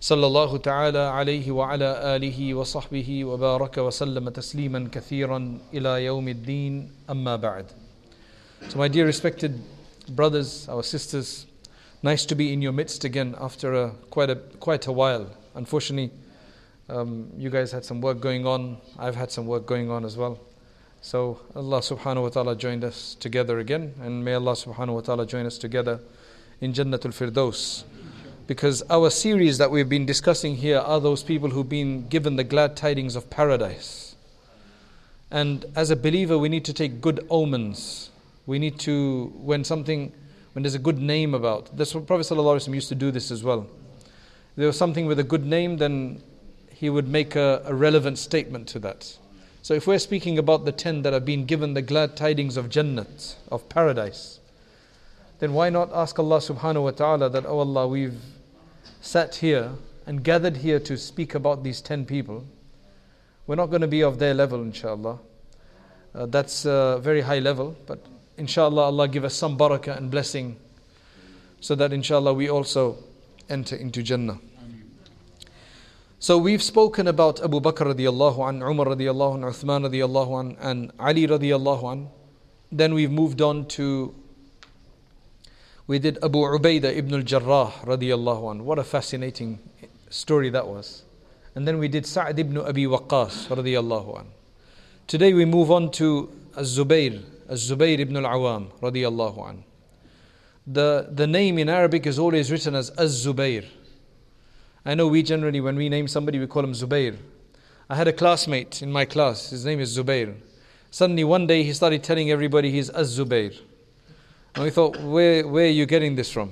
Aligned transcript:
صلى 0.00 0.26
الله 0.26 0.56
تعالى 0.58 0.98
عليه 0.98 1.50
وعلى 1.50 2.16
آله 2.16 2.54
وصحبه 2.54 3.24
وبارك 3.24 3.78
وسلم 3.78 4.28
تسليما 4.28 4.88
كثيرا 4.92 5.58
إلى 5.74 6.04
يوم 6.04 6.28
الدين 6.28 6.90
أما 7.10 7.36
بعد 7.36 7.66
So 8.68 8.78
my 8.78 8.88
dear 8.88 9.06
respected 9.06 9.60
brothers, 10.08 10.68
our 10.68 10.82
sisters, 10.82 11.46
nice 12.02 12.26
to 12.26 12.34
be 12.34 12.52
in 12.52 12.60
your 12.62 12.72
midst 12.72 13.04
again 13.04 13.34
after 13.40 13.74
a, 13.74 13.90
quite, 14.10 14.30
a, 14.30 14.36
quite 14.36 14.86
a 14.86 14.92
while. 14.92 15.26
Unfortunately, 15.54 16.10
um, 16.88 17.30
you 17.36 17.50
guys 17.50 17.72
had 17.72 17.84
some 17.84 18.00
work 18.00 18.20
going 18.20 18.46
on, 18.46 18.78
I've 18.98 19.16
had 19.16 19.30
some 19.30 19.46
work 19.46 19.66
going 19.66 19.90
on 19.90 20.04
as 20.04 20.16
well. 20.16 20.38
So 21.00 21.40
Allah 21.54 21.80
subhanahu 21.80 22.22
wa 22.22 22.28
ta'ala 22.28 22.56
joined 22.56 22.84
us 22.84 23.14
together 23.14 23.58
again 23.58 23.94
and 24.00 24.24
may 24.24 24.34
Allah 24.34 24.52
subhanahu 24.52 24.94
wa 24.94 25.00
ta'ala 25.00 25.26
join 25.26 25.46
us 25.46 25.58
together 25.58 26.00
in 26.60 26.72
Jannatul 26.72 27.12
Firdaus 27.12 27.84
because 28.49 28.81
our 28.89 29.11
series 29.11 29.59
that 29.59 29.69
we've 29.69 29.89
been 29.89 30.07
discussing 30.07 30.55
here 30.55 30.79
are 30.79 30.99
those 30.99 31.21
people 31.21 31.51
who've 31.51 31.69
been 31.69 32.07
given 32.07 32.35
the 32.35 32.43
glad 32.43 32.75
tidings 32.75 33.15
of 33.15 33.29
paradise. 33.29 34.15
And 35.29 35.65
as 35.75 35.91
a 35.91 35.95
believer, 35.95 36.35
we 36.35 36.49
need 36.49 36.65
to 36.65 36.73
take 36.73 36.99
good 36.99 37.27
omens. 37.29 38.09
We 38.47 38.57
need 38.57 38.79
to, 38.79 39.31
when 39.35 39.63
something, 39.63 40.11
when 40.53 40.63
there's 40.63 40.73
a 40.73 40.79
good 40.79 40.97
name 40.97 41.35
about, 41.35 41.77
that's 41.77 41.93
what 41.93 42.07
Prophet 42.07 42.23
ﷺ 42.23 42.73
used 42.73 42.89
to 42.89 42.95
do 42.95 43.11
this 43.11 43.29
as 43.29 43.43
well. 43.43 43.67
There 44.55 44.65
was 44.65 44.79
something 44.79 45.05
with 45.05 45.19
a 45.19 45.23
good 45.23 45.45
name, 45.45 45.77
then 45.77 46.23
he 46.73 46.89
would 46.89 47.07
make 47.07 47.35
a, 47.35 47.61
a 47.65 47.75
relevant 47.75 48.17
statement 48.17 48.67
to 48.69 48.79
that. 48.79 49.15
So 49.61 49.75
if 49.75 49.85
we're 49.85 49.99
speaking 49.99 50.39
about 50.39 50.65
the 50.65 50.71
ten 50.71 51.03
that 51.03 51.13
have 51.13 51.23
been 51.23 51.45
given 51.45 51.75
the 51.75 51.83
glad 51.83 52.17
tidings 52.17 52.57
of 52.57 52.69
Jannat, 52.69 53.35
of 53.51 53.69
paradise, 53.69 54.39
then 55.37 55.53
why 55.53 55.69
not 55.69 55.91
ask 55.93 56.17
Allah 56.17 56.39
subhanahu 56.39 56.85
wa 56.85 56.91
ta'ala 56.91 57.29
that, 57.29 57.45
oh 57.45 57.59
Allah, 57.59 57.87
we've 57.87 58.19
sat 59.01 59.35
here 59.35 59.71
and 60.05 60.23
gathered 60.23 60.57
here 60.57 60.79
to 60.79 60.97
speak 60.97 61.35
about 61.35 61.63
these 61.63 61.81
10 61.81 62.05
people, 62.05 62.45
we're 63.47 63.55
not 63.55 63.67
going 63.67 63.81
to 63.81 63.87
be 63.87 64.01
of 64.01 64.19
their 64.19 64.33
level, 64.33 64.61
inshallah. 64.61 65.19
Uh, 66.13 66.25
that's 66.25 66.65
a 66.65 66.99
very 67.01 67.21
high 67.21 67.39
level, 67.39 67.75
but 67.85 67.99
inshallah, 68.37 68.83
Allah 68.83 69.07
give 69.07 69.23
us 69.23 69.35
some 69.35 69.57
barakah 69.57 69.97
and 69.97 70.09
blessing 70.09 70.57
so 71.61 71.75
that 71.75 71.93
inshallah 71.93 72.33
we 72.33 72.49
also 72.49 72.97
enter 73.49 73.75
into 73.75 74.01
Jannah. 74.01 74.39
So 76.19 76.37
we've 76.37 76.61
spoken 76.61 77.07
about 77.07 77.41
Abu 77.41 77.61
Bakr 77.61 77.93
radiallahu 77.95 78.49
an, 78.49 78.61
Umar 78.61 78.87
radiallahu 78.87 79.35
an, 79.35 79.41
Uthman 79.43 79.89
radiallahu 79.89 80.39
an, 80.39 80.57
and 80.59 80.91
Ali 80.99 81.27
radiallahu 81.27 81.91
an. 81.91 82.07
Then 82.71 82.93
we've 82.93 83.11
moved 83.11 83.41
on 83.41 83.65
to 83.67 84.13
we 85.89 85.97
did 85.97 86.19
Abu 86.23 86.37
Ubaidah 86.37 86.95
ibn 86.95 87.15
al-Jarrah 87.15 87.71
radiallahu 87.81 88.51
an. 88.51 88.63
What 88.63 88.77
a 88.77 88.83
fascinating 88.83 89.57
story 90.11 90.51
that 90.51 90.67
was. 90.67 91.01
And 91.55 91.67
then 91.67 91.79
we 91.79 91.87
did 91.87 92.05
Sa'd 92.05 92.37
ibn 92.37 92.59
Abi 92.59 92.85
Waqqas 92.85 93.47
radiallahu 93.47 94.19
an. 94.19 94.27
Today 95.07 95.33
we 95.33 95.45
move 95.45 95.71
on 95.71 95.89
to 95.93 96.29
Az-Zubayr, 96.55 97.23
Az-Zubayr 97.47 97.97
ibn 97.97 98.17
al-Awam 98.17 98.67
radiallahu 98.83 99.49
an. 99.49 99.63
The, 100.67 101.07
the 101.09 101.25
name 101.25 101.57
in 101.57 101.69
Arabic 101.69 102.05
is 102.05 102.19
always 102.19 102.51
written 102.51 102.75
as 102.75 102.91
Az-Zubayr. 102.91 103.65
I 104.85 104.93
know 104.93 105.07
we 105.07 105.23
generally, 105.23 105.59
when 105.59 105.75
we 105.75 105.89
name 105.89 106.07
somebody, 106.07 106.37
we 106.37 106.45
call 106.45 106.63
him 106.63 106.73
Zubayr. 106.73 107.17
I 107.89 107.95
had 107.95 108.07
a 108.07 108.13
classmate 108.13 108.83
in 108.83 108.91
my 108.91 109.05
class, 109.05 109.49
his 109.49 109.65
name 109.65 109.79
is 109.79 109.97
Zubayr. 109.97 110.35
Suddenly 110.91 111.23
one 111.23 111.47
day 111.47 111.63
he 111.63 111.73
started 111.73 112.03
telling 112.03 112.29
everybody 112.29 112.69
he's 112.69 112.91
Az-Zubayr. 112.91 113.59
And 114.55 114.63
we 114.63 114.69
thought, 114.69 114.99
where, 115.01 115.47
where 115.47 115.65
are 115.65 115.69
you 115.69 115.85
getting 115.85 116.15
this 116.15 116.31
from? 116.31 116.51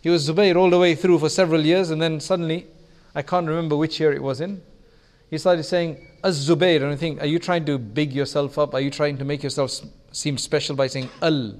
He 0.00 0.10
was 0.10 0.28
Zubayr 0.28 0.56
all 0.56 0.70
the 0.70 0.78
way 0.78 0.94
through 0.94 1.18
for 1.18 1.28
several 1.28 1.64
years, 1.64 1.90
and 1.90 2.00
then 2.00 2.20
suddenly, 2.20 2.66
I 3.14 3.22
can't 3.22 3.46
remember 3.46 3.76
which 3.76 4.00
year 4.00 4.12
it 4.12 4.22
was 4.22 4.40
in, 4.40 4.62
he 5.30 5.36
started 5.38 5.64
saying, 5.64 6.06
Az 6.24 6.48
Zubayr. 6.48 6.82
And 6.82 6.92
I 6.92 6.96
think, 6.96 7.20
are 7.20 7.26
you 7.26 7.38
trying 7.38 7.64
to 7.66 7.78
big 7.78 8.12
yourself 8.12 8.58
up? 8.58 8.74
Are 8.74 8.80
you 8.80 8.90
trying 8.90 9.18
to 9.18 9.24
make 9.24 9.42
yourself 9.42 9.80
seem 10.12 10.38
special 10.38 10.74
by 10.74 10.86
saying 10.86 11.10
Al, 11.20 11.54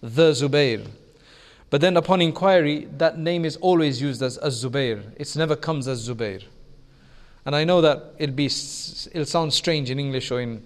the 0.00 0.32
Zubayr? 0.32 0.86
But 1.70 1.80
then 1.80 1.96
upon 1.96 2.22
inquiry, 2.22 2.88
that 2.98 3.18
name 3.18 3.44
is 3.44 3.56
always 3.56 4.00
used 4.00 4.22
as 4.22 4.38
Az 4.38 4.64
Zubayr. 4.64 5.02
It 5.16 5.34
never 5.36 5.56
comes 5.56 5.88
as 5.88 6.08
Zubayr. 6.08 6.42
And 7.44 7.54
I 7.54 7.64
know 7.64 7.80
that 7.82 8.14
it'll, 8.18 8.34
be, 8.34 8.46
it'll 8.46 9.26
sound 9.26 9.52
strange 9.52 9.90
in 9.90 9.98
English 9.98 10.30
or 10.30 10.40
in 10.40 10.64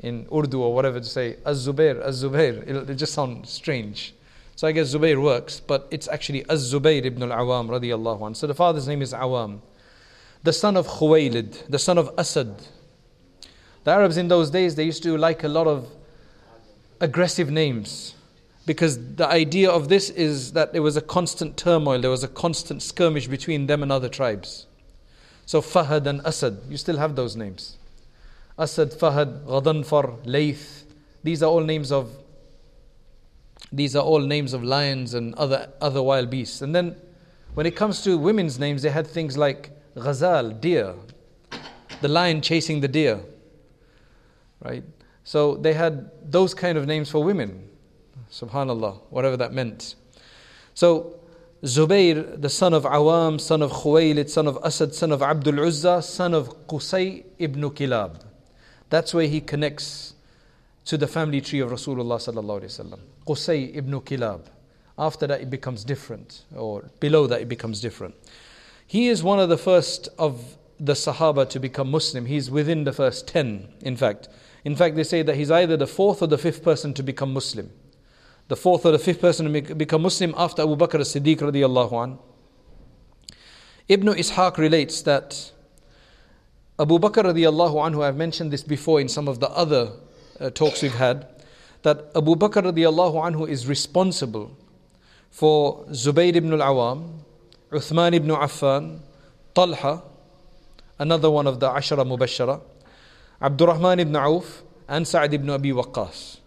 in 0.00 0.26
Urdu 0.32 0.60
or 0.60 0.74
whatever 0.74 0.98
to 0.98 1.06
say 1.06 1.36
Az 1.44 1.66
Zubair, 1.66 2.02
Az 2.04 2.22
Zubair. 2.22 2.66
It'll, 2.68 2.94
just 2.94 3.12
sound 3.12 3.46
strange. 3.46 4.14
So 4.56 4.66
I 4.66 4.72
guess 4.72 4.94
Zubair 4.94 5.20
works, 5.22 5.60
but 5.60 5.88
it's 5.90 6.08
actually 6.08 6.44
Az 6.48 6.72
Zubair 6.72 7.04
ibn 7.04 7.22
al 7.22 7.30
Awam 7.30 7.68
radiallahu. 7.68 8.36
So 8.36 8.46
the 8.46 8.54
father's 8.54 8.88
name 8.88 9.02
is 9.02 9.12
Awam, 9.12 9.60
the 10.42 10.52
son 10.52 10.76
of 10.76 10.86
Khuwaylid, 10.86 11.68
the 11.68 11.78
son 11.78 11.98
of 11.98 12.10
Asad. 12.18 12.54
The 13.84 13.90
Arabs 13.90 14.16
in 14.16 14.28
those 14.28 14.50
days 14.50 14.74
they 14.74 14.84
used 14.84 15.02
to 15.04 15.16
like 15.16 15.44
a 15.44 15.48
lot 15.48 15.66
of 15.66 15.88
aggressive 17.00 17.50
names 17.50 18.14
because 18.66 19.14
the 19.16 19.26
idea 19.26 19.70
of 19.70 19.88
this 19.88 20.10
is 20.10 20.52
that 20.52 20.72
there 20.72 20.82
was 20.82 20.96
a 20.96 21.00
constant 21.00 21.56
turmoil, 21.56 22.00
there 22.00 22.10
was 22.10 22.22
a 22.22 22.28
constant 22.28 22.82
skirmish 22.82 23.26
between 23.26 23.66
them 23.66 23.82
and 23.82 23.90
other 23.90 24.08
tribes. 24.08 24.66
So 25.46 25.60
Fahad 25.60 26.06
and 26.06 26.20
Asad, 26.24 26.58
you 26.68 26.76
still 26.76 26.98
have 26.98 27.16
those 27.16 27.34
names. 27.34 27.78
Asad, 28.60 28.90
Fahad, 28.90 29.44
Ghadanfar, 29.46 30.20
Layth. 30.26 30.84
These 31.24 31.42
are 31.42 31.46
all 31.46 31.62
names 31.62 31.90
of 31.90 32.10
these 33.72 33.94
are 33.94 34.02
all 34.02 34.20
names 34.20 34.52
of 34.52 34.62
lions 34.62 35.14
and 35.14 35.34
other 35.36 35.72
other 35.80 36.02
wild 36.02 36.28
beasts. 36.28 36.60
And 36.60 36.74
then 36.74 36.96
when 37.54 37.66
it 37.66 37.74
comes 37.74 38.02
to 38.04 38.18
women's 38.18 38.58
names, 38.58 38.82
they 38.82 38.90
had 38.90 39.06
things 39.06 39.38
like 39.38 39.70
Ghazal, 39.94 40.50
deer, 40.60 40.94
the 42.02 42.08
lion 42.08 42.42
chasing 42.42 42.80
the 42.80 42.88
deer. 42.88 43.20
Right? 44.62 44.84
So 45.24 45.56
they 45.56 45.72
had 45.72 46.10
those 46.30 46.52
kind 46.52 46.76
of 46.76 46.86
names 46.86 47.10
for 47.10 47.24
women. 47.24 47.68
Subhanallah, 48.30 49.00
whatever 49.10 49.36
that 49.38 49.52
meant. 49.52 49.94
So 50.74 51.18
Zubayr, 51.62 52.40
the 52.40 52.48
son 52.48 52.74
of 52.74 52.84
Awam, 52.84 53.40
son 53.40 53.62
of 53.62 53.70
Khuwaylid, 53.70 54.28
son 54.28 54.46
of 54.46 54.58
Asad, 54.64 54.94
son 54.94 55.12
of 55.12 55.22
Abdul 55.22 55.60
Uzza, 55.60 56.02
son 56.02 56.34
of 56.34 56.66
Qusay 56.66 57.24
ibn 57.38 57.62
Kilab. 57.70 58.29
That's 58.90 59.14
where 59.14 59.26
he 59.26 59.40
connects 59.40 60.14
to 60.84 60.98
the 60.98 61.06
family 61.06 61.40
tree 61.40 61.60
of 61.60 61.70
Rasulullah 61.70 62.18
sallallahu 62.18 62.62
alaihi 62.62 62.64
wasallam. 62.64 63.00
Qusay 63.26 63.76
ibn 63.76 63.92
Kilab. 64.00 64.46
After 64.98 65.26
that, 65.28 65.40
it 65.40 65.48
becomes 65.48 65.84
different, 65.84 66.42
or 66.54 66.90
below 67.00 67.26
that, 67.26 67.40
it 67.40 67.48
becomes 67.48 67.80
different. 67.80 68.14
He 68.86 69.08
is 69.08 69.22
one 69.22 69.40
of 69.40 69.48
the 69.48 69.56
first 69.56 70.08
of 70.18 70.56
the 70.78 70.92
Sahaba 70.92 71.48
to 71.50 71.60
become 71.60 71.90
Muslim. 71.90 72.26
He's 72.26 72.50
within 72.50 72.84
the 72.84 72.92
first 72.92 73.28
ten, 73.28 73.68
in 73.80 73.96
fact. 73.96 74.28
In 74.64 74.76
fact, 74.76 74.96
they 74.96 75.04
say 75.04 75.22
that 75.22 75.36
he's 75.36 75.50
either 75.50 75.76
the 75.76 75.86
fourth 75.86 76.20
or 76.20 76.26
the 76.26 76.36
fifth 76.36 76.62
person 76.62 76.92
to 76.94 77.02
become 77.02 77.32
Muslim. 77.32 77.70
The 78.48 78.56
fourth 78.56 78.84
or 78.84 78.90
the 78.90 78.98
fifth 78.98 79.20
person 79.20 79.50
to 79.52 79.74
become 79.74 80.02
Muslim 80.02 80.34
after 80.36 80.62
Abu 80.62 80.76
Bakr 80.76 81.00
as-Siddiq 81.00 81.38
radiallahu 81.38 82.04
an. 82.04 82.18
Ibn 83.88 84.08
Ishaq 84.08 84.58
relates 84.58 85.02
that 85.02 85.52
Abu 86.80 86.98
Bakr 86.98 87.24
radiallahu 87.24 87.74
anhu, 87.74 88.02
I've 88.02 88.16
mentioned 88.16 88.50
this 88.50 88.62
before 88.62 89.02
in 89.02 89.08
some 89.08 89.28
of 89.28 89.38
the 89.38 89.50
other 89.50 89.90
uh, 90.40 90.48
talks 90.48 90.80
we've 90.80 90.94
had, 90.94 91.26
that 91.82 92.10
Abu 92.16 92.36
Bakr 92.36 92.72
radiallahu 92.72 93.16
anhu 93.16 93.46
is 93.46 93.66
responsible 93.66 94.56
for 95.30 95.84
Zubayr 95.90 96.34
ibn 96.34 96.58
al-Awam, 96.58 97.18
Uthman 97.70 98.14
ibn 98.14 98.30
Affan, 98.30 99.00
Talha, 99.54 100.02
another 100.98 101.30
one 101.30 101.46
of 101.46 101.60
the 101.60 101.68
Ashara 101.68 102.02
Mubashara, 102.02 102.62
Abdurrahman 103.42 104.00
ibn 104.00 104.16
Auf, 104.16 104.62
and 104.88 105.06
Sa'd 105.06 105.34
ibn 105.34 105.50
Abi 105.50 105.72
Waqqas. 105.72 106.38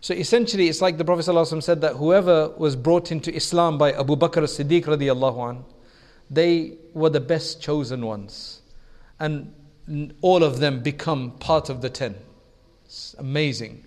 So 0.00 0.14
essentially, 0.14 0.68
it's 0.68 0.80
like 0.80 0.96
the 0.96 1.04
Prophet 1.04 1.24
said 1.62 1.82
that 1.82 1.96
whoever 1.96 2.54
was 2.56 2.74
brought 2.74 3.12
into 3.12 3.34
Islam 3.34 3.76
by 3.76 3.92
Abu 3.92 4.16
Bakr 4.16 4.44
as-Siddiq 4.44 4.86
radiallahu 4.86 5.46
anh, 5.50 5.64
they 6.30 6.78
were 6.94 7.10
the 7.10 7.20
best 7.20 7.60
chosen 7.60 8.06
ones. 8.06 8.62
And 9.20 9.52
all 10.20 10.42
of 10.42 10.60
them 10.60 10.80
become 10.80 11.32
part 11.32 11.68
of 11.68 11.80
the 11.80 11.90
ten. 11.90 12.14
It's 12.84 13.14
amazing. 13.18 13.84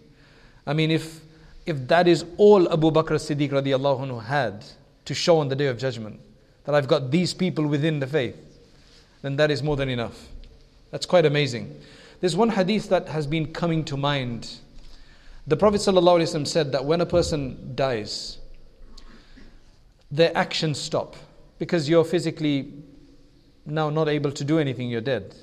I 0.66 0.74
mean, 0.74 0.92
if 0.92 1.22
if 1.66 1.88
that 1.88 2.08
is 2.08 2.26
all 2.38 2.72
Abu 2.72 2.92
Bakr 2.92 3.18
Siddiq 3.18 3.52
radiallahu 3.52 4.08
anhu 4.08 4.24
had 4.24 4.66
to 5.06 5.14
show 5.14 5.38
on 5.38 5.48
the 5.48 5.56
day 5.56 5.68
of 5.68 5.78
judgment, 5.78 6.20
that 6.66 6.76
I've 6.76 6.88
got 6.88 7.12
these 7.12 7.34
people 7.34 7.68
within 7.68 8.00
the 8.00 8.08
faith, 8.08 8.36
then 9.22 9.36
that 9.36 9.52
is 9.52 9.62
more 9.62 9.76
than 9.76 9.90
enough. 9.90 10.28
That's 10.92 11.06
quite 11.06 11.26
amazing. 11.26 11.80
There's 12.20 12.36
one 12.36 12.50
hadith 12.50 12.90
that 12.90 13.08
has 13.10 13.26
been 13.26 13.52
coming 13.52 13.84
to 13.86 13.98
mind. 13.98 14.56
The 15.48 15.58
Prophet 15.58 15.82
ﷺ 15.82 16.48
said 16.48 16.72
that 16.72 16.86
when 16.86 17.02
a 17.02 17.06
person 17.06 17.74
dies, 17.76 18.38
their 20.12 20.36
actions 20.38 20.80
stop 20.80 21.16
because 21.58 21.90
you're 21.90 22.04
physically 22.04 22.74
now 23.66 23.90
not 23.90 24.08
able 24.08 24.32
to 24.32 24.44
do 24.44 24.60
anything, 24.60 24.90
you're 24.90 25.02
dead. 25.02 25.34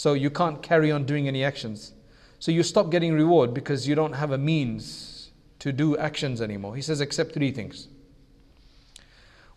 So 0.00 0.14
you 0.14 0.30
can't 0.30 0.62
carry 0.62 0.90
on 0.90 1.04
doing 1.04 1.28
any 1.28 1.44
actions. 1.44 1.92
So 2.38 2.50
you 2.50 2.62
stop 2.62 2.90
getting 2.90 3.12
reward 3.12 3.52
because 3.52 3.86
you 3.86 3.94
don't 3.94 4.14
have 4.14 4.30
a 4.30 4.38
means 4.38 5.30
to 5.58 5.72
do 5.74 5.94
actions 5.98 6.40
anymore. 6.40 6.74
He 6.74 6.80
says, 6.80 7.02
accept 7.02 7.34
three 7.34 7.50
things. 7.50 7.86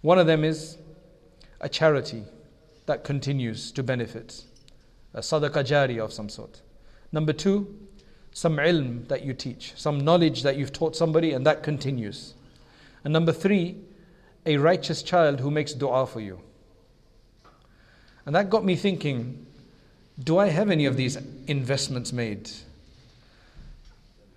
One 0.01 0.19
of 0.19 0.27
them 0.27 0.43
is 0.43 0.79
a 1.61 1.69
charity 1.69 2.25
that 2.87 3.05
continues 3.05 3.71
to 3.71 3.83
benefit, 3.83 4.43
a 5.13 5.21
sadaqah 5.21 5.63
jari 5.63 6.03
of 6.03 6.11
some 6.11 6.27
sort. 6.27 6.61
Number 7.13 7.31
two, 7.31 7.79
some 8.33 8.57
ilm 8.57 9.07
that 9.07 9.23
you 9.23 9.33
teach, 9.33 9.71
some 9.77 10.01
knowledge 10.01 10.43
that 10.43 10.57
you've 10.57 10.73
taught 10.73 10.93
somebody 10.93 11.31
and 11.31 11.45
that 11.45 11.63
continues. 11.63 12.33
And 13.05 13.13
number 13.13 13.31
three, 13.31 13.77
a 14.45 14.57
righteous 14.57 15.03
child 15.03 15.39
who 15.39 15.49
makes 15.49 15.71
dua 15.71 16.05
for 16.05 16.19
you. 16.19 16.41
And 18.25 18.35
that 18.35 18.49
got 18.49 18.65
me 18.65 18.75
thinking 18.75 19.47
do 20.21 20.37
I 20.37 20.47
have 20.47 20.69
any 20.69 20.85
of 20.85 20.97
these 20.97 21.17
investments 21.47 22.13
made? 22.13 22.51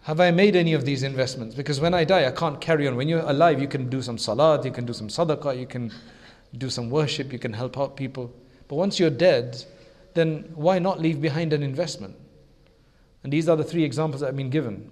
Have 0.03 0.21
I 0.21 0.31
made 0.31 0.55
any 0.55 0.73
of 0.73 0.85
these 0.85 1.03
investments? 1.03 1.55
Because 1.55 1.81
when 1.81 1.93
I 1.93 2.05
die, 2.05 2.27
I 2.27 2.31
can't 2.31 2.61
carry 2.61 2.87
on. 2.87 2.97
When 2.97 3.09
you're 3.09 3.21
alive, 3.21 3.61
you 3.61 3.67
can 3.67 3.91
do 3.91 4.01
some 4.01 4.19
salat, 4.19 4.65
you 4.65 4.71
can 4.71 4.87
do 4.87 4.93
some 4.93 5.09
sadaqah, 5.09 5.59
you 5.59 5.67
can 5.67 5.93
do 6.57 6.71
some 6.71 6.91
worship, 6.91 7.33
you 7.33 7.39
can 7.39 7.53
help 7.53 7.77
out 7.77 7.97
people. 7.97 8.33
But 8.69 8.77
once 8.77 9.01
you're 9.01 9.11
dead, 9.11 9.65
then 10.15 10.51
why 10.55 10.79
not 10.79 11.01
leave 11.01 11.21
behind 11.21 11.53
an 11.53 11.63
investment? 11.63 12.17
And 13.23 13.33
these 13.33 13.49
are 13.49 13.57
the 13.57 13.65
three 13.65 13.83
examples 13.83 14.21
that 14.21 14.27
have 14.27 14.37
been 14.37 14.51
given. 14.51 14.91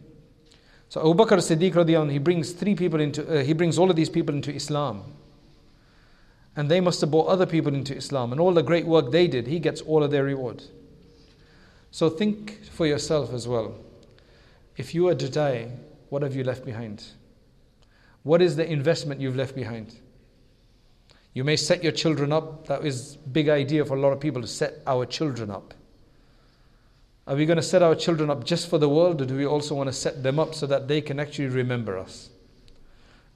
So 0.89 1.01
Abu 1.01 1.15
Bakr 1.15 1.39
Siddiq 1.39 2.11
he 2.11 2.19
brings 2.19 2.53
three 2.53 2.75
people 2.75 3.01
into, 3.01 3.41
uh, 3.41 3.43
he 3.45 3.53
brings 3.53 3.79
all 3.79 3.91
of 3.91 3.97
these 3.97 4.11
people 4.11 4.35
into 4.35 4.53
Islam. 4.53 5.05
And 6.56 6.71
they 6.71 6.81
must 6.81 7.01
have 7.01 7.11
brought 7.11 7.27
other 7.27 7.47
people 7.47 7.75
into 7.75 7.97
Islam. 7.97 8.33
And 8.33 8.41
all 8.41 8.53
the 8.53 8.62
great 8.62 8.87
work 8.87 9.11
they 9.11 9.27
did, 9.27 9.47
he 9.47 9.59
gets 9.59 9.81
all 9.81 10.03
of 10.03 10.11
their 10.11 10.25
reward. 10.25 10.62
So 11.91 12.09
think 12.09 12.65
for 12.67 12.87
yourself 12.87 13.33
as 13.33 13.49
well. 13.49 13.75
If 14.77 14.95
you 14.95 15.05
were 15.05 15.15
to 15.15 15.29
die, 15.29 15.71
what 16.09 16.23
have 16.23 16.35
you 16.35 16.45
left 16.45 16.65
behind? 16.65 17.05
What 18.23 18.41
is 18.41 18.56
the 18.56 18.71
investment 18.71 19.21
you've 19.21 19.37
left 19.37 19.55
behind? 19.55 19.97
You 21.35 21.45
may 21.45 21.56
set 21.56 21.83
your 21.83 21.93
children 21.93 22.33
up. 22.33 22.67
That 22.69 22.85
is 22.85 23.17
a 23.17 23.29
big 23.29 23.49
idea 23.49 23.85
for 23.85 23.97
a 23.97 24.01
lot 24.01 24.12
of 24.12 24.21
people 24.21 24.41
to 24.41 24.49
set 24.49 24.75
our 24.87 25.05
children 25.05 25.51
up. 25.51 25.75
Are 27.27 27.35
we 27.35 27.47
going 27.47 27.56
to 27.56 27.62
set 27.62 27.83
our 27.83 27.95
children 27.95 28.31
up 28.31 28.45
just 28.45 28.69
for 28.69 28.79
the 28.79 28.89
world, 28.89 29.21
or 29.23 29.25
do 29.25 29.37
we 29.37 29.47
also 29.47 29.75
want 29.75 29.89
to 29.89 29.93
set 29.93 30.23
them 30.23 30.39
up 30.39 30.55
so 30.55 30.67
that 30.67 30.89
they 30.89 31.01
can 31.01 31.19
actually 31.19 31.49
remember 31.49 31.99
us? 31.99 32.29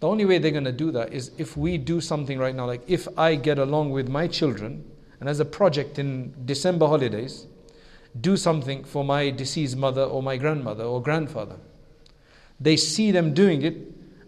The 0.00 0.08
only 0.08 0.24
way 0.24 0.38
they're 0.38 0.52
going 0.52 0.64
to 0.64 0.72
do 0.72 0.90
that 0.92 1.12
is 1.12 1.32
if 1.38 1.56
we 1.56 1.76
do 1.76 2.00
something 2.00 2.38
right 2.38 2.54
now, 2.54 2.66
like 2.66 2.82
if 2.86 3.08
I 3.18 3.34
get 3.34 3.58
along 3.58 3.90
with 3.90 4.08
my 4.08 4.28
children, 4.28 4.84
and 5.20 5.28
as 5.28 5.40
a 5.40 5.44
project 5.44 5.98
in 5.98 6.32
December 6.44 6.86
holidays, 6.86 7.46
do 8.20 8.36
something 8.36 8.84
for 8.84 9.04
my 9.04 9.30
deceased 9.30 9.76
mother 9.76 10.02
or 10.02 10.22
my 10.22 10.36
grandmother 10.36 10.84
or 10.84 11.02
grandfather. 11.02 11.56
They 12.60 12.76
see 12.76 13.10
them 13.10 13.34
doing 13.34 13.62
it, 13.62 13.76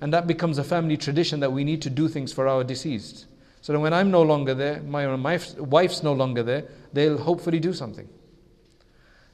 and 0.00 0.12
that 0.12 0.26
becomes 0.26 0.58
a 0.58 0.64
family 0.64 0.96
tradition 0.96 1.40
that 1.40 1.52
we 1.52 1.64
need 1.64 1.82
to 1.82 1.90
do 1.90 2.08
things 2.08 2.32
for 2.32 2.48
our 2.48 2.64
deceased. 2.64 3.26
So 3.60 3.72
that 3.72 3.80
when 3.80 3.92
I'm 3.92 4.10
no 4.10 4.22
longer 4.22 4.54
there, 4.54 4.82
my, 4.82 5.06
my 5.16 5.38
wife's 5.58 6.02
no 6.02 6.12
longer 6.12 6.42
there, 6.42 6.64
they'll 6.92 7.18
hopefully 7.18 7.60
do 7.60 7.72
something. 7.72 8.08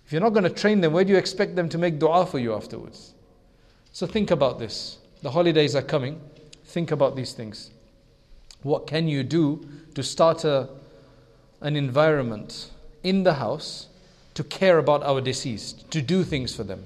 If 0.04 0.12
you're 0.12 0.20
not 0.20 0.34
going 0.34 0.44
to 0.44 0.50
train 0.50 0.80
them, 0.80 0.92
where 0.92 1.04
do 1.04 1.12
you 1.12 1.18
expect 1.18 1.56
them 1.56 1.68
to 1.70 1.78
make 1.78 1.98
dua 1.98 2.26
for 2.26 2.38
you 2.38 2.54
afterwards? 2.54 3.14
So 3.92 4.06
think 4.06 4.30
about 4.30 4.58
this. 4.58 4.98
The 5.26 5.32
holidays 5.32 5.74
are 5.74 5.82
coming. 5.82 6.20
Think 6.66 6.92
about 6.92 7.16
these 7.16 7.32
things. 7.32 7.72
What 8.62 8.86
can 8.86 9.08
you 9.08 9.24
do 9.24 9.68
to 9.96 10.04
start 10.04 10.44
a, 10.44 10.68
an 11.60 11.74
environment 11.74 12.70
in 13.02 13.24
the 13.24 13.34
house 13.34 13.88
to 14.34 14.44
care 14.44 14.78
about 14.78 15.02
our 15.02 15.20
deceased, 15.20 15.90
to 15.90 16.00
do 16.00 16.22
things 16.22 16.54
for 16.54 16.62
them. 16.62 16.84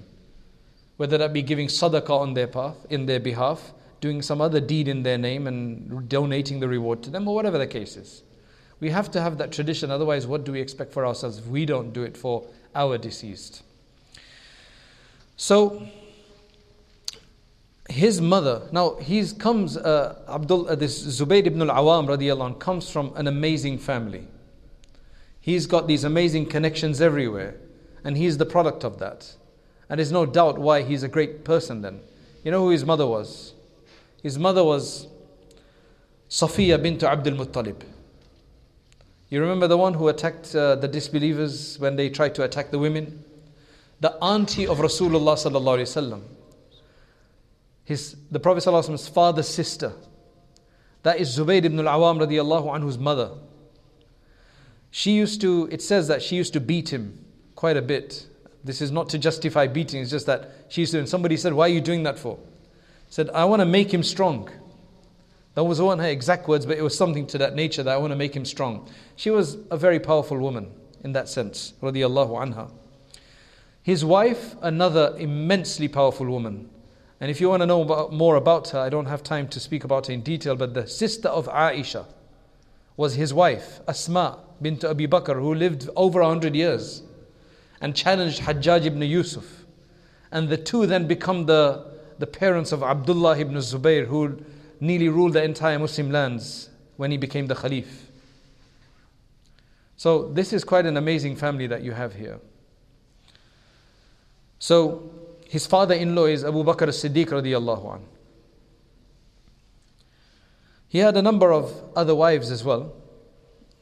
Whether 0.97 1.19
that 1.19 1.35
be 1.35 1.43
giving 1.43 1.67
sadaqah 1.67 2.09
on 2.19 2.33
their 2.33 2.47
path, 2.47 2.77
in 2.89 3.05
their 3.05 3.21
behalf, 3.21 3.75
doing 4.01 4.23
some 4.23 4.41
other 4.41 4.59
deed 4.59 4.89
in 4.89 5.03
their 5.03 5.19
name 5.19 5.47
and 5.47 6.09
donating 6.09 6.61
the 6.61 6.69
reward 6.69 7.03
to 7.03 7.11
them, 7.11 7.29
or 7.29 7.35
whatever 7.35 7.59
the 7.59 7.67
case 7.67 7.99
is. 7.99 8.23
We 8.81 8.89
have 8.89 9.11
to 9.11 9.21
have 9.21 9.37
that 9.37 9.53
tradition, 9.53 9.91
otherwise, 9.91 10.27
what 10.27 10.45
do 10.45 10.53
we 10.53 10.63
expect 10.63 10.95
for 10.95 11.05
ourselves 11.05 11.37
if 11.37 11.47
we 11.47 11.67
don't 11.67 11.93
do 11.93 12.05
it 12.05 12.17
for 12.17 12.47
our 12.75 12.97
deceased? 12.97 13.65
So, 15.37 15.87
his 17.91 18.21
mother, 18.21 18.69
now 18.73 18.95
he 18.97 19.27
comes, 19.33 19.77
uh, 19.77 20.23
Abdul, 20.29 20.69
uh, 20.69 20.75
this 20.75 21.03
Zubayr 21.21 21.47
ibn 21.47 21.69
al-Awam 21.69 22.07
radiallahu 22.07 22.47
anh, 22.47 22.55
comes 22.55 22.89
from 22.89 23.13
an 23.17 23.27
amazing 23.27 23.79
family. 23.79 24.27
He's 25.41 25.67
got 25.67 25.89
these 25.89 26.05
amazing 26.05 26.47
connections 26.47 27.01
everywhere, 27.01 27.57
and 28.05 28.17
he's 28.17 28.39
the 28.39 28.47
product 28.47 28.85
of 28.85 28.99
that. 28.99 29.35
And 29.89 29.99
there's 29.99 30.13
no 30.13 30.25
doubt 30.25 30.59
why 30.59 30.83
he's 30.83 31.03
a 31.03 31.09
great 31.09 31.45
person 31.45 31.83
then. 31.83 32.01
You 32.45 32.51
know 32.51 32.61
who 32.61 32.71
his 32.71 32.85
mother 32.85 33.07
was? 33.07 33.55
His 34.23 34.39
mother 34.39 34.63
was 34.63 35.09
Safiya 36.29 36.81
bint 36.81 37.03
Abdul 37.03 37.35
Muttalib. 37.35 37.83
You 39.31 39.41
remember 39.41 39.67
the 39.67 39.77
one 39.77 39.95
who 39.95 40.09
attacked 40.09 40.55
uh, 40.55 40.77
the 40.77 40.89
disbelievers 40.89 41.79
when 41.79 41.97
they 41.97 42.09
tried 42.09 42.35
to 42.37 42.45
attack 42.45 42.71
the 42.71 42.79
women? 42.79 43.25
The 44.01 44.13
auntie 44.23 44.67
of 44.67 44.79
Rasulullah 44.79 45.35
sallallahu 45.35 45.79
alaihi 45.79 45.83
wasallam. 45.83 46.23
His, 47.91 48.15
the 48.31 48.39
Prophet 48.39 48.63
sallallahu 48.63 49.11
father's 49.11 49.49
sister. 49.49 49.93
That 51.03 51.19
is 51.19 51.37
Zubayr 51.37 51.65
ibn 51.65 51.85
al-Awam 51.85 52.21
radiallahu 52.21 52.67
anhu's 52.67 52.97
mother. 52.97 53.33
She 54.93 55.11
used 55.11 55.41
to, 55.41 55.69
it 55.73 55.83
says 55.83 56.07
that 56.07 56.23
she 56.23 56.37
used 56.37 56.53
to 56.53 56.61
beat 56.61 56.93
him 56.93 57.19
quite 57.57 57.77
a 57.77 57.83
bit. 57.83 58.29
This 58.63 58.81
is 58.81 58.93
not 58.93 59.09
to 59.09 59.19
justify 59.19 59.67
beating, 59.67 60.03
it's 60.03 60.11
just 60.13 60.27
that 60.27 60.53
she 60.69 60.83
used 60.83 60.93
to, 60.93 61.01
and 61.01 61.09
somebody 61.09 61.37
said, 61.37 61.53
Why 61.53 61.65
are 61.65 61.73
you 61.73 61.81
doing 61.81 62.05
that 62.05 62.17
for? 62.17 62.39
said, 63.09 63.29
I 63.31 63.45
want 63.45 63.59
to 63.59 63.67
make 63.67 63.93
him 63.93 64.05
strong. 64.05 64.49
That 65.55 65.65
was 65.65 65.83
one 65.83 65.99
of 65.99 66.05
her 66.05 66.13
exact 66.13 66.47
words, 66.47 66.67
but 66.67 66.79
it 66.79 66.83
was 66.83 66.97
something 66.97 67.27
to 67.27 67.39
that 67.39 67.57
nature 67.57 67.83
that 67.83 67.93
I 67.93 67.97
want 67.97 68.13
to 68.13 68.17
make 68.17 68.37
him 68.37 68.45
strong. 68.45 68.89
She 69.17 69.31
was 69.31 69.57
a 69.69 69.77
very 69.77 69.99
powerful 69.99 70.39
woman 70.39 70.71
in 71.03 71.11
that 71.15 71.29
sense, 71.29 71.73
radiallahu 71.83 72.55
anha. 72.55 72.71
His 73.83 74.05
wife, 74.05 74.55
another 74.63 75.17
immensely 75.19 75.89
powerful 75.89 76.27
woman. 76.27 76.71
And 77.21 77.31
if 77.31 77.41
you 77.41 77.51
want 77.51 77.61
to 77.61 77.67
know 77.67 77.83
about, 77.83 78.13
more 78.13 78.37
about 78.37 78.71
her, 78.71 78.79
I 78.79 78.89
don't 78.89 79.07
have 79.07 79.23
time 79.23 79.47
to 79.49 79.61
speak 79.61 79.85
about 79.85 80.07
her 80.07 80.13
in 80.15 80.23
detail, 80.23 80.57
but 80.57 80.73
the 80.73 80.87
sister 80.87 81.29
of 81.29 81.47
Aisha 81.49 82.07
was 82.97 83.15
his 83.15 83.35
wife, 83.35 83.81
Asma 83.87 84.39
bint 84.61 84.85
Abi 84.85 85.07
Bakr, 85.07 85.39
who 85.39 85.55
lived 85.55 85.89
over 85.97 86.21
100 86.21 86.55
years 86.55 87.03
and 87.81 87.95
challenged 87.95 88.43
Hajjaj 88.43 88.87
ibn 88.87 89.03
Yusuf. 89.03 89.65
And 90.33 90.49
the 90.49 90.57
two 90.57 90.87
then 90.87 91.07
become 91.07 91.47
the, 91.47 91.87
the 92.19 92.27
parents 92.27 92.73
of 92.73 92.83
Abdullah 92.83 93.39
ibn 93.39 93.55
Zubayr, 93.57 94.07
who 94.07 94.39
nearly 94.81 95.09
ruled 95.09 95.35
the 95.35 95.43
entire 95.43 95.79
Muslim 95.79 96.11
lands 96.11 96.71
when 96.97 97.11
he 97.11 97.17
became 97.17 97.47
the 97.47 97.55
Khalif. 97.55 97.87
So, 99.97 100.29
this 100.29 100.55
is 100.55 100.65
quite 100.65 100.87
an 100.87 100.97
amazing 100.97 101.37
family 101.37 101.67
that 101.67 101.83
you 101.83 101.93
have 101.93 102.15
here. 102.15 102.39
So, 104.59 105.11
his 105.51 105.67
father 105.67 105.95
in 105.97 106.15
law 106.15 106.27
is 106.27 106.45
Abu 106.45 106.63
Bakr 106.63 106.87
Siddiq 106.91 107.33
anh. 107.33 108.07
He 110.87 110.99
had 110.99 111.17
a 111.17 111.23
number 111.23 111.53
of 111.53 111.75
other 111.97 112.15
wives 112.15 112.53
as 112.53 112.63
well. 112.63 112.93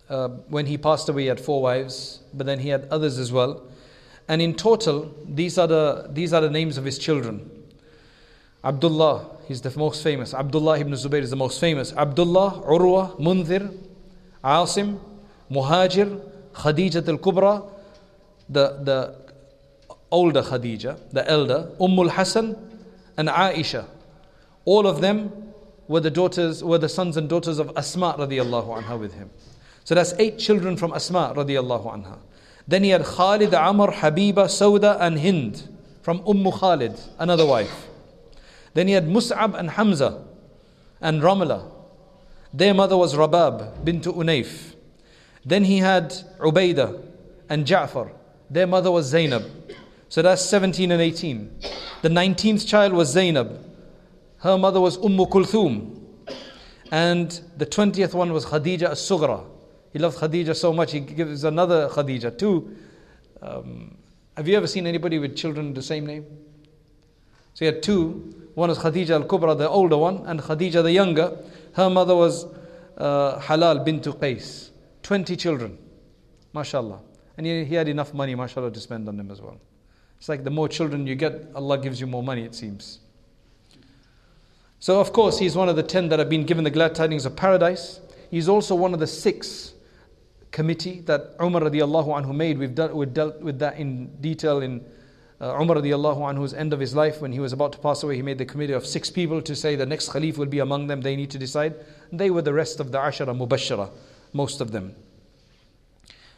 Uh, 0.08 0.28
when 0.48 0.64
he 0.64 0.78
passed 0.78 1.10
away, 1.10 1.22
he 1.24 1.28
had 1.28 1.38
four 1.38 1.60
wives, 1.60 2.20
but 2.32 2.46
then 2.46 2.58
he 2.60 2.70
had 2.70 2.88
others 2.90 3.18
as 3.18 3.30
well. 3.30 3.66
And 4.28 4.40
in 4.40 4.54
total, 4.54 5.14
these 5.26 5.58
are 5.58 5.66
the, 5.66 6.08
these 6.10 6.32
are 6.32 6.40
the 6.40 6.48
names 6.48 6.78
of 6.78 6.86
his 6.86 6.98
children. 6.98 7.50
Abdullah, 8.64 9.36
he's 9.46 9.60
the 9.60 9.78
most 9.78 10.02
famous. 10.02 10.32
Abdullah 10.32 10.78
ibn 10.78 10.94
Zubayr 10.94 11.20
is 11.20 11.28
the 11.28 11.36
most 11.36 11.60
famous. 11.60 11.92
Abdullah, 11.92 12.62
Urwa, 12.66 13.20
Munzir, 13.20 13.76
Asim, 14.42 14.98
Muhajir, 15.50 16.18
Khadija 16.54 17.06
al 17.06 17.18
Kubra, 17.18 17.70
the, 18.48 18.78
the 18.84 19.27
older 20.10 20.42
Khadija, 20.42 20.98
the 21.12 21.28
elder, 21.28 21.70
Ummul 21.80 22.10
Hassan, 22.10 22.56
and 23.16 23.28
Aisha. 23.28 23.86
All 24.64 24.86
of 24.86 25.00
them 25.00 25.52
were 25.86 26.00
the 26.00 26.10
daughters, 26.10 26.62
were 26.62 26.78
the 26.78 26.88
sons 26.88 27.16
and 27.16 27.28
daughters 27.28 27.58
of 27.58 27.72
Asma 27.76 28.14
radiallahu 28.18 28.82
anha 28.82 28.98
with 28.98 29.14
him. 29.14 29.30
So 29.84 29.94
that's 29.94 30.12
eight 30.18 30.38
children 30.38 30.76
from 30.76 30.92
Asma 30.92 31.32
radiallahu 31.36 31.86
anha. 31.86 32.18
Then 32.66 32.84
he 32.84 32.90
had 32.90 33.04
Khalid, 33.04 33.54
Amr, 33.54 33.92
Habiba, 33.92 34.44
Sauda, 34.44 34.98
and 35.00 35.18
Hind 35.18 35.74
from 36.02 36.22
Umm 36.28 36.50
Khalid, 36.52 37.00
another 37.18 37.46
wife. 37.46 37.88
Then 38.74 38.88
he 38.88 38.92
had 38.92 39.08
Mus'ab 39.08 39.54
and 39.58 39.70
Hamza 39.70 40.24
and 41.00 41.22
Ramla. 41.22 41.70
Their 42.52 42.74
mother 42.74 42.96
was 42.96 43.14
Rabab 43.14 43.84
bint 43.84 44.04
Unayf. 44.04 44.74
Then 45.44 45.64
he 45.64 45.78
had 45.78 46.10
Ubaidah 46.38 47.02
and 47.48 47.66
Ja'far. 47.66 48.10
Their 48.50 48.66
mother 48.66 48.90
was 48.90 49.06
Zainab. 49.06 49.44
So 50.08 50.22
that's 50.22 50.42
17 50.42 50.90
and 50.90 51.02
18. 51.02 51.58
The 52.02 52.08
19th 52.08 52.66
child 52.66 52.92
was 52.92 53.08
Zainab. 53.10 53.64
Her 54.38 54.56
mother 54.56 54.80
was 54.80 54.96
Umm 54.98 55.18
Kulthum. 55.18 56.00
And 56.90 57.40
the 57.56 57.66
20th 57.66 58.14
one 58.14 58.32
was 58.32 58.46
Khadija 58.46 58.90
as-Sughra. 58.90 59.44
He 59.92 59.98
loved 59.98 60.18
Khadija 60.18 60.56
so 60.56 60.72
much, 60.72 60.92
he 60.92 61.00
gives 61.00 61.44
another 61.44 61.88
Khadija, 61.88 62.38
too. 62.38 62.76
Um, 63.42 63.98
have 64.36 64.48
you 64.48 64.56
ever 64.56 64.66
seen 64.66 64.86
anybody 64.86 65.18
with 65.18 65.36
children 65.36 65.74
the 65.74 65.82
same 65.82 66.06
name? 66.06 66.24
So 67.54 67.64
he 67.64 67.66
had 67.66 67.82
two. 67.82 68.50
One 68.54 68.70
was 68.70 68.78
Khadija 68.78 69.10
al-Kubra, 69.10 69.58
the 69.58 69.68
older 69.68 69.98
one, 69.98 70.24
and 70.26 70.40
Khadija 70.40 70.82
the 70.82 70.92
younger. 70.92 71.36
Her 71.74 71.90
mother 71.90 72.14
was 72.14 72.46
uh, 72.96 73.38
Halal 73.40 73.84
bint 73.84 74.04
Qais. 74.04 74.70
20 75.02 75.36
children. 75.36 75.78
mashallah. 76.52 77.00
And 77.36 77.46
he, 77.46 77.64
he 77.64 77.74
had 77.74 77.88
enough 77.88 78.14
money, 78.14 78.34
mashallah, 78.34 78.70
to 78.70 78.80
spend 78.80 79.08
on 79.08 79.16
them 79.16 79.30
as 79.30 79.40
well. 79.42 79.60
It's 80.18 80.28
like 80.28 80.44
the 80.44 80.50
more 80.50 80.68
children 80.68 81.06
you 81.06 81.14
get, 81.14 81.48
Allah 81.54 81.78
gives 81.78 82.00
you 82.00 82.06
more 82.06 82.22
money, 82.22 82.44
it 82.44 82.54
seems. 82.54 83.00
So, 84.80 85.00
of 85.00 85.12
course, 85.12 85.38
he's 85.38 85.56
one 85.56 85.68
of 85.68 85.76
the 85.76 85.82
ten 85.82 86.08
that 86.08 86.18
have 86.18 86.28
been 86.28 86.44
given 86.44 86.64
the 86.64 86.70
glad 86.70 86.94
tidings 86.94 87.26
of 87.26 87.34
paradise. 87.34 88.00
He's 88.30 88.48
also 88.48 88.74
one 88.74 88.94
of 88.94 89.00
the 89.00 89.06
six 89.06 89.74
committee 90.50 91.00
that 91.02 91.34
Umar 91.40 91.62
radiallahu 91.62 92.06
anhu 92.06 92.34
made. 92.34 92.58
We've 92.58 92.74
dealt, 92.74 92.92
we've 92.94 93.12
dealt 93.12 93.40
with 93.40 93.58
that 93.58 93.78
in 93.78 94.06
detail 94.20 94.60
in 94.60 94.84
uh, 95.40 95.56
Umar 95.60 95.76
radiallahu 95.76 96.18
anhu's 96.18 96.54
end 96.54 96.72
of 96.72 96.80
his 96.80 96.94
life 96.94 97.20
when 97.20 97.32
he 97.32 97.40
was 97.40 97.52
about 97.52 97.72
to 97.72 97.78
pass 97.78 98.02
away. 98.02 98.16
He 98.16 98.22
made 98.22 98.38
the 98.38 98.44
committee 98.44 98.72
of 98.72 98.86
six 98.86 99.10
people 99.10 99.40
to 99.42 99.54
say 99.54 99.76
the 99.76 99.86
next 99.86 100.10
Khalif 100.10 100.36
will 100.36 100.46
be 100.46 100.58
among 100.58 100.88
them. 100.88 101.00
They 101.00 101.16
need 101.16 101.30
to 101.30 101.38
decide. 101.38 101.74
And 102.10 102.18
they 102.18 102.30
were 102.30 102.42
the 102.42 102.54
rest 102.54 102.80
of 102.80 102.92
the 102.92 102.98
Ashara 102.98 103.36
Mubashara, 103.36 103.90
most 104.32 104.60
of 104.60 104.72
them. 104.72 104.94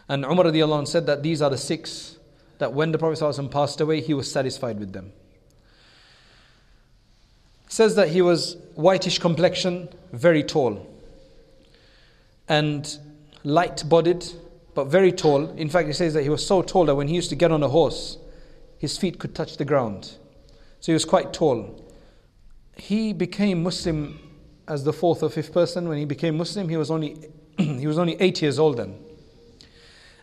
And 0.08 0.24
Umar 0.24 0.46
radiallahu 0.46 0.82
anhu 0.82 0.88
said 0.88 1.06
that 1.06 1.22
these 1.22 1.40
are 1.42 1.50
the 1.50 1.58
six 1.58 2.16
that 2.60 2.74
when 2.74 2.92
the 2.92 2.98
Prophet 2.98 3.50
passed 3.50 3.80
away, 3.80 4.00
he 4.00 4.14
was 4.14 4.30
satisfied 4.30 4.78
with 4.78 4.92
them. 4.92 5.12
Says 7.68 7.94
that 7.96 8.08
he 8.08 8.22
was 8.22 8.56
whitish 8.74 9.18
complexion, 9.18 9.88
very 10.12 10.44
tall, 10.44 10.86
and 12.48 12.98
light 13.42 13.82
bodied, 13.88 14.26
but 14.74 14.84
very 14.84 15.10
tall. 15.10 15.48
In 15.50 15.70
fact, 15.70 15.86
he 15.86 15.94
says 15.94 16.14
that 16.14 16.22
he 16.22 16.28
was 16.28 16.46
so 16.46 16.62
tall 16.62 16.84
that 16.84 16.94
when 16.94 17.08
he 17.08 17.14
used 17.14 17.30
to 17.30 17.36
get 17.36 17.50
on 17.50 17.62
a 17.62 17.68
horse, 17.68 18.18
his 18.78 18.98
feet 18.98 19.18
could 19.18 19.34
touch 19.34 19.56
the 19.56 19.64
ground. 19.64 20.16
So 20.80 20.92
he 20.92 20.92
was 20.92 21.04
quite 21.04 21.32
tall. 21.32 21.82
He 22.76 23.12
became 23.14 23.62
Muslim 23.62 24.18
as 24.68 24.84
the 24.84 24.92
fourth 24.92 25.22
or 25.22 25.30
fifth 25.30 25.52
person. 25.52 25.88
When 25.88 25.96
he 25.96 26.04
became 26.04 26.36
Muslim, 26.36 26.68
he 26.68 26.76
was 26.76 26.90
only 26.90 27.16
he 27.58 27.86
was 27.86 27.98
only 27.98 28.20
eight 28.20 28.42
years 28.42 28.58
old 28.58 28.76
then. 28.76 28.98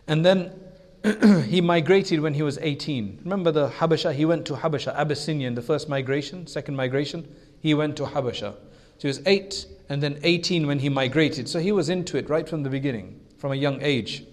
And 0.06 0.24
then 0.24 0.52
he 1.46 1.60
migrated 1.60 2.20
when 2.20 2.34
he 2.34 2.42
was 2.42 2.58
18. 2.58 3.20
Remember 3.24 3.50
the 3.50 3.68
Habasha? 3.68 4.12
He 4.12 4.24
went 4.24 4.46
to 4.46 4.54
Habasha, 4.54 4.94
Abyssinian, 4.94 5.54
the 5.54 5.62
first 5.62 5.88
migration, 5.88 6.46
second 6.46 6.76
migration. 6.76 7.26
He 7.60 7.74
went 7.74 7.96
to 7.96 8.04
Habasha. 8.04 8.54
So 8.98 9.02
he 9.02 9.08
was 9.08 9.22
8 9.24 9.66
and 9.88 10.02
then 10.02 10.18
18 10.22 10.66
when 10.66 10.80
he 10.80 10.88
migrated. 10.88 11.48
So 11.48 11.60
he 11.60 11.72
was 11.72 11.88
into 11.88 12.18
it 12.18 12.28
right 12.28 12.48
from 12.48 12.62
the 12.62 12.70
beginning, 12.70 13.20
from 13.38 13.52
a 13.52 13.54
young 13.54 13.80
age. 13.80 14.24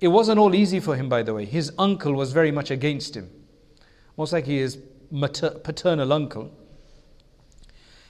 It 0.00 0.08
wasn't 0.08 0.38
all 0.38 0.54
easy 0.54 0.80
for 0.80 0.96
him, 0.96 1.08
by 1.08 1.22
the 1.22 1.34
way. 1.34 1.44
His 1.44 1.72
uncle 1.78 2.14
was 2.14 2.32
very 2.32 2.50
much 2.50 2.70
against 2.70 3.16
him. 3.16 3.30
Most 4.16 4.32
likely 4.32 4.58
his 4.58 4.78
mater- 5.10 5.50
paternal 5.50 6.12
uncle. 6.12 6.50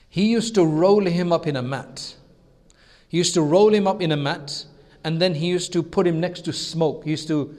He 0.07 0.31
used 0.31 0.55
to 0.55 0.65
roll 0.65 1.05
him 1.05 1.33
up 1.33 1.47
in 1.47 1.55
a 1.55 1.61
mat. 1.61 2.15
He 3.09 3.17
used 3.17 3.33
to 3.33 3.41
roll 3.41 3.73
him 3.73 3.87
up 3.87 4.01
in 4.01 4.11
a 4.11 4.17
mat 4.17 4.65
and 5.03 5.21
then 5.21 5.35
he 5.35 5.47
used 5.47 5.73
to 5.73 5.83
put 5.83 6.05
him 6.05 6.19
next 6.19 6.41
to 6.41 6.53
smoke. 6.53 7.03
He 7.03 7.11
used 7.11 7.27
to 7.27 7.55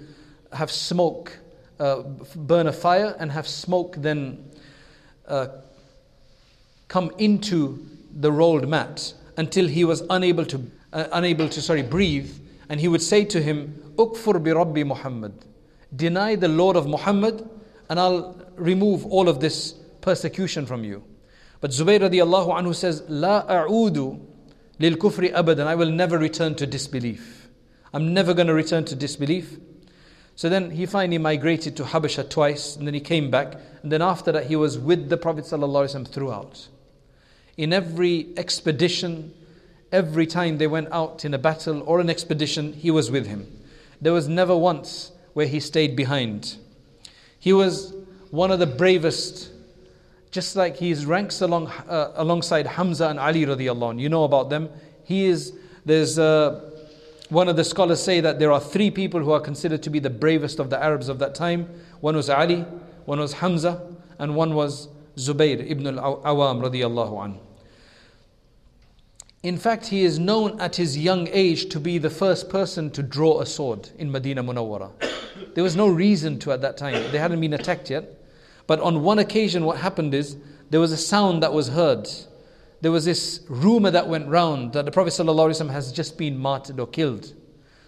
have 0.53 0.71
smoke, 0.71 1.39
uh, 1.81 2.03
burn 2.37 2.67
a 2.67 2.73
fire, 2.73 3.17
and 3.19 3.31
have 3.33 3.47
smoke 3.49 3.97
then 3.99 4.51
uh, 5.27 5.49
come 6.89 7.11
into 7.19 7.87
the 8.15 8.31
rolled 8.31 8.69
mat 8.69 9.15
until 9.37 9.67
he 9.67 9.85
was 9.85 10.03
unable 10.11 10.45
to, 10.45 10.71
uh, 10.93 11.07
unable 11.13 11.49
to 11.49 11.61
sorry, 11.63 11.83
breathe. 11.83 12.31
And 12.69 12.81
he 12.81 12.89
would 12.89 13.03
say 13.03 13.25
to 13.27 13.43
him, 13.43 13.93
Ukfur 13.97 14.43
bi 14.43 14.53
Rabbi 14.53 14.83
Muhammad. 14.83 15.33
Deny 15.95 16.37
the 16.37 16.49
Lord 16.49 16.77
of 16.77 16.87
Muhammad, 16.87 17.49
and 17.89 18.01
I'll 18.01 18.37
remove 18.57 19.05
all 19.07 19.29
of 19.29 19.41
this 19.41 19.73
persecution 20.01 20.67
from 20.67 20.85
you. 20.85 21.03
But 21.61 21.71
Zubayr 21.71 22.01
radiallahu 22.01 22.49
anhu 22.49 22.75
says, 22.75 23.03
La 23.09 23.45
a'udu 23.47 24.21
lil 24.79 24.97
kufri 24.97 25.33
abadan. 25.33 25.67
I 25.67 25.75
will 25.75 25.91
never 25.91 26.19
return 26.19 26.55
to 26.57 26.67
disbelief. 26.67 27.49
I'm 27.95 28.15
never 28.15 28.35
going 28.35 28.49
to 28.49 28.55
return 28.55 28.85
to 28.87 28.97
disbelief. 28.97 29.59
So 30.43 30.49
then 30.49 30.73
he 30.73 30.87
finally 30.87 31.19
migrated 31.19 31.77
to 31.77 31.85
Habasha 31.85 32.29
twice, 32.29 32.75
and 32.75 32.85
then 32.85 32.95
he 32.95 33.01
came 33.01 33.31
back. 33.31 33.55
And 33.85 33.93
then 33.93 34.03
after 34.03 34.33
that, 34.33 34.47
he 34.47 34.57
was 34.57 34.77
with 34.77 35.09
the 35.09 35.17
Prophet 35.17 35.45
ﷺ 35.45 36.09
throughout. 36.09 36.67
In 37.57 37.73
every 37.73 38.27
expedition, 38.37 39.33
every 39.93 40.27
time 40.27 40.59
they 40.59 40.67
went 40.67 40.89
out 40.91 41.25
in 41.25 41.33
a 41.33 41.39
battle 41.39 41.85
or 41.87 42.01
an 42.01 42.11
expedition, 42.11 42.73
he 42.73 42.91
was 42.91 43.09
with 43.09 43.25
him. 43.25 43.47
There 44.01 44.13
was 44.13 44.27
never 44.27 44.57
once 44.57 45.13
where 45.33 45.47
he 45.47 45.61
stayed 45.61 45.95
behind. 45.95 46.57
He 47.39 47.53
was 47.53 47.95
one 48.33 48.51
of 48.51 48.59
the 48.59 48.67
bravest, 48.67 49.49
just 50.33 50.57
like 50.57 50.75
he 50.75 50.93
ranks 50.95 51.41
along, 51.41 51.69
uh, 51.69 52.15
alongside 52.17 52.67
Hamza 52.67 53.07
and 53.07 53.21
Ali. 53.21 53.43
You 53.43 54.09
know 54.09 54.25
about 54.25 54.51
them. 54.51 54.71
He 55.05 55.27
is, 55.27 55.53
there's 55.85 56.19
uh, 56.19 56.72
one 57.33 57.49
of 57.49 57.57
the 57.57 57.65
scholars 57.65 58.03
say 58.03 58.21
that 58.21 58.39
there 58.39 58.53
are 58.53 58.61
three 58.61 58.91
people 58.91 59.21
who 59.21 59.33
are 59.33 59.41
considered 59.41 59.83
to 59.83 59.91
be 59.91 59.99
the 59.99 60.11
bravest 60.11 60.59
of 60.59 60.69
the 60.69 60.83
Arabs 60.83 61.09
of 61.09 61.19
that 61.21 61.35
time. 61.35 61.69
One 62.01 62.15
was 62.15 62.29
Ali, 62.29 62.61
one 63.07 63.19
was 63.19 63.33
Hamza, 63.35 63.81
and 64.19 64.37
one 64.37 64.55
was 64.55 64.89
Zubayr 65.17 65.69
ibn 65.71 65.87
al-Awam 65.87 66.61
radiallahu 66.61 67.13
anhu. 67.13 67.39
In 69.43 69.57
fact, 69.57 69.87
he 69.87 70.05
is 70.05 70.19
known 70.19 70.61
at 70.61 70.77
his 70.77 70.97
young 70.97 71.27
age 71.33 71.69
to 71.71 71.81
be 71.81 71.99
the 71.99 72.11
first 72.11 72.49
person 72.49 72.91
to 72.91 73.03
draw 73.03 73.41
a 73.41 73.47
sword 73.47 73.89
in 73.99 74.13
Medina 74.13 74.45
Munawwara. 74.45 74.91
There 75.55 75.65
was 75.65 75.75
no 75.75 75.89
reason 75.89 76.39
to 76.41 76.53
at 76.53 76.61
that 76.61 76.77
time. 76.77 77.11
They 77.11 77.19
hadn't 77.19 77.41
been 77.41 77.55
attacked 77.55 77.91
yet. 77.91 78.23
But 78.67 78.79
on 78.81 79.03
one 79.03 79.19
occasion, 79.19 79.65
what 79.65 79.79
happened 79.79 80.15
is 80.15 80.37
there 80.71 80.81
was 80.81 80.93
a 80.93 80.97
sound 80.97 81.43
that 81.43 81.53
was 81.53 81.69
heard 81.69 82.09
there 82.82 82.92
was 82.92 83.06
this 83.06 83.42
rumor 83.50 83.92
that 83.92 84.08
went 84.08 84.28
round 84.28 84.74
that 84.74 84.86
the 84.86 84.92
Prophet 84.92 85.10
ﷺ 85.10 85.70
has 85.70 85.92
just 85.92 86.18
been 86.18 86.38
martyred 86.38 86.80
or 86.80 86.88
killed. 86.88 87.34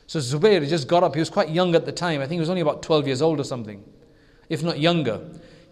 So 0.07 0.19
Zubair 0.19 0.67
just 0.67 0.87
got 0.87 1.03
up. 1.03 1.13
He 1.13 1.19
was 1.19 1.29
quite 1.29 1.49
young 1.49 1.75
at 1.75 1.85
the 1.85 1.91
time. 1.91 2.21
I 2.21 2.23
think 2.23 2.33
he 2.33 2.39
was 2.39 2.49
only 2.49 2.61
about 2.61 2.81
12 2.81 3.05
years 3.05 3.21
old 3.21 3.39
or 3.39 3.43
something, 3.43 3.83
if 4.49 4.63
not 4.63 4.79
younger. 4.79 5.21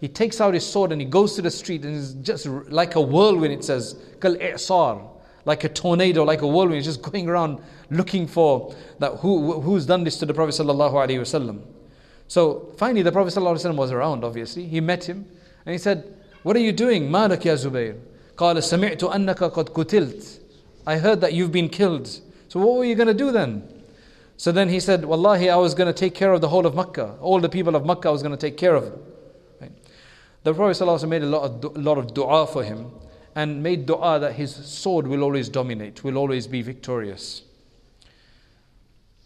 He 0.00 0.06
takes 0.06 0.40
out 0.40 0.54
his 0.54 0.64
sword 0.64 0.92
and 0.92 1.00
he 1.00 1.06
goes 1.06 1.34
to 1.34 1.42
the 1.42 1.50
street 1.50 1.84
and 1.84 1.96
it's 1.96 2.12
just 2.12 2.46
like 2.46 2.94
a 2.94 3.00
whirlwind, 3.00 3.52
it 3.52 3.64
says, 3.64 4.00
kal 4.20 4.36
i'sar, 4.36 5.04
like 5.44 5.64
a 5.64 5.68
tornado, 5.68 6.22
like 6.22 6.42
a 6.42 6.46
whirlwind. 6.46 6.76
He's 6.76 6.84
just 6.84 7.02
going 7.02 7.28
around 7.28 7.60
looking 7.90 8.28
for 8.28 8.76
that 9.00 9.14
who, 9.16 9.60
who's 9.60 9.86
done 9.86 10.04
this 10.04 10.18
to 10.18 10.26
the 10.26 10.34
Prophet 10.34 10.54
ﷺ. 10.54 11.60
So 12.28 12.72
finally 12.78 13.02
the 13.02 13.10
Prophet 13.10 13.34
ﷺ 13.34 13.74
was 13.74 13.90
around, 13.90 14.22
obviously. 14.22 14.68
He 14.68 14.80
met 14.80 15.02
him 15.02 15.26
and 15.66 15.72
he 15.72 15.78
said, 15.78 16.16
What 16.44 16.54
are 16.54 16.60
you 16.60 16.70
doing? 16.70 17.10
Malak 17.10 17.44
ya 17.44 17.54
Zubair. 17.54 17.98
قال 18.36 18.62
سمعت 18.62 19.04
أنك 19.04 19.44
قد 19.44 19.68
قتلت 19.68 20.40
I 20.86 20.96
heard 20.96 21.20
that 21.20 21.34
you've 21.34 21.52
been 21.52 21.68
killed. 21.68 22.06
So 22.48 22.58
what 22.60 22.78
were 22.78 22.84
you 22.84 22.94
going 22.94 23.08
to 23.08 23.14
do 23.14 23.30
then? 23.30 23.68
So 24.38 24.52
then 24.52 24.70
he 24.70 24.80
said, 24.80 25.04
Wallahi, 25.04 25.50
I 25.50 25.56
was 25.56 25.74
going 25.74 25.92
to 25.92 25.92
take 25.92 26.14
care 26.14 26.32
of 26.32 26.40
the 26.40 26.48
whole 26.48 26.64
of 26.64 26.74
Makkah. 26.74 27.16
All 27.20 27.40
the 27.40 27.48
people 27.48 27.76
of 27.76 27.84
Makkah 27.84 28.08
I 28.08 28.12
was 28.12 28.22
going 28.22 28.34
to 28.34 28.38
take 28.38 28.56
care 28.56 28.74
of. 28.74 28.98
Right? 29.60 29.72
The 30.44 30.54
Prophet 30.54 30.82
ﷺ 30.82 31.06
made 31.08 31.22
a 31.22 31.26
lot, 31.26 31.42
of, 31.42 31.76
a 31.76 31.80
lot 31.80 31.98
of 31.98 32.14
dua 32.14 32.46
for 32.46 32.64
him 32.64 32.90
and 33.34 33.62
made 33.62 33.84
dua 33.84 34.18
that 34.20 34.32
his 34.32 34.54
sword 34.54 35.06
will 35.06 35.22
always 35.22 35.50
dominate, 35.50 36.02
will 36.04 36.16
always 36.16 36.46
be 36.46 36.62
victorious. 36.62 37.42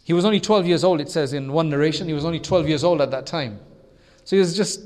He 0.03 0.13
was 0.13 0.25
only 0.25 0.41
12 0.41 0.67
years 0.67 0.83
old, 0.83 1.01
it 1.01 1.11
says 1.11 1.33
in 1.33 1.53
one 1.53 1.71
narration. 1.71 2.09
He 2.09 2.13
was 2.13 2.25
only 2.25 2.41
12 2.41 2.69
years 2.69 2.83
old 2.83 3.01
at 3.01 3.13
that 3.13 3.25
time. 3.27 3.61
So 4.25 4.35
he 4.35 4.41
was 4.41 4.57
just 4.57 4.81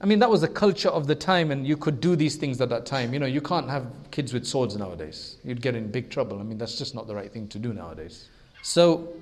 I 0.00 0.06
mean, 0.06 0.20
that 0.20 0.30
was 0.30 0.42
the 0.42 0.48
culture 0.48 0.88
of 0.88 1.08
the 1.08 1.16
time, 1.16 1.50
and 1.50 1.66
you 1.66 1.76
could 1.76 2.00
do 2.00 2.14
these 2.14 2.36
things 2.36 2.60
at 2.60 2.68
that 2.68 2.86
time. 2.86 3.12
You 3.12 3.18
know, 3.18 3.26
you 3.26 3.40
can't 3.40 3.68
have 3.68 3.86
kids 4.12 4.32
with 4.32 4.46
swords 4.46 4.76
nowadays. 4.76 5.38
You'd 5.42 5.60
get 5.60 5.74
in 5.74 5.90
big 5.90 6.08
trouble. 6.08 6.38
I 6.38 6.44
mean, 6.44 6.56
that's 6.56 6.78
just 6.78 6.94
not 6.94 7.08
the 7.08 7.16
right 7.16 7.32
thing 7.32 7.48
to 7.48 7.58
do 7.58 7.72
nowadays. 7.72 8.28
So, 8.62 9.12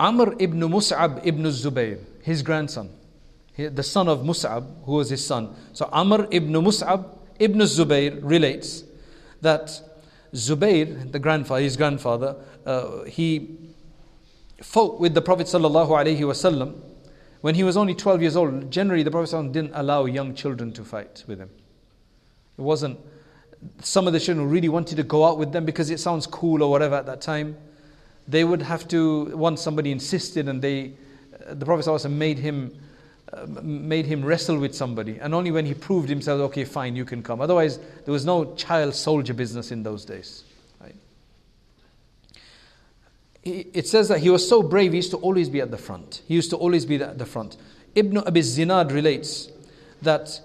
Amr 0.00 0.34
ibn 0.38 0.60
Mus'ab 0.60 1.20
ibn 1.26 1.44
Zubayr, 1.44 1.98
his 2.22 2.42
grandson, 2.42 2.90
the 3.56 3.82
son 3.82 4.08
of 4.08 4.20
Mus'ab, 4.20 4.84
who 4.84 4.92
was 4.92 5.10
his 5.10 5.24
son. 5.24 5.54
So, 5.74 5.90
Amr 5.92 6.26
ibn 6.30 6.52
Mus'ab 6.52 7.04
ibn 7.38 7.60
Zubayr 7.60 8.18
relates 8.22 8.84
that 9.42 9.78
Zubayr, 10.32 11.12
the 11.12 11.18
grandfather, 11.18 11.62
his 11.62 11.76
grandfather, 11.76 12.36
uh, 12.64 13.04
he 13.04 13.58
fought 14.62 15.00
with 15.00 15.12
the 15.12 15.22
Prophet 15.22 15.46
sallallahu 15.46 15.88
alaihi 15.90 16.20
wasallam 16.20 16.80
when 17.40 17.54
he 17.54 17.62
was 17.62 17.76
only 17.76 17.94
12 17.94 18.22
years 18.22 18.36
old, 18.36 18.70
generally 18.70 19.02
the 19.02 19.10
Prophet 19.10 19.52
didn't 19.52 19.72
allow 19.74 20.06
young 20.06 20.34
children 20.34 20.72
to 20.72 20.84
fight 20.84 21.24
with 21.26 21.38
him. 21.38 21.50
It 22.58 22.62
wasn't, 22.62 22.98
some 23.80 24.06
of 24.06 24.12
the 24.12 24.20
children 24.20 24.48
really 24.50 24.68
wanted 24.68 24.96
to 24.96 25.04
go 25.04 25.24
out 25.24 25.38
with 25.38 25.52
them 25.52 25.64
because 25.64 25.90
it 25.90 26.00
sounds 26.00 26.26
cool 26.26 26.62
or 26.62 26.70
whatever 26.70 26.96
at 26.96 27.06
that 27.06 27.20
time, 27.20 27.56
they 28.26 28.44
would 28.44 28.62
have 28.62 28.88
to, 28.88 29.36
once 29.36 29.62
somebody 29.62 29.92
insisted 29.92 30.48
and 30.48 30.60
they, 30.60 30.92
the 31.48 31.64
Prophet 31.64 32.08
made 32.08 32.38
him, 32.38 32.76
uh, 33.32 33.46
made 33.62 34.06
him 34.06 34.24
wrestle 34.24 34.58
with 34.58 34.74
somebody. 34.74 35.18
And 35.20 35.34
only 35.34 35.50
when 35.50 35.64
he 35.64 35.74
proved 35.74 36.08
himself, 36.08 36.40
okay, 36.40 36.64
fine, 36.64 36.96
you 36.96 37.04
can 37.04 37.22
come. 37.22 37.40
Otherwise, 37.40 37.78
there 38.04 38.12
was 38.12 38.24
no 38.24 38.54
child 38.54 38.94
soldier 38.94 39.34
business 39.34 39.70
in 39.70 39.82
those 39.82 40.04
days. 40.04 40.44
Right? 40.80 40.96
It 43.48 43.88
says 43.88 44.08
that 44.08 44.20
he 44.20 44.30
was 44.30 44.48
so 44.48 44.62
brave, 44.62 44.92
he 44.92 44.98
used 44.98 45.10
to 45.10 45.16
always 45.18 45.48
be 45.48 45.60
at 45.60 45.70
the 45.70 45.78
front. 45.78 46.22
He 46.26 46.34
used 46.34 46.50
to 46.50 46.56
always 46.56 46.84
be 46.86 46.96
at 46.96 47.18
the 47.18 47.26
front. 47.26 47.56
Ibn 47.94 48.18
Abi 48.18 48.40
Zinad 48.40 48.92
relates 48.92 49.50
that 50.02 50.40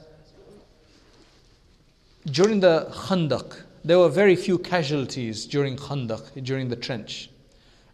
during 2.26 2.60
the 2.60 2.90
Khandaq, 2.92 3.62
there 3.84 4.00
were 4.00 4.10
very 4.10 4.36
few 4.36 4.58
casualties 4.58 5.46
during 5.46 5.76
Khandaq, 5.76 6.44
during 6.44 6.70
the 6.70 6.76
trench. 6.76 7.30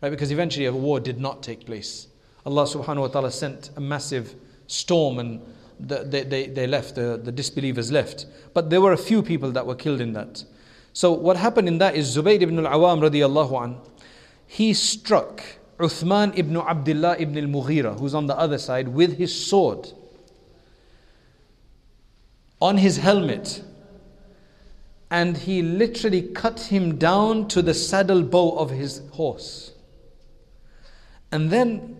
Right? 0.02 0.10
Because 0.10 0.32
eventually 0.32 0.66
a 0.66 0.72
war 0.72 1.00
did 1.00 1.20
not 1.20 1.42
take 1.44 1.66
place. 1.66 2.08
Allah 2.46 2.64
subhanahu 2.64 3.02
wa 3.02 3.08
ta'ala 3.08 3.32
sent 3.32 3.72
a 3.76 3.82
massive 3.82 4.36
storm 4.68 5.20
and 5.20 5.42
the, 5.80 6.04
they, 6.04 6.24
they, 6.24 6.48
they 6.48 6.68
left, 6.68 6.96
the, 6.96 7.20
the 7.22 7.32
disbelievers 7.32 7.92
left. 7.92 8.28
But 8.54 8.70
there 8.70 8.82
were 8.82 8.94
a 8.94 8.98
few 8.98 9.24
people 9.24 9.52
that 9.52 9.66
were 9.66 9.76
killed 9.76 10.02
in 10.02 10.14
that. 10.14 10.44
So 10.94 11.12
what 11.12 11.38
happened 11.38 11.68
in 11.68 11.78
that 11.80 11.96
is 11.96 12.16
Zubayr 12.16 12.42
ibn 12.42 12.66
al-Awam 12.66 13.02
radiallahu 13.10 13.64
an, 13.64 13.78
he 14.52 14.74
struck 14.74 15.44
Uthman 15.78 16.36
ibn 16.36 16.58
Abdullah 16.58 17.18
ibn 17.20 17.38
al-Mughira, 17.38 18.00
who's 18.00 18.16
on 18.16 18.26
the 18.26 18.36
other 18.36 18.58
side, 18.58 18.88
with 18.88 19.16
his 19.16 19.46
sword 19.48 19.88
on 22.60 22.76
his 22.78 22.98
helmet 22.98 23.62
and 25.12 25.38
he 25.38 25.62
literally 25.62 26.24
cut 26.24 26.60
him 26.60 26.98
down 26.98 27.48
to 27.50 27.62
the 27.62 27.76
saddle 27.76 28.24
bow 28.24 28.58
of 28.58 28.72
his 28.72 29.04
horse. 29.12 29.72
And 31.32 31.52
then 31.52 32.00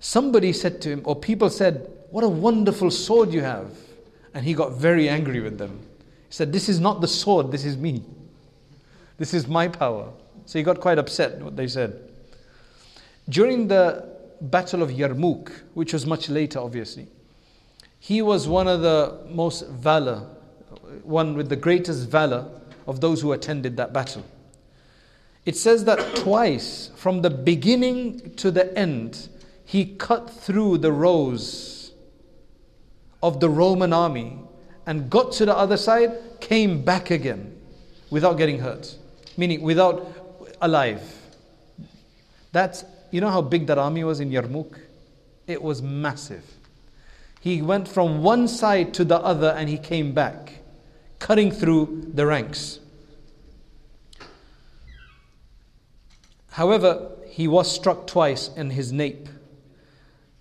somebody 0.00 0.52
said 0.52 0.82
to 0.82 0.90
him, 0.90 1.00
or 1.04 1.16
people 1.16 1.48
said, 1.48 1.90
What 2.10 2.24
a 2.24 2.28
wonderful 2.28 2.90
sword 2.90 3.32
you 3.32 3.40
have. 3.40 3.74
And 4.34 4.44
he 4.44 4.52
got 4.52 4.72
very 4.72 5.08
angry 5.08 5.40
with 5.40 5.56
them. 5.56 5.80
He 6.28 6.34
said, 6.34 6.52
This 6.52 6.68
is 6.68 6.78
not 6.78 7.00
the 7.00 7.08
sword, 7.08 7.50
this 7.50 7.64
is 7.64 7.78
me. 7.78 8.02
This 9.16 9.32
is 9.32 9.48
my 9.48 9.68
power. 9.68 10.12
So 10.46 10.58
he 10.58 10.62
got 10.62 10.80
quite 10.80 10.98
upset, 10.98 11.40
what 11.40 11.56
they 11.56 11.66
said. 11.66 12.10
During 13.28 13.68
the 13.68 14.14
Battle 14.40 14.82
of 14.82 14.90
Yarmouk, 14.90 15.50
which 15.74 15.92
was 15.92 16.04
much 16.06 16.28
later, 16.28 16.58
obviously, 16.58 17.06
he 17.98 18.20
was 18.20 18.46
one 18.46 18.68
of 18.68 18.82
the 18.82 19.20
most 19.30 19.66
valor 19.68 20.28
one 21.02 21.36
with 21.36 21.48
the 21.48 21.56
greatest 21.56 22.08
valor 22.08 22.46
of 22.86 23.00
those 23.00 23.20
who 23.20 23.32
attended 23.32 23.76
that 23.76 23.92
battle. 23.92 24.24
It 25.44 25.56
says 25.56 25.84
that 25.84 26.16
twice, 26.16 26.90
from 26.94 27.22
the 27.22 27.30
beginning 27.30 28.34
to 28.36 28.50
the 28.50 28.76
end, 28.78 29.28
he 29.64 29.84
cut 29.84 30.30
through 30.30 30.78
the 30.78 30.92
rows 30.92 31.92
of 33.22 33.40
the 33.40 33.48
Roman 33.48 33.92
army 33.92 34.38
and 34.86 35.10
got 35.10 35.32
to 35.32 35.46
the 35.46 35.56
other 35.56 35.76
side, 35.76 36.40
came 36.40 36.84
back 36.84 37.10
again 37.10 37.58
without 38.10 38.34
getting 38.34 38.58
hurt, 38.58 38.96
meaning 39.36 39.62
without 39.62 40.23
alive. 40.60 41.02
That's, 42.52 42.84
you 43.10 43.20
know 43.20 43.30
how 43.30 43.42
big 43.42 43.66
that 43.66 43.78
army 43.78 44.04
was 44.04 44.20
in 44.20 44.30
Yarmouk? 44.30 44.78
It 45.46 45.62
was 45.62 45.82
massive. 45.82 46.44
He 47.40 47.60
went 47.60 47.86
from 47.86 48.22
one 48.22 48.48
side 48.48 48.94
to 48.94 49.04
the 49.04 49.18
other 49.18 49.48
and 49.50 49.68
he 49.68 49.76
came 49.76 50.14
back 50.14 50.60
cutting 51.18 51.50
through 51.50 52.10
the 52.14 52.26
ranks. 52.26 52.80
However, 56.50 57.10
he 57.26 57.48
was 57.48 57.70
struck 57.70 58.06
twice 58.06 58.48
in 58.56 58.70
his 58.70 58.92
nape. 58.92 59.28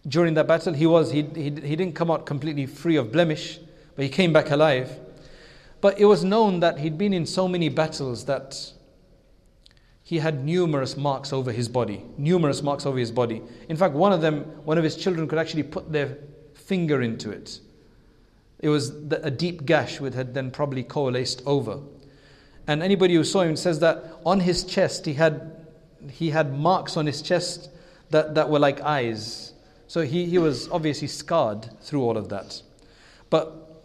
During 0.07 0.35
that 0.35 0.47
battle, 0.47 0.73
he, 0.73 0.85
was, 0.85 1.11
he, 1.11 1.23
he, 1.23 1.43
he 1.43 1.75
didn't 1.75 1.93
come 1.93 2.11
out 2.11 2.25
completely 2.25 2.65
free 2.65 2.97
of 2.97 3.11
blemish, 3.11 3.59
but 3.95 4.03
he 4.03 4.09
came 4.09 4.31
back 4.31 4.51
alive. 4.51 4.99
But 5.81 5.99
it 5.99 6.05
was 6.05 6.23
known 6.23 6.59
that 6.59 6.79
he'd 6.79 6.97
been 6.97 7.13
in 7.13 7.25
so 7.25 7.47
many 7.47 7.69
battles 7.69 8.25
that 8.25 8.73
he 10.03 10.19
had 10.19 10.43
numerous 10.43 10.97
marks 10.97 11.31
over 11.31 11.51
his 11.51 11.69
body. 11.69 12.03
Numerous 12.17 12.61
marks 12.61 12.85
over 12.85 12.97
his 12.97 13.11
body. 13.11 13.41
In 13.69 13.77
fact, 13.77 13.93
one 13.93 14.11
of 14.11 14.21
them, 14.21 14.41
one 14.65 14.77
of 14.77 14.83
his 14.83 14.95
children 14.95 15.27
could 15.27 15.39
actually 15.39 15.63
put 15.63 15.91
their 15.91 16.17
finger 16.53 17.01
into 17.01 17.31
it 17.31 17.59
it 18.63 18.69
was 18.69 18.91
a 19.11 19.29
deep 19.29 19.65
gash 19.65 19.99
which 19.99 20.13
had 20.13 20.33
then 20.33 20.49
probably 20.49 20.83
coalesced 20.83 21.43
over. 21.45 21.81
And 22.65 22.81
anybody 22.81 23.13
who 23.13 23.25
saw 23.25 23.41
him 23.41 23.57
says 23.57 23.79
that 23.81 24.21
on 24.25 24.39
his 24.39 24.63
chest 24.63 25.05
he 25.05 25.15
had, 25.15 25.67
he 26.09 26.29
had 26.29 26.57
marks 26.57 26.95
on 26.95 27.05
his 27.05 27.21
chest 27.21 27.69
that, 28.11 28.35
that 28.35 28.49
were 28.49 28.59
like 28.59 28.79
eyes. 28.79 29.51
So 29.87 30.03
he, 30.03 30.27
he 30.27 30.37
was 30.37 30.69
obviously 30.69 31.09
scarred 31.09 31.77
through 31.81 32.03
all 32.03 32.15
of 32.15 32.29
that. 32.29 32.61
But 33.29 33.83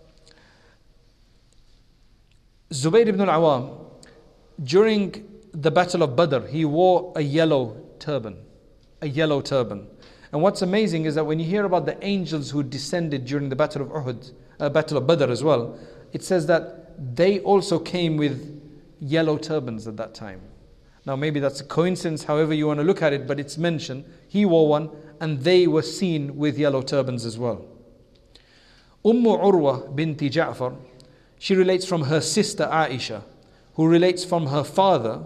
Zubayr 2.70 3.08
ibn 3.08 3.28
al-Awam, 3.28 3.84
during 4.62 5.26
the 5.52 5.70
Battle 5.70 6.02
of 6.02 6.16
Badr, 6.16 6.46
he 6.46 6.64
wore 6.64 7.12
a 7.16 7.20
yellow 7.20 7.76
turban. 7.98 8.36
A 9.02 9.08
yellow 9.08 9.40
turban. 9.40 9.86
And 10.32 10.42
what's 10.42 10.62
amazing 10.62 11.06
is 11.06 11.14
that 11.14 11.24
when 11.24 11.38
you 11.38 11.46
hear 11.46 11.64
about 11.64 11.86
the 11.86 12.02
angels 12.04 12.50
who 12.50 12.62
descended 12.62 13.24
during 13.24 13.48
the 13.48 13.56
Battle 13.56 13.82
of 13.82 13.88
Uhud, 13.88 14.32
uh, 14.60 14.68
Battle 14.68 14.98
of 14.98 15.06
Badr 15.06 15.30
as 15.30 15.42
well, 15.42 15.78
it 16.12 16.22
says 16.22 16.46
that 16.46 17.16
they 17.16 17.40
also 17.40 17.78
came 17.78 18.16
with 18.16 18.60
yellow 19.00 19.38
turbans 19.38 19.86
at 19.86 19.96
that 19.96 20.14
time. 20.14 20.40
Now, 21.06 21.16
maybe 21.16 21.40
that's 21.40 21.60
a 21.60 21.64
coincidence, 21.64 22.24
however 22.24 22.52
you 22.52 22.66
want 22.66 22.80
to 22.80 22.84
look 22.84 23.00
at 23.00 23.12
it, 23.12 23.26
but 23.26 23.40
it's 23.40 23.56
mentioned. 23.56 24.04
He 24.28 24.44
wore 24.44 24.68
one, 24.68 24.90
and 25.20 25.40
they 25.40 25.66
were 25.66 25.82
seen 25.82 26.36
with 26.36 26.58
yellow 26.58 26.82
turbans 26.82 27.24
as 27.24 27.38
well. 27.38 27.64
Ummu 29.04 29.42
Urwa 29.42 29.94
binti 29.94 30.28
Ja'far, 30.28 30.76
she 31.38 31.54
relates 31.54 31.86
from 31.86 32.02
her 32.02 32.20
sister 32.20 32.68
Aisha, 32.70 33.22
who 33.74 33.86
relates 33.86 34.24
from 34.24 34.48
her 34.48 34.64
father, 34.64 35.24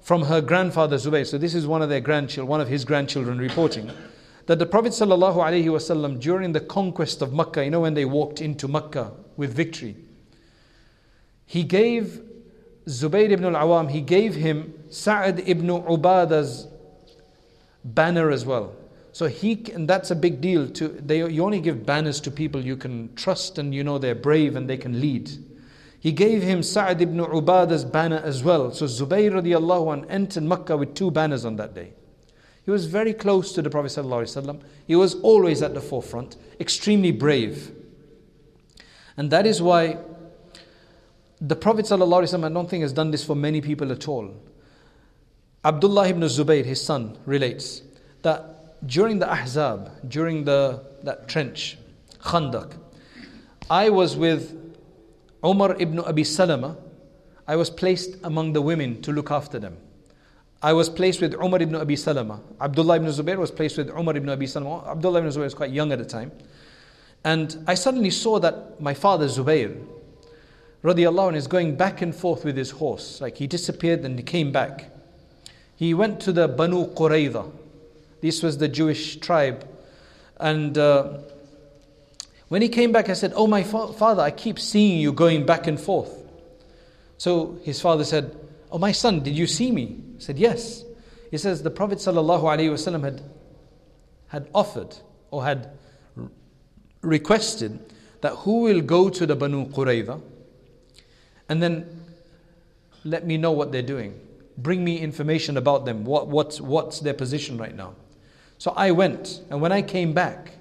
from 0.00 0.22
her 0.22 0.40
grandfather 0.40 0.96
Zubayr. 0.96 1.26
So, 1.26 1.38
this 1.38 1.54
is 1.54 1.66
one 1.66 1.82
of 1.82 1.88
their 1.88 2.00
grandchildren, 2.00 2.48
one 2.48 2.60
of 2.60 2.68
his 2.68 2.84
grandchildren 2.84 3.38
reporting 3.38 3.90
that 4.48 4.58
the 4.58 4.66
Prophet 4.66 4.92
ﷺ 4.92 6.20
during 6.20 6.52
the 6.52 6.60
conquest 6.60 7.20
of 7.20 7.34
Makkah, 7.34 7.64
you 7.64 7.70
know, 7.70 7.80
when 7.80 7.92
they 7.92 8.06
walked 8.06 8.40
into 8.40 8.66
Makkah 8.66 9.12
with 9.36 9.52
victory, 9.52 9.94
he 11.44 11.64
gave 11.64 12.22
Zubayr 12.86 13.30
ibn 13.30 13.54
al-Awam, 13.54 13.90
he 13.90 14.00
gave 14.00 14.34
him 14.34 14.72
Sa'ad 14.88 15.42
ibn 15.46 15.66
Ubada's 15.66 16.66
banner 17.84 18.30
as 18.30 18.46
well. 18.46 18.74
So 19.12 19.26
he, 19.26 19.64
and 19.74 19.86
that's 19.86 20.10
a 20.10 20.16
big 20.16 20.40
deal. 20.40 20.68
To 20.70 20.88
they, 20.88 21.28
you 21.28 21.44
only 21.44 21.60
give 21.60 21.84
banners 21.84 22.20
to 22.22 22.30
people 22.30 22.64
you 22.64 22.76
can 22.76 23.14
trust 23.16 23.58
and 23.58 23.74
you 23.74 23.84
know 23.84 23.98
they're 23.98 24.14
brave 24.14 24.56
and 24.56 24.68
they 24.68 24.76
can 24.78 25.00
lead. 25.00 25.30
He 26.00 26.12
gave 26.12 26.42
him 26.42 26.62
Sa'ad 26.62 27.00
ibn 27.02 27.18
Ubada's 27.18 27.84
banner 27.84 28.18
as 28.18 28.44
well. 28.44 28.72
So 28.72 28.86
Zubayr 28.86 29.32
radiallahu 29.32 29.92
anh 29.92 30.10
entered 30.10 30.44
Makkah 30.44 30.76
with 30.76 30.94
two 30.94 31.10
banners 31.10 31.44
on 31.44 31.56
that 31.56 31.74
day. 31.74 31.92
He 32.64 32.70
was 32.70 32.86
very 32.86 33.14
close 33.14 33.52
to 33.54 33.62
the 33.62 33.70
Prophet. 33.70 34.62
He 34.86 34.94
was 34.94 35.14
always 35.22 35.62
at 35.62 35.74
the 35.74 35.80
forefront, 35.80 36.36
extremely 36.60 37.10
brave. 37.10 37.72
And 39.16 39.30
that 39.30 39.46
is 39.46 39.60
why 39.60 39.98
the 41.40 41.56
Prophet, 41.56 41.90
I 41.90 41.96
don't 41.96 42.70
think, 42.70 42.82
has 42.82 42.92
done 42.92 43.10
this 43.10 43.24
for 43.24 43.34
many 43.34 43.60
people 43.60 43.90
at 43.90 44.06
all. 44.06 44.34
Abdullah 45.64 46.08
ibn 46.08 46.22
Zubayr, 46.22 46.64
his 46.64 46.84
son, 46.84 47.18
relates 47.26 47.82
that 48.22 48.86
during 48.86 49.18
the 49.18 49.26
Ahzab, 49.26 50.08
during 50.08 50.44
the, 50.44 50.84
that 51.02 51.26
trench, 51.26 51.78
Khandaq, 52.20 52.74
I 53.70 53.90
was 53.90 54.16
with 54.16 54.67
Umar 55.44 55.76
ibn 55.78 56.00
Abi 56.00 56.24
Salama. 56.24 56.76
I 57.46 57.56
was 57.56 57.70
placed 57.70 58.16
among 58.24 58.52
the 58.52 58.60
women 58.60 59.00
to 59.02 59.12
look 59.12 59.30
after 59.30 59.58
them. 59.58 59.76
I 60.60 60.72
was 60.72 60.88
placed 60.88 61.20
with 61.20 61.34
Umar 61.34 61.62
ibn 61.62 61.76
Abi 61.76 61.94
Salama. 61.94 62.40
Abdullah 62.60 62.96
ibn 62.96 63.08
Zubair 63.08 63.36
was 63.36 63.50
placed 63.50 63.78
with 63.78 63.90
Umar 63.90 64.16
ibn 64.16 64.28
Abi 64.28 64.46
Salama. 64.46 64.84
Abdullah 64.90 65.20
ibn 65.20 65.30
Zubair 65.30 65.44
was 65.44 65.54
quite 65.54 65.70
young 65.70 65.92
at 65.92 65.98
the 65.98 66.04
time. 66.04 66.32
And 67.24 67.64
I 67.66 67.74
suddenly 67.74 68.10
saw 68.10 68.38
that 68.40 68.80
my 68.80 68.92
father 68.94 69.26
Zubair, 69.26 69.80
radiallahu 70.82 71.28
anh, 71.28 71.34
is 71.36 71.46
going 71.46 71.76
back 71.76 72.02
and 72.02 72.14
forth 72.14 72.44
with 72.44 72.56
his 72.56 72.72
horse. 72.72 73.20
Like 73.20 73.36
he 73.36 73.46
disappeared 73.46 74.00
and 74.00 74.18
he 74.18 74.24
came 74.24 74.50
back. 74.50 74.90
He 75.76 75.94
went 75.94 76.20
to 76.20 76.32
the 76.32 76.48
Banu 76.48 76.86
Qurayza. 76.94 77.50
This 78.20 78.42
was 78.42 78.58
the 78.58 78.66
Jewish 78.66 79.16
tribe. 79.16 79.64
And 80.40 80.76
uh, 80.76 81.18
when 82.48 82.62
he 82.62 82.68
came 82.68 82.92
back, 82.92 83.08
I 83.08 83.12
said, 83.12 83.32
Oh, 83.34 83.46
my 83.46 83.62
fa- 83.62 83.92
father, 83.92 84.22
I 84.22 84.30
keep 84.30 84.58
seeing 84.58 85.00
you 85.00 85.12
going 85.12 85.44
back 85.44 85.66
and 85.66 85.78
forth. 85.78 86.14
So 87.18 87.58
his 87.62 87.80
father 87.80 88.04
said, 88.04 88.36
Oh, 88.70 88.78
my 88.78 88.92
son, 88.92 89.20
did 89.20 89.36
you 89.36 89.46
see 89.46 89.70
me? 89.70 90.00
He 90.16 90.20
said, 90.20 90.38
Yes. 90.38 90.84
He 91.30 91.38
says, 91.38 91.62
The 91.62 91.70
Prophet 91.70 91.98
ﷺ 91.98 93.02
had, 93.02 93.22
had 94.28 94.48
offered 94.54 94.96
or 95.30 95.44
had 95.44 95.70
requested 97.02 97.92
that 98.22 98.32
who 98.32 98.62
will 98.62 98.80
go 98.80 99.08
to 99.08 99.26
the 99.26 99.36
Banu 99.36 99.66
Qurayza 99.66 100.20
and 101.48 101.62
then 101.62 102.02
let 103.04 103.26
me 103.26 103.36
know 103.36 103.52
what 103.52 103.72
they're 103.72 103.82
doing. 103.82 104.18
Bring 104.56 104.84
me 104.84 104.98
information 104.98 105.56
about 105.56 105.84
them. 105.84 106.04
What, 106.04 106.28
what's, 106.28 106.60
what's 106.60 107.00
their 107.00 107.14
position 107.14 107.58
right 107.58 107.74
now? 107.74 107.94
So 108.58 108.72
I 108.76 108.90
went, 108.90 109.40
and 109.50 109.60
when 109.60 109.70
I 109.70 109.82
came 109.82 110.12
back, 110.12 110.57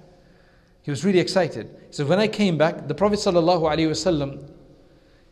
he 0.87 0.90
was 0.90 1.05
really 1.05 1.20
excited. 1.20 1.68
He 1.88 1.92
said, 1.92 2.09
When 2.09 2.18
I 2.18 2.28
came 2.28 2.59
back, 2.59 2.88
the 2.88 2.94
Prophet 2.94 3.18
ﷺ, 3.18 4.50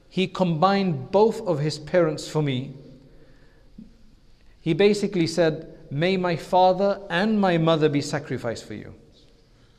he 0.09 0.27
combined 0.27 1.11
both 1.11 1.41
of 1.43 1.59
his 1.59 1.79
parents 1.79 2.29
for 2.29 2.43
me. 2.43 2.75
He 4.61 4.75
basically 4.75 5.27
said, 5.27 5.77
May 5.91 6.17
my 6.17 6.37
father 6.37 7.01
and 7.11 7.41
my 7.41 7.59
mother 7.59 7.89
be 7.89 8.01
sacrificed 8.01 8.65
for 8.65 8.75
you. 8.75 8.95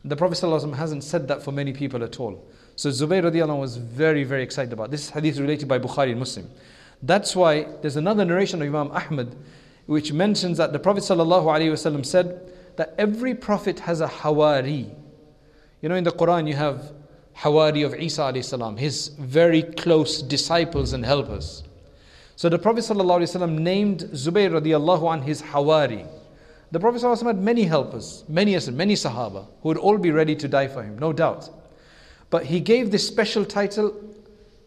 The 0.03 0.15
Prophet 0.15 0.35
ﷺ 0.39 0.75
hasn't 0.75 1.03
said 1.03 1.27
that 1.27 1.43
for 1.43 1.51
many 1.51 1.73
people 1.73 2.03
at 2.03 2.19
all. 2.19 2.45
So 2.75 2.89
Zubayr 2.89 3.23
radiallahu 3.23 3.59
was 3.59 3.77
very, 3.77 4.23
very 4.23 4.43
excited 4.43 4.73
about 4.73 4.91
this. 4.91 5.09
hadith 5.09 5.37
related 5.37 5.67
by 5.67 5.79
Bukhari 5.79 6.11
and 6.11 6.19
Muslim. 6.19 6.49
That's 7.03 7.35
why 7.35 7.67
there's 7.81 7.95
another 7.95 8.25
narration 8.25 8.61
of 8.61 8.67
Imam 8.67 8.91
Ahmad 8.91 9.35
which 9.85 10.13
mentions 10.13 10.57
that 10.57 10.73
the 10.73 10.79
Prophet 10.79 11.03
ﷺ 11.03 12.05
said 12.05 12.51
that 12.77 12.95
every 12.97 13.35
prophet 13.35 13.79
has 13.81 14.01
a 14.01 14.07
hawari. 14.07 14.93
you 15.80 15.88
know, 15.88 15.94
in 15.94 16.04
the 16.04 16.10
Quran, 16.10 16.48
you 16.48 16.54
have 16.54 16.92
hawari 17.36 17.84
of 17.84 17.94
Isa 17.94 18.22
alayhi 18.22 18.78
his 18.78 19.08
very 19.08 19.62
close 19.62 20.22
disciples 20.22 20.92
and 20.92 21.04
helpers. 21.04 21.62
So 22.36 22.48
the 22.48 22.58
Prophet 22.58 22.84
ﷺ 22.84 23.58
named 23.58 24.00
Zubayr 24.12 24.50
radiallahu 24.50 25.12
an 25.12 25.22
his 25.22 25.42
hawari. 25.42 26.06
The 26.70 26.80
Prophet 26.80 27.02
ﷺ 27.02 27.26
had 27.26 27.38
many 27.38 27.64
helpers, 27.64 28.24
many 28.28 28.52
many 28.70 28.94
Sahaba, 28.94 29.46
who 29.62 29.68
would 29.68 29.78
all 29.78 29.98
be 29.98 30.10
ready 30.10 30.34
to 30.36 30.48
die 30.48 30.68
for 30.68 30.82
him, 30.82 30.98
no 30.98 31.12
doubt. 31.12 31.48
But 32.30 32.46
he 32.46 32.60
gave 32.60 32.90
this 32.90 33.06
special 33.06 33.44
title 33.44 33.94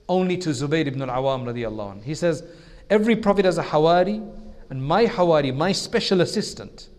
only 0.07 0.37
to 0.37 0.49
Zubayr 0.49 0.87
ibn 0.87 1.01
al-Awam 1.01 1.43
radiallahu 1.45 1.91
anh. 1.91 2.01
He 2.03 2.15
says, 2.15 2.43
every 2.89 3.15
prophet 3.15 3.45
has 3.45 3.57
a 3.57 3.63
hawari, 3.63 4.27
and 4.69 4.83
my 4.83 5.05
hawari, 5.05 5.55
my 5.55 5.71
special 5.71 6.21
assistant, 6.21 6.89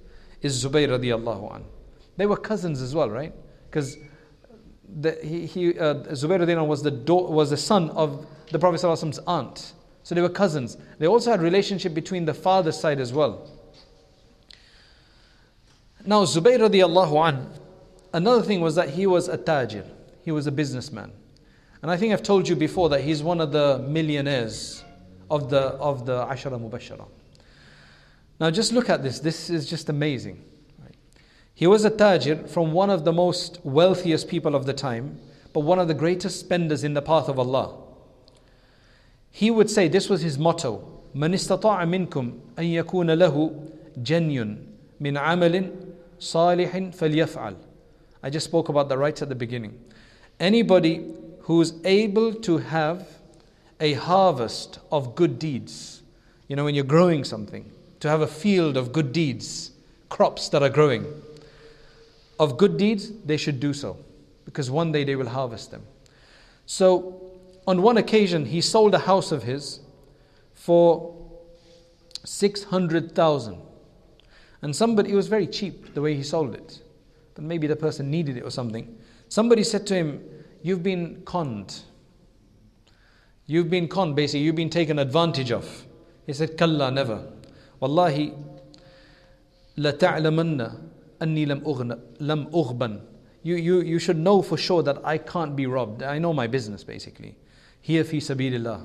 is 0.42 0.64
Zubayr 0.64 0.88
radiallahu 0.88 1.54
anh. 1.54 1.64
They 2.16 2.26
were 2.26 2.36
cousins 2.36 2.82
as 2.82 2.94
well, 2.94 3.08
right? 3.08 3.32
Because 3.70 3.96
he, 5.22 5.46
he, 5.46 5.78
uh, 5.78 5.94
radiallahu 5.94 6.66
was 6.66 6.82
the, 6.82 6.90
was 6.90 7.50
the 7.50 7.56
son 7.56 7.90
of 7.90 8.26
the 8.50 8.58
Prophet's 8.58 8.84
aunt. 9.26 9.72
So 10.02 10.14
they 10.14 10.20
were 10.20 10.28
cousins. 10.28 10.76
They 10.98 11.06
also 11.06 11.30
had 11.30 11.40
relationship 11.40 11.94
between 11.94 12.24
the 12.24 12.34
father's 12.34 12.78
side 12.78 12.98
as 12.98 13.12
well. 13.12 13.48
Now 16.04 16.24
Zubayr 16.24 16.58
radiallahu 16.58 17.28
anh, 17.28 17.46
another 18.12 18.42
thing 18.42 18.60
was 18.60 18.74
that 18.74 18.90
he 18.90 19.06
was 19.06 19.28
a 19.28 19.38
tajir. 19.38 19.86
He 20.24 20.32
was 20.32 20.46
a 20.46 20.52
businessman. 20.52 21.12
And 21.82 21.90
I 21.90 21.96
think 21.96 22.12
I've 22.12 22.22
told 22.22 22.48
you 22.48 22.56
before 22.56 22.88
that 22.88 23.02
he's 23.02 23.22
one 23.22 23.40
of 23.40 23.52
the 23.52 23.78
millionaires 23.78 24.82
of 25.30 25.48
the, 25.48 25.60
of 25.60 26.06
the 26.06 26.24
Ashara 26.24 26.60
Mubashara. 26.60 27.06
Now 28.40 28.50
just 28.50 28.72
look 28.72 28.90
at 28.90 29.02
this. 29.02 29.20
This 29.20 29.50
is 29.50 29.68
just 29.68 29.88
amazing. 29.88 30.44
He 31.59 31.67
was 31.67 31.85
a 31.85 31.91
tajir 31.91 32.49
from 32.49 32.73
one 32.73 32.89
of 32.89 33.05
the 33.05 33.13
most 33.13 33.59
wealthiest 33.63 34.27
people 34.27 34.55
of 34.55 34.65
the 34.65 34.73
time, 34.73 35.19
but 35.53 35.61
one 35.61 35.79
of 35.79 35.87
the 35.87 35.93
greatest 35.93 36.39
spenders 36.39 36.83
in 36.83 36.93
the 36.93 37.01
path 37.01 37.29
of 37.29 37.39
Allah. 37.39 37.77
He 39.31 39.49
would 39.49 39.69
say, 39.69 39.87
this 39.87 40.09
was 40.09 40.21
his 40.21 40.37
motto, 40.37 41.01
من 41.15 41.33
استطاع 41.33 41.85
منكم 41.85 42.33
أن 42.57 42.65
يكون 42.65 43.11
له 43.11 43.51
جني 43.97 44.57
من 44.99 45.17
عمل 45.17 45.71
صالح 46.19 46.93
فليفعل. 46.93 47.55
I 48.21 48.29
just 48.29 48.45
spoke 48.45 48.67
about 48.67 48.89
that 48.89 48.97
right 48.97 49.21
at 49.21 49.29
the 49.29 49.35
beginning. 49.35 49.79
Anybody 50.39 51.13
who 51.41 51.61
is 51.61 51.73
able 51.85 52.33
to 52.33 52.57
have 52.57 53.07
a 53.79 53.93
harvest 53.93 54.79
of 54.91 55.15
good 55.15 55.39
deeds, 55.39 56.01
you 56.47 56.55
know, 56.55 56.65
when 56.65 56.75
you're 56.75 56.83
growing 56.83 57.23
something, 57.23 57.71
to 58.01 58.09
have 58.09 58.21
a 58.21 58.27
field 58.27 58.75
of 58.75 58.91
good 58.91 59.13
deeds, 59.13 59.71
crops 60.09 60.49
that 60.49 60.63
are 60.63 60.69
growing, 60.69 61.05
of 62.39 62.57
good 62.57 62.77
deeds, 62.77 63.11
they 63.25 63.37
should 63.37 63.59
do 63.59 63.73
so 63.73 63.97
because 64.45 64.69
one 64.69 64.91
day 64.91 65.03
they 65.03 65.15
will 65.15 65.29
harvest 65.29 65.71
them. 65.71 65.83
So, 66.65 67.21
on 67.67 67.81
one 67.81 67.97
occasion, 67.97 68.45
he 68.45 68.61
sold 68.61 68.93
a 68.93 68.99
house 68.99 69.31
of 69.31 69.43
his 69.43 69.79
for 70.53 71.15
600,000. 72.23 73.61
And 74.61 74.75
somebody, 74.75 75.11
it 75.11 75.15
was 75.15 75.27
very 75.27 75.47
cheap 75.47 75.93
the 75.93 76.01
way 76.01 76.15
he 76.15 76.23
sold 76.23 76.55
it, 76.55 76.81
but 77.33 77.43
maybe 77.43 77.67
the 77.67 77.75
person 77.75 78.09
needed 78.09 78.37
it 78.37 78.41
or 78.41 78.51
something. 78.51 78.97
Somebody 79.29 79.63
said 79.63 79.85
to 79.87 79.95
him, 79.95 80.23
You've 80.61 80.81
been 80.81 81.21
conned. 81.25 81.81
You've 83.45 83.69
been 83.69 83.87
conned, 83.87 84.15
basically, 84.15 84.39
you've 84.41 84.55
been 84.55 84.71
taken 84.71 84.97
advantage 84.97 85.51
of. 85.51 85.85
He 86.25 86.33
said, 86.33 86.57
Kalla, 86.57 86.89
never. 86.89 87.31
Wallahi, 87.79 88.33
لَتَعْلَمَنَّ 89.77 90.88
أَنِّي 91.21 91.47
لَمْ 91.47 91.61
لَمْ 92.19 92.51
أُغْبَنْ 92.51 93.01
you, 93.45 93.57
you, 93.57 93.81
you 93.81 93.99
should 93.99 94.17
know 94.17 94.41
for 94.41 94.57
sure 94.57 94.81
that 94.81 95.05
I 95.05 95.19
can't 95.19 95.55
be 95.55 95.67
robbed. 95.67 96.01
I 96.01 96.17
know 96.17 96.33
my 96.33 96.47
business 96.47 96.83
basically. 96.83 97.35
Here 97.79 98.03
fi 98.03 98.17
sabilillah. 98.17 98.83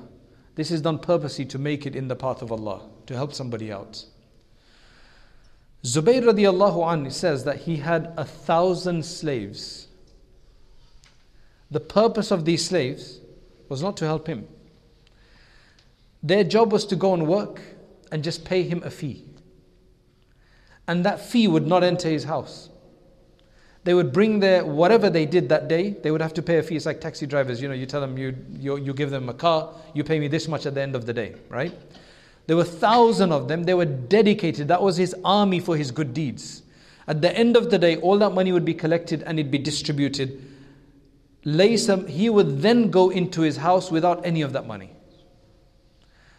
This 0.53 0.69
is 0.69 0.81
done 0.81 0.99
purposely 0.99 1.45
to 1.45 1.57
make 1.57 1.87
it 1.87 1.95
in 1.95 2.07
the 2.07 2.15
path 2.15 2.43
of 2.43 2.51
Allah, 2.51 2.87
to 3.07 3.15
help 3.15 3.33
somebody 3.33 3.71
out. 3.71 4.05
Zubayr 5.83 6.21
radiallahu 6.21 6.77
anhu 6.77 7.11
says 7.11 7.43
that 7.45 7.61
he 7.61 7.77
had 7.77 8.13
a 8.17 8.23
thousand 8.23 9.03
slaves. 9.03 9.87
The 11.71 11.79
purpose 11.79 12.29
of 12.29 12.45
these 12.45 12.63
slaves 12.63 13.19
was 13.67 13.81
not 13.81 13.97
to 13.97 14.05
help 14.05 14.27
him. 14.27 14.47
Their 16.21 16.43
job 16.43 16.71
was 16.71 16.85
to 16.85 16.95
go 16.95 17.15
and 17.15 17.25
work 17.27 17.61
and 18.11 18.23
just 18.23 18.45
pay 18.45 18.61
him 18.61 18.83
a 18.85 18.91
fee. 18.91 19.24
And 20.88 21.04
that 21.04 21.20
fee 21.20 21.48
would 21.48 21.66
not 21.66 21.82
enter 21.82 22.08
his 22.08 22.24
house. 22.24 22.70
They 23.84 23.94
would 23.94 24.12
bring 24.12 24.40
their, 24.40 24.64
whatever 24.64 25.08
they 25.08 25.26
did 25.26 25.48
that 25.48 25.68
day, 25.68 25.90
they 25.90 26.10
would 26.10 26.20
have 26.20 26.34
to 26.34 26.42
pay 26.42 26.58
a 26.58 26.62
fee. 26.62 26.74
It's 26.74 26.86
like 26.86 27.00
taxi 27.00 27.24
drivers, 27.26 27.62
you 27.62 27.68
know, 27.68 27.74
you 27.74 27.86
tell 27.86 28.00
them, 28.00 28.18
you, 28.18 28.36
you, 28.58 28.76
you 28.78 28.92
give 28.92 29.10
them 29.10 29.28
a 29.28 29.34
car, 29.34 29.72
you 29.94 30.02
pay 30.02 30.18
me 30.18 30.26
this 30.26 30.48
much 30.48 30.66
at 30.66 30.74
the 30.74 30.82
end 30.82 30.96
of 30.96 31.06
the 31.06 31.12
day, 31.12 31.36
right? 31.48 31.72
There 32.46 32.56
were 32.56 32.64
thousands 32.64 33.32
of 33.32 33.48
them. 33.48 33.64
They 33.64 33.74
were 33.74 33.84
dedicated. 33.84 34.68
That 34.68 34.82
was 34.82 34.96
his 34.96 35.14
army 35.24 35.60
for 35.60 35.76
his 35.76 35.90
good 35.90 36.14
deeds. 36.14 36.62
At 37.08 37.22
the 37.22 37.36
end 37.36 37.56
of 37.56 37.70
the 37.70 37.78
day, 37.78 37.96
all 37.98 38.18
that 38.18 38.30
money 38.30 38.52
would 38.52 38.64
be 38.64 38.74
collected 38.74 39.22
and 39.22 39.38
it'd 39.38 39.52
be 39.52 39.58
distributed. 39.58 40.42
Laysam, 41.44 42.08
he 42.08 42.28
would 42.28 42.60
then 42.62 42.90
go 42.90 43.10
into 43.10 43.42
his 43.42 43.56
house 43.56 43.90
without 43.90 44.24
any 44.26 44.42
of 44.42 44.52
that 44.52 44.66
money. 44.66 44.90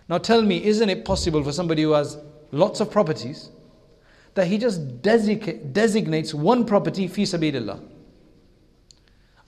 Now 0.09 0.17
tell 0.17 0.41
me, 0.41 0.63
isn't 0.65 0.89
it 0.89 1.05
possible 1.05 1.43
for 1.43 1.53
somebody 1.53 1.83
who 1.83 1.91
has 1.91 2.17
lots 2.51 2.79
of 2.79 2.91
properties 2.91 3.51
that 4.37 4.45
he 4.45 4.59
just 4.59 5.01
designates 5.01 6.31
one 6.31 6.63
property 6.63 7.07
fi 7.07 7.23
sabilillah? 7.23 7.83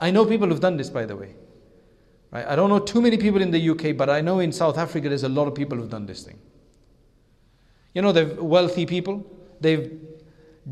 I 0.02 0.10
know 0.10 0.26
people 0.26 0.48
who've 0.48 0.60
done 0.60 0.78
this 0.78 0.90
by 0.90 1.06
the 1.06 1.16
way. 1.16 1.36
Right? 2.32 2.48
I 2.48 2.56
don't 2.56 2.70
know 2.70 2.80
too 2.80 3.00
many 3.00 3.16
people 3.18 3.40
in 3.40 3.52
the 3.52 3.70
UK, 3.70 3.96
but 3.96 4.10
I 4.10 4.22
know 4.22 4.40
in 4.40 4.52
South 4.52 4.80
Africa 4.80 5.08
there's 5.08 5.24
a 5.24 5.30
lot 5.30 5.48
of 5.48 5.54
people 5.54 5.78
who've 5.78 5.92
done 5.92 6.08
this 6.08 6.24
thing. 6.24 6.40
You 7.94 8.02
know, 8.02 8.12
they're 8.12 8.34
wealthy 8.42 8.88
people, 8.88 9.24
they've 9.62 10.00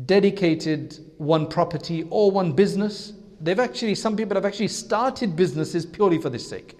dedicated 0.04 0.98
one 1.18 1.46
property 1.46 2.04
or 2.10 2.32
one 2.32 2.52
business. 2.52 3.12
They've 3.40 3.60
actually, 3.60 3.94
some 3.94 4.16
people 4.16 4.34
have 4.34 4.44
actually 4.44 4.68
started 4.68 5.36
businesses 5.36 5.86
purely 5.86 6.18
for 6.18 6.28
this 6.28 6.48
sake. 6.48 6.76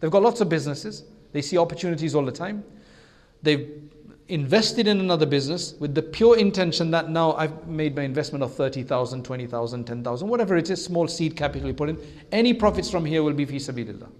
They've 0.00 0.10
got 0.10 0.22
lots 0.22 0.42
of 0.42 0.50
businesses, 0.50 1.04
they 1.32 1.40
see 1.40 1.56
opportunities 1.56 2.14
all 2.14 2.26
the 2.26 2.32
time. 2.32 2.62
They've 3.42 3.90
invested 4.28 4.86
in 4.88 5.00
another 5.00 5.26
business 5.26 5.74
with 5.74 5.94
the 5.94 6.02
pure 6.02 6.38
intention 6.38 6.90
that 6.90 7.10
now 7.10 7.34
I've 7.34 7.66
made 7.66 7.94
my 7.94 8.02
investment 8.02 8.42
of 8.42 8.54
30,000, 8.54 9.24
20,000, 9.24 9.84
10,000, 9.84 10.28
whatever 10.28 10.56
it 10.56 10.70
is, 10.70 10.82
small 10.82 11.06
seed 11.06 11.36
capital 11.36 11.68
you 11.68 11.74
put 11.74 11.90
in. 11.90 11.98
Any 12.32 12.54
profits 12.54 12.90
from 12.90 13.04
here 13.04 13.22
will 13.22 13.34
be 13.34 13.44
fi 13.44 13.56
sabilillah. 13.56 14.10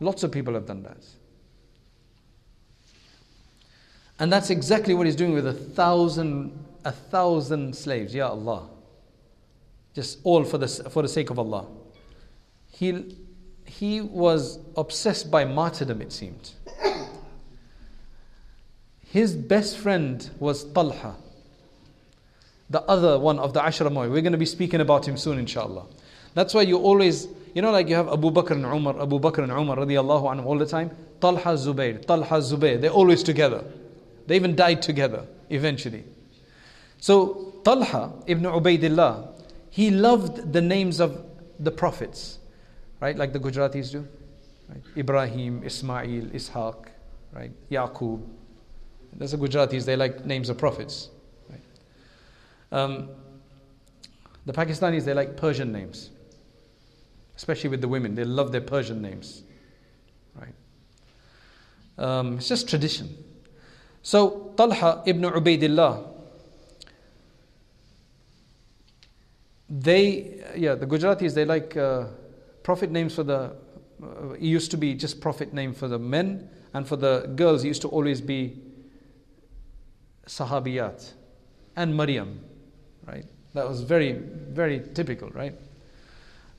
Lots 0.00 0.22
of 0.22 0.32
people 0.32 0.54
have 0.54 0.66
done 0.66 0.82
that. 0.82 1.04
And 4.18 4.32
that's 4.32 4.50
exactly 4.50 4.94
what 4.94 5.06
he's 5.06 5.16
doing 5.16 5.34
with 5.34 5.46
a 5.46 5.52
thousand, 5.52 6.66
a 6.84 6.92
thousand 6.92 7.74
slaves. 7.76 8.14
Ya 8.14 8.28
Allah. 8.28 8.68
Just 9.94 10.18
all 10.24 10.42
for 10.44 10.58
the, 10.58 10.68
for 10.68 11.02
the 11.02 11.08
sake 11.08 11.30
of 11.30 11.38
Allah. 11.38 11.66
He, 12.72 13.16
he 13.64 14.00
was 14.00 14.58
obsessed 14.76 15.30
by 15.30 15.44
martyrdom, 15.44 16.00
it 16.00 16.12
seemed. 16.12 16.50
His 19.14 19.32
best 19.36 19.78
friend 19.78 20.28
was 20.40 20.64
Talha, 20.64 21.14
the 22.68 22.82
other 22.82 23.16
one 23.16 23.38
of 23.38 23.52
the 23.52 23.60
Ashra 23.60 23.88
We're 23.88 24.08
going 24.08 24.32
to 24.32 24.36
be 24.36 24.44
speaking 24.44 24.80
about 24.80 25.06
him 25.06 25.16
soon, 25.16 25.38
inshallah. 25.38 25.86
That's 26.34 26.52
why 26.52 26.62
you 26.62 26.78
always, 26.78 27.28
you 27.54 27.62
know, 27.62 27.70
like 27.70 27.88
you 27.88 27.94
have 27.94 28.08
Abu 28.08 28.32
Bakr 28.32 28.50
and 28.56 28.64
Umar, 28.64 29.00
Abu 29.00 29.20
Bakr 29.20 29.44
and 29.44 29.52
Umar 29.52 29.76
radiallahu 29.76 30.24
anhu 30.24 30.46
all 30.46 30.58
the 30.58 30.66
time. 30.66 30.90
Talha 31.20 31.54
Zubayr, 31.54 32.04
Talha 32.04 32.38
Zubayr, 32.38 32.80
they're 32.80 32.90
always 32.90 33.22
together. 33.22 33.62
They 34.26 34.34
even 34.34 34.56
died 34.56 34.82
together 34.82 35.24
eventually. 35.48 36.02
So 36.98 37.54
Talha 37.62 38.14
ibn 38.26 38.42
Ubaidillah, 38.42 39.28
he 39.70 39.92
loved 39.92 40.52
the 40.52 40.60
names 40.60 40.98
of 40.98 41.24
the 41.60 41.70
prophets, 41.70 42.40
right? 42.98 43.16
Like 43.16 43.32
the 43.32 43.38
Gujaratis 43.38 43.92
do. 43.92 44.08
Right? 44.68 44.82
Ibrahim, 44.96 45.62
Ismail, 45.64 46.30
Ishaq, 46.34 46.86
right? 47.32 47.52
Yaqub. 47.70 48.20
There's 49.16 49.30
the 49.30 49.36
Gujaratis, 49.36 49.84
they 49.84 49.96
like 49.96 50.24
names 50.24 50.48
of 50.48 50.58
prophets. 50.58 51.08
Right? 51.48 51.60
Um, 52.72 53.08
the 54.46 54.52
Pakistanis, 54.52 55.04
they 55.04 55.14
like 55.14 55.36
Persian 55.36 55.72
names, 55.72 56.10
especially 57.36 57.70
with 57.70 57.80
the 57.80 57.88
women. 57.88 58.14
They 58.14 58.24
love 58.24 58.52
their 58.52 58.60
Persian 58.60 59.00
names. 59.00 59.42
Right? 60.34 60.54
Um, 61.98 62.38
it's 62.38 62.48
just 62.48 62.68
tradition. 62.68 63.16
So, 64.02 64.52
Talha 64.56 65.02
ibn 65.06 65.22
Ubaidillah, 65.22 66.10
they, 69.70 70.42
yeah, 70.56 70.74
the 70.74 70.86
Gujaratis, 70.86 71.34
they 71.34 71.44
like 71.44 71.76
uh, 71.76 72.06
prophet 72.62 72.90
names 72.90 73.14
for 73.14 73.22
the, 73.22 73.56
uh, 74.02 74.30
it 74.32 74.42
used 74.42 74.70
to 74.72 74.76
be 74.76 74.94
just 74.94 75.20
prophet 75.20 75.54
name 75.54 75.72
for 75.72 75.88
the 75.88 75.98
men, 75.98 76.50
and 76.74 76.86
for 76.86 76.96
the 76.96 77.32
girls, 77.34 77.64
it 77.64 77.68
used 77.68 77.82
to 77.82 77.88
always 77.88 78.20
be 78.20 78.60
Sahabiyat 80.26 81.12
and 81.76 81.96
Maryam, 81.96 82.40
right? 83.06 83.24
That 83.54 83.68
was 83.68 83.82
very, 83.82 84.12
very 84.12 84.80
typical, 84.94 85.30
right? 85.30 85.54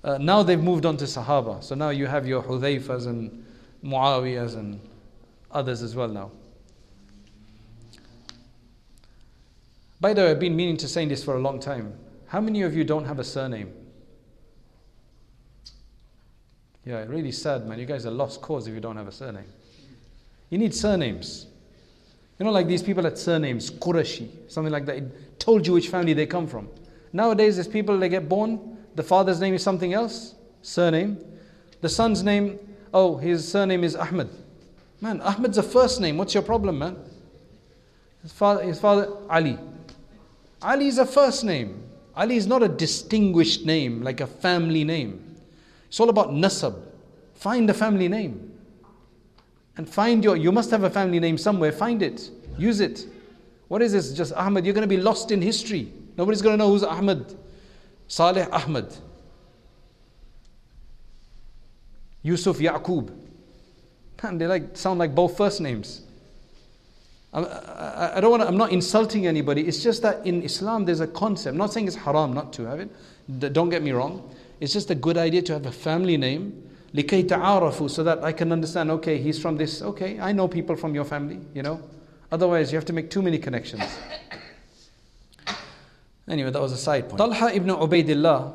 Uh, 0.04 0.18
now 0.20 0.44
they've 0.44 0.62
moved 0.62 0.86
on 0.86 0.98
to 0.98 1.06
Sahaba. 1.06 1.64
So 1.64 1.76
now 1.76 1.90
you 1.90 2.06
have 2.06 2.28
your 2.28 2.44
Hudayfas 2.44 3.08
and 3.08 3.46
Muawiyas 3.84 4.56
and 4.56 4.80
others 5.52 5.82
as 5.82 5.96
well 5.96 6.08
now. 6.08 6.32
By 10.00 10.14
the 10.14 10.22
way, 10.22 10.32
I've 10.32 10.40
been 10.40 10.56
meaning 10.56 10.78
to 10.78 10.88
say 10.88 11.06
this 11.06 11.24
for 11.24 11.36
a 11.36 11.40
long 11.40 11.60
time. 11.60 11.94
How 12.28 12.40
many 12.42 12.62
of 12.62 12.76
you 12.76 12.84
don't 12.84 13.06
have 13.06 13.18
a 13.18 13.24
surname? 13.24 13.74
Yeah, 16.86 17.04
really 17.06 17.32
sad, 17.32 17.68
man. 17.68 17.80
You 17.80 17.86
guys 17.86 18.06
are 18.06 18.12
lost 18.12 18.42
cause 18.42 18.68
if 18.68 18.74
you 18.74 18.80
don't 18.80 18.98
have 18.98 19.08
a 19.08 19.12
surname. 19.12 19.52
You 20.52 20.60
need 20.60 20.76
surnames. 20.76 21.48
You 22.38 22.46
know, 22.46 22.52
like 22.52 22.68
these 22.68 22.84
people 22.84 23.04
had 23.04 23.18
surnames, 23.18 23.72
Qurashi, 23.72 24.30
something 24.52 24.72
like 24.72 24.86
that. 24.86 24.98
It 24.98 25.40
told 25.40 25.66
you 25.66 25.74
which 25.74 25.88
family 25.88 26.14
they 26.14 26.26
come 26.26 26.48
from. 26.48 26.70
Nowadays, 27.14 27.56
there's 27.56 27.68
people 27.68 27.98
they 27.98 28.10
get 28.10 28.28
born, 28.28 28.78
the 28.96 29.04
father's 29.04 29.40
name 29.40 29.54
is 29.54 29.64
something 29.64 29.94
else, 29.94 30.36
surname. 30.62 31.18
The 31.82 31.90
son's 31.90 32.24
name, 32.24 32.60
oh, 32.94 33.18
his 33.18 33.48
surname 33.48 33.84
is 33.84 33.96
Ahmed. 33.96 34.30
Man, 35.02 35.22
Ahmed's 35.22 35.58
a 35.58 35.64
first 35.64 36.02
name. 36.02 36.18
What's 36.18 36.34
your 36.34 36.44
problem, 36.44 36.80
man? 36.80 36.98
His 38.22 38.32
father, 38.32 38.64
his 38.64 38.80
father 38.80 39.10
Ali. 39.30 39.58
Ali 40.62 40.88
is 40.88 40.98
a 40.98 41.06
first 41.06 41.44
name. 41.44 41.84
Ali 42.16 42.38
is 42.38 42.48
not 42.48 42.64
a 42.64 42.68
distinguished 42.68 43.66
name, 43.66 44.02
like 44.02 44.22
a 44.22 44.28
family 44.28 44.84
name. 44.84 45.36
It's 45.88 46.00
all 46.00 46.10
about 46.10 46.30
nasab. 46.30 46.82
Find 47.36 47.70
a 47.70 47.74
family 47.74 48.08
name. 48.08 48.55
And 49.78 49.88
find 49.90 50.24
your, 50.24 50.38
you 50.38 50.52
must 50.52 50.72
have 50.72 50.84
a 50.84 50.90
family 50.90 51.20
name 51.20 51.38
somewhere. 51.38 51.72
Find 51.72 52.02
it. 52.02 52.30
Use 52.58 52.80
it. 52.80 53.06
What 53.68 53.82
is 53.82 53.92
this? 53.92 54.14
Just 54.14 54.34
Ahmed. 54.34 54.66
You're 54.66 54.74
going 54.74 54.88
to 54.88 54.96
be 54.96 55.02
lost 55.02 55.32
in 55.32 55.42
history. 55.42 55.92
Nobody's 56.18 56.42
going 56.42 56.54
to 56.54 56.58
know 56.58 56.70
who's 56.70 56.84
Ahmed. 56.84 57.36
Saleh 58.08 58.48
Ahmed. 58.52 58.96
Yusuf 62.22 62.58
Yaqub. 62.58 63.12
Man, 64.24 64.38
they 64.38 64.48
like 64.48 64.76
sound 64.76 64.98
like 64.98 65.14
both 65.14 65.38
first 65.38 65.62
names. 65.62 66.02
I, 67.34 68.14
I 68.16 68.22
don't 68.22 68.32
want 68.32 68.44
I'm 68.44 68.58
not 68.58 68.72
insulting 68.72 69.28
anybody. 69.28 69.68
It's 69.68 69.84
just 69.84 70.02
that 70.04 70.26
in 70.26 70.42
Islam 70.42 70.86
there's 70.86 71.02
a 71.02 71.08
concept. 71.08 71.54
I'm 71.54 71.58
not 71.58 71.74
saying 71.74 71.88
it's 71.88 71.96
haram 71.96 72.34
not 72.34 72.54
to 72.54 72.66
have 72.66 72.80
it. 72.80 72.90
Don't 73.54 73.70
get 73.70 73.84
me 73.84 73.92
wrong. 73.92 74.34
It's 74.60 74.74
just 74.74 74.90
a 74.90 74.96
good 74.96 75.18
idea 75.18 75.42
to 75.44 75.54
have 75.54 75.66
a 75.66 75.72
family 75.72 76.18
name. 76.18 76.65
لِكَيْ 76.95 77.29
تَعَارَفُوا 77.29 77.91
So 77.91 78.03
that 78.05 78.25
I 78.25 78.33
can 78.33 78.53
understand, 78.53 78.91
okay, 78.91 79.19
he's 79.19 79.41
from 79.41 79.57
this. 79.57 79.81
Okay, 79.83 80.19
I 80.19 80.33
know 80.33 80.49
people 80.49 80.77
from 80.77 80.95
your 80.95 81.05
family, 81.05 81.41
you 81.55 81.63
know. 81.63 81.81
Otherwise, 82.33 82.73
you 82.73 82.77
have 82.77 82.85
to 82.87 82.93
make 82.93 83.11
too 83.11 83.23
many 83.23 83.39
connections. 83.39 83.83
Anyway, 86.29 86.51
that 86.51 86.63
was 86.63 86.73
a 86.73 86.77
side 86.77 87.09
point. 87.09 87.19
Talha 87.19 87.53
ibn 87.53 87.69
Ubaidillah, 87.71 88.53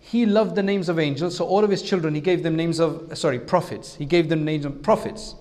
he 0.00 0.24
loved 0.24 0.54
the 0.54 0.62
names 0.62 0.88
of 0.88 0.98
angels, 0.98 1.36
so 1.36 1.44
all 1.44 1.62
of 1.62 1.70
his 1.70 1.82
children, 1.82 2.14
he 2.14 2.20
gave 2.20 2.42
them 2.42 2.56
names 2.56 2.80
of, 2.80 3.16
sorry, 3.16 3.38
prophets. 3.38 3.94
He 3.94 4.06
gave 4.06 4.30
them 4.30 4.44
names 4.44 4.64
of 4.64 4.82
prophets. 4.82 5.34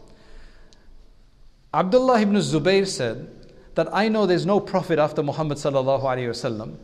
Abdullah 1.73 2.21
ibn 2.21 2.35
Zubayr 2.35 2.85
said 2.85 3.29
that 3.75 3.87
I 3.93 4.09
know 4.09 4.25
there's 4.25 4.45
no 4.45 4.59
prophet 4.59 4.99
after 4.99 5.23
Muhammad 5.23 5.57
sallallahu 5.57 6.03
alayhi 6.03 6.29
wasallam, 6.29 6.75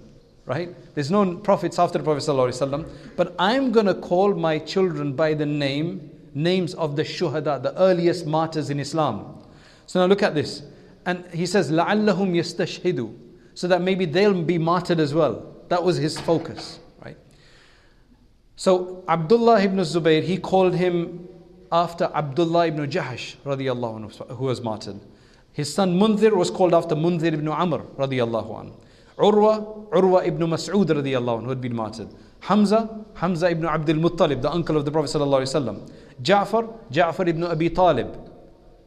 right? 0.45 0.75
There's 0.95 1.11
no 1.11 1.35
prophets 1.35 1.77
after 1.77 1.99
the 1.99 2.03
Prophet 2.03 2.23
sallallahu 2.23 2.49
alayhi 2.49 2.69
wasallam, 2.69 2.89
but 3.15 3.35
I'm 3.37 3.71
going 3.71 3.85
to 3.85 3.93
call 3.93 4.33
my 4.33 4.57
children 4.57 5.13
by 5.13 5.35
the 5.35 5.45
name, 5.45 6.09
names 6.33 6.73
of 6.73 6.95
the 6.95 7.03
shuhada, 7.03 7.61
the 7.61 7.77
earliest 7.77 8.25
martyrs 8.25 8.71
in 8.71 8.79
Islam. 8.79 9.43
So 9.85 9.99
now 9.99 10.07
look 10.07 10.23
at 10.23 10.33
this. 10.33 10.63
And 11.05 11.23
he 11.33 11.45
says, 11.45 11.71
لَعَلَّهُمْ 11.71 12.35
يَسْتَشْهِدُوا 12.35 13.15
So 13.53 13.67
that 13.67 13.81
maybe 13.81 14.05
they'll 14.05 14.41
be 14.43 14.57
martyred 14.57 14.99
as 14.99 15.13
well. 15.13 15.55
That 15.69 15.83
was 15.83 15.97
his 15.97 16.19
focus, 16.19 16.79
right? 17.03 17.17
So 18.55 19.03
Abdullah 19.07 19.61
ibn 19.61 19.77
Zubayr, 19.79 20.23
he 20.23 20.37
called 20.37 20.73
him 20.73 21.27
after 21.71 22.05
Abdullah 22.13 22.67
ibn 22.67 22.89
Jahash 22.89 23.35
radiallahu 23.45 24.11
anhu, 24.11 24.35
who 24.35 24.45
was 24.45 24.61
martyred. 24.61 24.99
His 25.53 25.73
son 25.73 25.99
Munzir 25.99 26.33
was 26.33 26.49
called 26.49 26.73
after 26.73 26.95
Munzir 26.95 27.33
ibn 27.33 27.47
Amr 27.47 27.79
radiallahu 27.97 28.49
anhu. 28.49 28.73
Urwa, 29.18 29.88
Urwa 29.90 30.26
ibn 30.26 30.42
Mas'ud 30.42 30.86
radiallahu 30.86 31.40
anhu, 31.40 31.44
who 31.44 31.48
had 31.50 31.60
been 31.60 31.74
martyred. 31.74 32.08
Hamza, 32.40 33.04
Hamza 33.14 33.50
ibn 33.50 33.64
Abdul 33.64 33.96
Muttalib, 33.96 34.42
the 34.42 34.50
uncle 34.50 34.76
of 34.76 34.84
the 34.84 34.90
Prophet 34.90 35.10
sallallahu 35.10 35.42
alaihi 35.42 35.54
wasallam. 35.54 35.90
Ja'far, 36.22 36.72
Ja'far 36.90 37.28
ibn 37.28 37.44
Abi 37.44 37.70
Talib. 37.70 38.30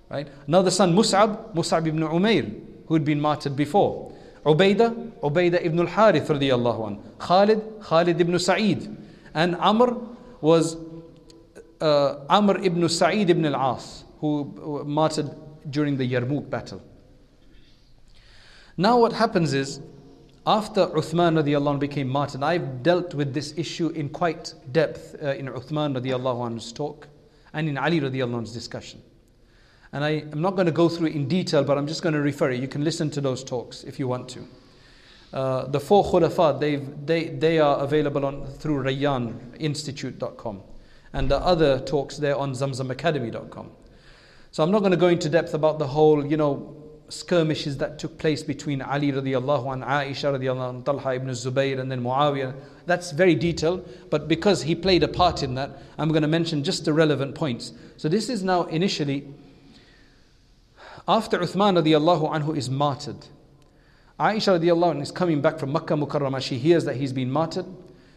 Right? 0.10 0.28
Another 0.48 0.72
son, 0.72 0.94
Mus'ab, 0.94 1.54
Mus'ab 1.54 1.88
ibn 1.88 2.02
Umair, 2.02 2.54
who 2.88 2.94
had 2.94 3.04
been 3.04 3.20
martyred 3.20 3.56
before. 3.56 4.13
Ubaidah, 4.46 5.20
Ubaidah 5.22 5.66
ibn 5.66 5.80
al-Harith 5.80 6.28
radiallahu 6.28 6.80
anhu. 6.88 7.02
Khalid, 7.20 7.62
Khalid 7.82 8.20
ibn 8.22 8.38
Sa'id. 8.38 8.96
And 9.34 9.56
Amr 9.56 9.98
was 10.40 10.78
uh, 11.82 12.16
Amr 12.30 12.60
ibn 12.63 12.88
Sa'id 12.88 13.30
ibn 13.30 13.46
al-As, 13.46 14.04
who 14.20 14.84
martyred 14.86 15.30
during 15.70 15.98
the 15.98 16.10
Yarmouk 16.10 16.50
battle. 16.50 16.82
Now 18.78 19.00
what 19.00 19.13
happens 19.13 19.54
is, 19.54 19.82
after 20.48 20.88
Uthman 20.88 21.36
radiallahu 21.44 21.74
anh 21.74 21.80
became 21.80 22.08
martyred, 22.08 22.42
I've 22.42 22.82
dealt 22.82 23.14
with 23.14 23.34
this 23.34 23.54
issue 23.58 23.90
in 23.90 24.08
quite 24.08 24.54
depth 24.72 25.16
uh, 25.22 25.34
in 25.34 25.48
Uthman 25.48 26.00
radiallahu 26.00 26.50
anhu's 26.50 26.72
talk 26.72 27.10
and 27.54 27.68
in 27.68 27.78
Ali 27.78 28.00
radiallahu 28.00 28.42
anhu's 28.42 28.54
discussion. 28.54 29.02
And 29.92 30.06
I 30.06 30.24
am 30.32 30.42
not 30.42 30.56
going 30.56 30.66
to 30.66 30.72
go 30.72 30.88
through 30.88 31.08
it 31.08 31.16
in 31.16 31.28
detail, 31.28 31.66
but 31.66 31.78
I'm 31.78 31.86
just 31.86 32.02
going 32.02 32.14
to 32.14 32.22
refer 32.22 32.52
you. 32.52 32.62
You 32.62 32.68
can 32.70 32.84
listen 32.84 33.10
to 33.12 33.22
those 33.22 33.44
talks 33.44 33.84
if 33.84 34.00
you 34.00 34.08
want 34.08 34.30
to. 34.30 34.48
Uh, 35.34 35.66
the 35.66 35.80
four 35.82 36.06
khulafa, 36.06 36.58
they, 37.06 37.26
they 37.30 37.60
are 37.60 37.80
available 37.80 38.26
on 38.26 38.46
through 38.46 38.84
RayyanInstitute.com 38.84 40.62
and 41.12 41.30
the 41.30 41.38
other 41.40 41.80
talks 41.80 42.18
there 42.18 42.38
on 42.38 42.54
zamzamacademy.com. 42.54 43.72
So 44.52 44.64
I'm 44.64 44.72
not 44.72 44.80
going 44.80 44.92
to 44.92 44.98
go 44.98 45.08
into 45.08 45.30
depth 45.30 45.54
about 45.54 45.78
the 45.78 45.88
whole, 45.88 46.26
you 46.26 46.38
know, 46.38 46.77
skirmishes 47.10 47.78
that 47.78 48.00
took 48.00 48.17
place 48.17 48.43
between 48.43 48.82
Ali 48.82 49.12
radiallahu 49.12 49.74
and 49.74 49.84
Aisha 49.84 50.38
radiallahu 50.38 50.70
and 50.70 50.86
Talha 50.86 51.15
ibn 51.15 51.30
Zubayr 51.30 51.80
and 51.80 51.91
then 51.91 52.02
Muawiyah. 52.04 52.54
That's 52.86 53.12
very 53.12 53.36
detailed, 53.36 53.88
but 54.10 54.28
because 54.28 54.63
he 54.63 54.76
played 54.76 55.04
a 55.04 55.08
part 55.08 55.43
in 55.43 55.56
that, 55.56 55.78
I'm 55.98 56.10
going 56.10 56.22
to 56.22 56.28
mention 56.28 56.63
just 56.63 56.86
the 56.86 56.93
relevant 56.93 57.36
points. 57.36 57.72
So 57.98 58.10
this 58.10 58.30
is 58.30 58.43
now 58.43 58.63
initially 58.63 59.28
after 61.08 61.39
Uthman 61.39 61.82
radiallahu 61.82 62.32
anhu 62.32 62.58
is 62.58 62.70
martyred. 62.70 63.28
Aisha 64.20 64.60
radiallahu 64.60 64.96
anhu 64.96 65.02
is 65.02 65.12
coming 65.12 65.41
back 65.41 65.60
from 65.60 65.72
Makkah 65.72 65.93
Mukarramah. 65.93 66.41
She 66.41 66.58
hears 66.58 66.86
that 66.86 66.96
he's 66.96 67.13
been 67.13 67.32
martyred. 67.32 67.65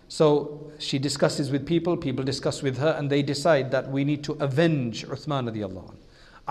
So 0.08 0.72
she 0.80 0.98
discusses 0.98 1.52
with 1.52 1.64
people, 1.64 1.96
people 1.96 2.24
discuss 2.24 2.62
with 2.62 2.78
her, 2.78 2.96
and 2.98 3.08
they 3.08 3.22
decide 3.22 3.70
that 3.70 3.88
we 3.90 4.02
need 4.02 4.24
to 4.24 4.32
avenge 4.40 5.06
Uthman 5.06 5.48
radiallahu 5.48 5.90
anhu. 5.90 5.96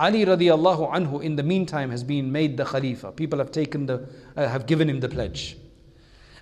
Ali 0.00 0.24
radiallahu 0.24 0.90
anhu 0.94 1.22
in 1.22 1.36
the 1.36 1.42
meantime 1.42 1.90
has 1.90 2.02
been 2.02 2.32
made 2.32 2.56
the 2.56 2.64
Khalifa. 2.64 3.12
People 3.12 3.38
have 3.38 3.52
taken 3.52 3.84
the, 3.84 4.08
uh, 4.34 4.48
have 4.48 4.64
given 4.64 4.88
him 4.88 5.00
the 5.00 5.10
pledge. 5.10 5.58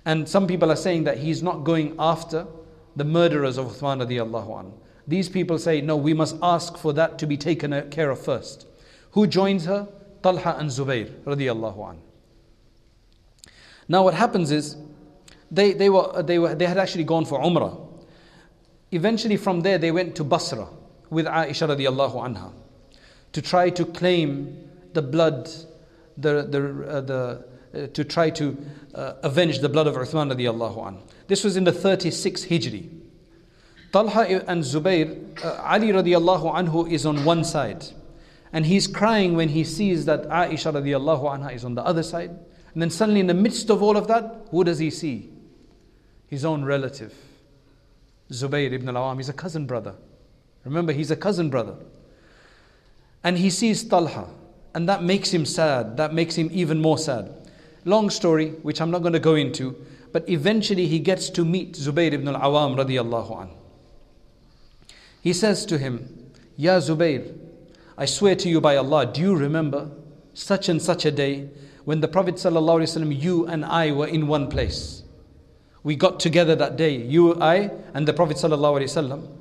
And 0.05 0.29
some 0.29 0.47
people 0.47 0.71
are 0.71 0.77
saying 0.77 1.03
that 1.03 1.17
he's 1.17 1.43
not 1.43 1.65
going 1.65 1.93
after 1.99 2.47
the 2.95 3.03
murderers 3.03 3.57
of 3.57 3.65
Uthman 3.67 4.01
radiallahu 4.01 4.47
anhu. 4.47 4.71
These 5.05 5.27
people 5.27 5.59
say, 5.59 5.81
no, 5.81 5.97
we 5.97 6.13
must 6.13 6.37
ask 6.41 6.77
for 6.77 6.93
that 6.93 7.19
to 7.19 7.27
be 7.27 7.35
taken 7.35 7.89
care 7.89 8.09
of 8.09 8.21
first. 8.23 8.65
Who 9.11 9.27
joins 9.27 9.65
her? 9.65 9.89
Talha 10.23 10.55
and 10.57 10.69
Zubayr 10.69 11.09
radiallahu 11.25 11.77
anhu. 11.77 11.99
Now 13.89 14.03
what 14.03 14.13
happens 14.13 14.51
is, 14.51 14.77
they, 15.51 15.73
they, 15.73 15.89
were, 15.89 16.23
they, 16.23 16.39
were, 16.39 16.55
they 16.55 16.65
had 16.65 16.77
actually 16.77 17.03
gone 17.03 17.25
for 17.25 17.41
Umrah. 17.41 17.77
Eventually, 18.93 19.35
from 19.35 19.59
there, 19.61 19.77
they 19.77 19.91
went 19.91 20.15
to 20.15 20.23
Basra 20.23 20.69
with 21.09 21.25
Aisha 21.25 21.67
radiallahu 21.67 22.15
anha 22.15 22.53
to 23.33 23.41
try 23.41 23.69
to 23.69 23.85
claim 23.85 24.69
the 24.93 25.01
blood, 25.01 25.49
the, 26.17 26.43
the, 26.43 26.87
uh, 26.87 27.01
the, 27.01 27.45
uh, 27.73 27.87
to 27.87 28.03
try 28.03 28.29
to 28.31 28.57
uh, 28.95 29.13
avenge 29.23 29.59
the 29.59 29.69
blood 29.69 29.87
of 29.87 29.95
Uthman 29.95 30.33
radiallahu 30.33 30.77
anhu. 30.77 31.01
This 31.27 31.43
was 31.43 31.55
in 31.55 31.63
the 31.63 31.71
36th 31.71 32.47
Hijri. 32.47 32.89
Talha 33.91 34.43
and 34.47 34.63
Zubair, 34.63 35.43
uh, 35.43 35.61
Ali 35.63 35.89
radiallahu 35.89 36.53
anhu 36.53 36.91
is 36.91 37.05
on 37.05 37.23
one 37.25 37.43
side. 37.43 37.85
And 38.51 38.65
he's 38.65 38.87
crying 38.87 39.35
when 39.35 39.49
he 39.49 39.63
sees 39.63 40.05
that 40.05 40.23
Aisha 40.29 40.73
radiallahu 40.73 41.23
anha 41.23 41.53
is 41.53 41.63
on 41.63 41.75
the 41.75 41.83
other 41.83 42.03
side. 42.03 42.31
And 42.73 42.81
then 42.81 42.89
suddenly, 42.89 43.19
in 43.19 43.27
the 43.27 43.33
midst 43.33 43.69
of 43.69 43.81
all 43.81 43.97
of 43.97 44.07
that, 44.07 44.47
who 44.51 44.63
does 44.63 44.79
he 44.79 44.89
see? 44.89 45.29
His 46.27 46.45
own 46.45 46.63
relative, 46.63 47.13
Zubair 48.31 48.71
ibn 48.71 48.89
al-Awam. 48.89 49.17
He's 49.17 49.29
a 49.29 49.33
cousin 49.33 49.65
brother. 49.65 49.95
Remember, 50.63 50.93
he's 50.93 51.09
a 51.09 51.15
cousin 51.15 51.49
brother. 51.49 51.75
And 53.23 53.37
he 53.37 53.49
sees 53.49 53.83
Talha. 53.83 54.27
And 54.73 54.87
that 54.87 55.03
makes 55.03 55.31
him 55.31 55.45
sad. 55.45 55.97
That 55.97 56.13
makes 56.13 56.35
him 56.35 56.49
even 56.51 56.81
more 56.81 56.97
sad. 56.97 57.33
Long 57.85 58.09
story, 58.09 58.51
which 58.61 58.81
I'm 58.81 58.91
not 58.91 59.01
going 59.01 59.13
to 59.13 59.19
go 59.19 59.35
into. 59.35 59.75
But 60.11 60.29
eventually 60.29 60.87
he 60.87 60.99
gets 60.99 61.29
to 61.31 61.45
meet 61.45 61.73
Zubair 61.73 62.13
ibn 62.13 62.27
al-Awam 62.27 62.75
radiallahu 62.77 63.41
an. 63.43 63.49
He 65.21 65.33
says 65.33 65.65
to 65.65 65.77
him, 65.77 66.31
Ya 66.55 66.79
Zubair, 66.79 67.37
I 67.97 68.05
swear 68.05 68.35
to 68.37 68.49
you 68.49 68.61
by 68.61 68.77
Allah, 68.77 69.05
do 69.05 69.21
you 69.21 69.35
remember 69.35 69.91
such 70.33 70.69
and 70.69 70.81
such 70.81 71.05
a 71.05 71.11
day 71.11 71.49
when 71.85 71.99
the 71.99 72.07
Prophet 72.07 72.35
ﷺ, 72.35 73.21
you 73.21 73.45
and 73.47 73.65
I 73.65 73.91
were 73.91 74.07
in 74.07 74.27
one 74.27 74.49
place? 74.49 75.03
We 75.83 75.95
got 75.95 76.19
together 76.19 76.55
that 76.55 76.77
day, 76.77 76.95
you, 76.95 77.41
I, 77.41 77.71
and 77.93 78.07
the 78.07 78.13
Prophet 78.13 78.37
sallallahu 78.37 78.81
ﷺ. 78.83 79.38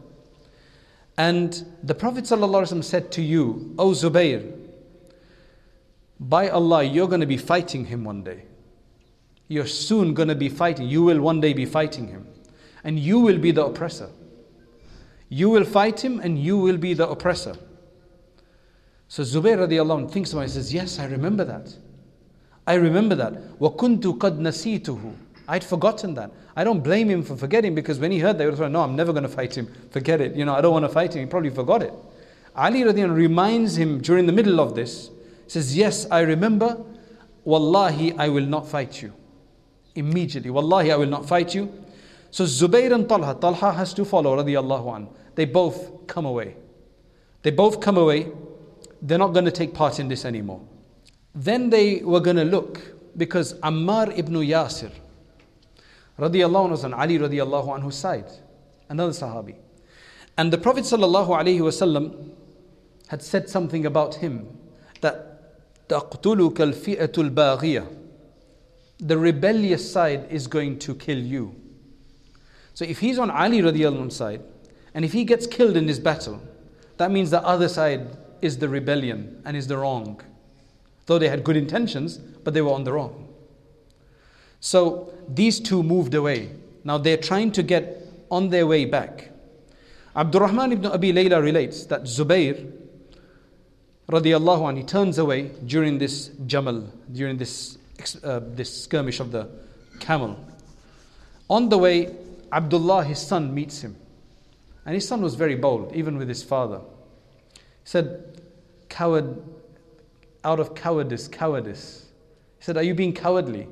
And 1.17 1.65
the 1.83 1.93
Prophet 1.93 2.23
ﷺ 2.23 2.83
said 2.83 3.11
to 3.13 3.21
you, 3.21 3.75
O 3.77 3.91
Zubair, 3.91 4.51
by 6.19 6.49
Allah, 6.49 6.83
you're 6.83 7.07
going 7.07 7.21
to 7.21 7.27
be 7.27 7.37
fighting 7.37 7.85
him 7.85 8.03
one 8.03 8.23
day. 8.23 8.43
You're 9.47 9.67
soon 9.67 10.13
going 10.13 10.29
to 10.29 10.35
be 10.35 10.49
fighting. 10.49 10.87
You 10.87 11.03
will 11.03 11.21
one 11.21 11.41
day 11.41 11.53
be 11.53 11.65
fighting 11.65 12.07
him. 12.07 12.27
And 12.83 12.97
you 12.97 13.19
will 13.19 13.37
be 13.37 13.51
the 13.51 13.65
oppressor. 13.65 14.09
You 15.29 15.49
will 15.49 15.65
fight 15.65 16.03
him 16.03 16.19
and 16.19 16.39
you 16.39 16.57
will 16.57 16.77
be 16.77 16.93
the 16.93 17.07
oppressor. 17.07 17.55
So 19.07 19.23
Zubair 19.23 19.57
radiallahu 19.67 20.01
anh 20.03 20.07
thinks 20.09 20.31
about 20.31 20.41
it 20.41 20.43
and 20.45 20.53
says, 20.53 20.73
Yes, 20.73 20.99
I 20.99 21.05
remember 21.05 21.43
that. 21.43 21.75
I 22.65 22.75
remember 22.75 23.15
that. 23.15 23.33
وَكُنْتُ 23.59 24.01
قَدْ 24.17 24.39
نَسِيتُهُ 24.39 25.15
I'd 25.47 25.63
forgotten 25.63 26.13
that. 26.15 26.31
I 26.58 26.64
don't 26.64 26.82
blame 26.82 27.08
him 27.08 27.22
for 27.22 27.36
forgetting 27.36 27.76
because 27.76 28.00
when 28.00 28.10
he 28.10 28.18
heard 28.18 28.36
that, 28.36 28.42
he 28.42 28.50
would 28.50 28.58
have 28.58 28.72
No, 28.72 28.82
I'm 28.82 28.96
never 28.96 29.12
going 29.12 29.22
to 29.22 29.28
fight 29.28 29.56
him. 29.56 29.72
Forget 29.92 30.20
it. 30.20 30.34
You 30.34 30.44
know, 30.44 30.56
I 30.56 30.60
don't 30.60 30.72
want 30.72 30.84
to 30.86 30.88
fight 30.88 31.14
him. 31.14 31.20
He 31.20 31.26
probably 31.26 31.50
forgot 31.50 31.84
it. 31.84 31.92
Ali 32.56 32.80
radiallahu 32.80 33.14
reminds 33.14 33.78
him 33.78 34.00
during 34.00 34.26
the 34.26 34.32
middle 34.32 34.58
of 34.58 34.74
this, 34.74 35.10
says, 35.46 35.76
Yes, 35.76 36.08
I 36.10 36.22
remember. 36.22 36.84
Wallahi, 37.44 38.12
I 38.18 38.28
will 38.28 38.44
not 38.44 38.68
fight 38.68 39.00
you. 39.00 39.12
Immediately, 39.94 40.50
Wallahi, 40.50 40.90
I 40.90 40.96
will 40.96 41.06
not 41.06 41.28
fight 41.28 41.54
you. 41.54 41.72
So 42.32 42.42
Zubayr 42.42 42.92
and 42.92 43.08
Talha, 43.08 43.38
Talha 43.40 43.72
has 43.72 43.94
to 43.94 44.04
follow, 44.04 44.36
radiallahu 44.36 44.96
an. 44.96 45.08
They 45.36 45.44
both 45.44 46.08
come 46.08 46.26
away. 46.26 46.56
They 47.42 47.52
both 47.52 47.80
come 47.80 47.96
away. 47.96 48.32
They're 49.00 49.16
not 49.16 49.32
going 49.32 49.44
to 49.44 49.52
take 49.52 49.74
part 49.74 50.00
in 50.00 50.08
this 50.08 50.24
anymore. 50.24 50.60
Then 51.36 51.70
they 51.70 52.00
were 52.02 52.18
going 52.20 52.36
to 52.36 52.44
look 52.44 52.80
because 53.16 53.54
Ammar 53.60 54.18
ibn 54.18 54.34
Yasir, 54.34 54.90
radiallahu 56.19 56.67
anhu, 56.67 56.71
was 56.71 56.85
on 56.85 56.93
Ali 56.93 57.17
radiallahu 57.17 57.79
anhu's 57.79 57.95
side, 57.95 58.31
another 58.89 59.11
Sahabi. 59.11 59.55
And 60.37 60.51
the 60.51 60.57
Prophet 60.57 60.83
sallallahu 60.83 61.29
alaihi 61.29 61.59
wasallam 61.59 62.31
had 63.07 63.21
said 63.21 63.49
something 63.49 63.85
about 63.85 64.15
him 64.15 64.57
that 65.01 65.87
تَقْتُلُكَ 65.89 66.55
الْفِئَةُ 66.55 67.07
الْبَاغِيَةُ 67.07 67.97
The 68.99 69.17
rebellious 69.17 69.91
side 69.91 70.27
is 70.29 70.47
going 70.47 70.79
to 70.79 70.95
kill 70.95 71.19
you. 71.19 71.55
So 72.73 72.85
if 72.85 72.99
he's 72.99 73.19
on 73.19 73.29
Ali 73.29 73.61
radiallahu 73.61 74.01
anhu's 74.01 74.15
side, 74.15 74.41
and 74.93 75.03
if 75.03 75.13
he 75.13 75.23
gets 75.23 75.47
killed 75.47 75.75
in 75.75 75.85
this 75.85 75.99
battle, 75.99 76.41
that 76.97 77.11
means 77.11 77.31
the 77.31 77.43
other 77.43 77.67
side 77.67 78.17
is 78.41 78.57
the 78.57 78.69
rebellion 78.69 79.41
and 79.45 79.57
is 79.57 79.67
the 79.67 79.77
wrong. 79.77 80.21
Though 81.05 81.19
they 81.19 81.29
had 81.29 81.43
good 81.43 81.57
intentions, 81.57 82.17
but 82.17 82.53
they 82.53 82.61
were 82.61 82.71
on 82.71 82.83
the 82.83 82.93
wrong. 82.93 83.26
So 84.60 85.12
these 85.28 85.60
two 85.60 85.82
moved 85.82 86.14
away. 86.14 86.50
Now 86.84 86.98
they're 86.98 87.16
trying 87.16 87.52
to 87.52 87.62
get 87.62 88.06
on 88.30 88.48
their 88.48 88.66
way 88.66 88.84
back. 88.84 89.30
Abdurrahman 90.16 90.72
ibn 90.72 90.86
Abi 90.86 91.12
Layla 91.12 91.42
relates 91.42 91.84
that 91.86 92.02
Zubair 92.02 92.72
radiallahu 94.10 94.68
anh, 94.68 94.76
he 94.76 94.82
turns 94.82 95.18
away 95.18 95.50
during 95.66 95.98
this 95.98 96.28
jamal, 96.46 96.80
during 97.12 97.36
this, 97.36 97.78
uh, 98.24 98.40
this 98.54 98.84
skirmish 98.84 99.20
of 99.20 99.30
the 99.30 99.48
camel. 100.00 100.38
On 101.50 101.68
the 101.68 101.78
way, 101.78 102.14
Abdullah, 102.52 103.04
his 103.04 103.18
son, 103.18 103.54
meets 103.54 103.82
him. 103.82 103.96
And 104.86 104.94
his 104.94 105.06
son 105.06 105.20
was 105.20 105.34
very 105.34 105.54
bold, 105.54 105.94
even 105.94 106.16
with 106.16 106.28
his 106.28 106.42
father. 106.42 106.80
He 107.54 107.60
said, 107.84 108.40
Coward, 108.88 109.42
out 110.44 110.60
of 110.60 110.74
cowardice, 110.74 111.28
cowardice. 111.28 112.06
He 112.58 112.64
said, 112.64 112.76
Are 112.78 112.82
you 112.82 112.94
being 112.94 113.12
cowardly? 113.12 113.68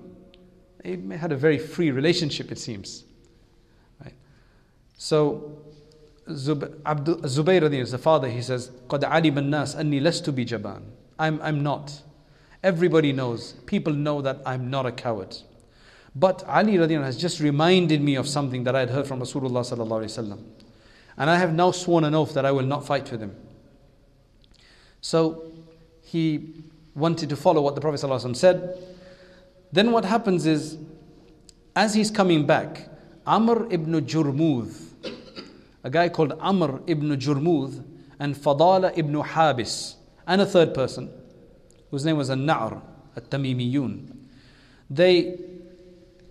They 0.86 0.98
had 1.18 1.32
a 1.32 1.36
very 1.36 1.58
free 1.58 1.92
relationship, 1.92 2.52
it 2.52 2.58
seems. 2.58 3.04
Right? 4.04 4.14
So, 4.98 5.58
Zub, 6.30 6.80
Abdul, 6.86 7.18
Zubayr 7.18 7.72
is 7.74 7.92
the 7.92 7.98
father, 7.98 8.30
he 8.30 8.42
says, 8.42 8.72
قَدْ 8.88 9.02
عَلِمَ 9.02 9.34
النَّاسِ 9.34 9.76
أَنِّي 9.76 10.02
لَسْتُ 10.02 10.34
بِجَبَانٍ 10.34 10.82
I'm, 11.20 11.42
I'm 11.42 11.62
not. 11.62 12.02
Everybody 12.64 13.12
knows, 13.12 13.54
people 13.66 13.94
know 13.94 14.22
that 14.22 14.40
I'm 14.46 14.70
not 14.70 14.86
a 14.86 14.92
coward. 14.92 15.38
But 16.16 16.44
Ali 16.48 16.74
radiallahu 16.74 17.04
has 17.04 17.18
just 17.18 17.40
reminded 17.40 18.02
me 18.02 18.16
of 18.16 18.28
something 18.28 18.64
that 18.66 18.76
I 18.76 18.82
had 18.82 18.90
heard 18.90 19.08
from 19.08 19.20
Rasulullah 19.20 19.62
sallallahu 19.62 20.04
alaihi 20.04 20.30
wasallam. 20.30 20.44
And 21.18 21.30
I 21.30 21.38
have 21.38 21.54
now 21.54 21.72
sworn 21.72 22.04
an 22.04 22.16
oath 22.16 22.34
that 22.34 22.46
I 22.46 22.52
will 22.52 22.66
not 22.66 22.86
fight 22.86 23.12
with 23.12 23.22
him. 23.22 23.36
So 25.02 25.52
he 26.04 26.64
wanted 26.96 27.30
to 27.30 27.36
follow 27.36 27.62
what 27.62 27.76
the 27.76 27.82
Prophet 27.82 28.06
ﷺ 28.06 28.36
said. 28.36 28.78
then 29.73 29.93
what 29.93 30.05
happens 30.05 30.47
is, 30.47 30.79
as 31.75 31.95
he's 31.95 32.11
coming 32.11 32.47
back, 32.47 32.89
Amr 33.27 33.67
ibn 33.71 33.93
Jurmudh, 34.07 34.75
a 35.85 35.91
guy 35.91 36.09
called 36.09 36.33
Amr 36.41 36.81
ibn 36.87 37.11
Jurmudh, 37.19 37.85
and 38.19 38.35
Fadala 38.35 38.97
ibn 38.97 39.15
Habis, 39.15 39.97
and 40.27 40.41
a 40.41 40.47
third 40.47 40.73
person, 40.75 41.11
whose 41.91 42.05
name 42.05 42.17
was 42.17 42.31
An-Na'r, 42.31 42.81
At-Tamimiyun. 43.17 44.17
They 44.89 45.39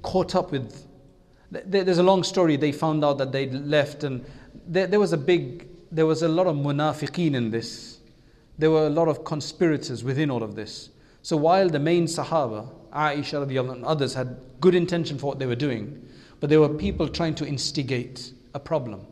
caught 0.02 0.36
up 0.36 0.52
with, 0.52 0.86
there's 1.52 1.98
a 1.98 2.04
long 2.04 2.24
story, 2.24 2.58
they 2.58 2.72
found 2.72 3.04
out 3.04 3.18
that 3.18 3.32
they'd 3.32 3.54
left 3.54 4.04
and 4.04 4.26
there, 4.68 4.88
there 4.88 5.00
was 5.00 5.14
a 5.14 5.18
big, 5.18 5.68
there 5.92 6.06
was 6.06 6.24
a 6.24 6.28
lot 6.28 6.48
of 6.48 6.56
munafiqeen 6.56 7.36
in 7.36 7.52
this. 7.52 8.00
There 8.58 8.72
were 8.72 8.88
a 8.88 8.90
lot 8.90 9.08
of 9.08 9.24
conspirators 9.24 10.04
within 10.04 10.32
all 10.32 10.42
of 10.42 10.56
this. 10.56 10.90
So 11.22 11.38
while 11.38 11.70
the 11.70 11.80
main 11.80 12.06
Sahaba, 12.06 12.70
Aisha 12.96 13.70
and 13.74 13.86
others 13.86 14.14
had 14.14 14.38
good 14.62 14.74
intention 14.74 15.18
for 15.18 15.28
what 15.28 15.40
they 15.40 15.46
were 15.46 15.56
doing, 15.56 16.08
but 16.40 16.50
there 16.50 16.60
were 16.60 16.70
people 16.70 17.08
trying 17.08 17.36
to 17.36 17.46
instigate 17.46 18.32
a 18.54 18.60
problem. 18.60 19.06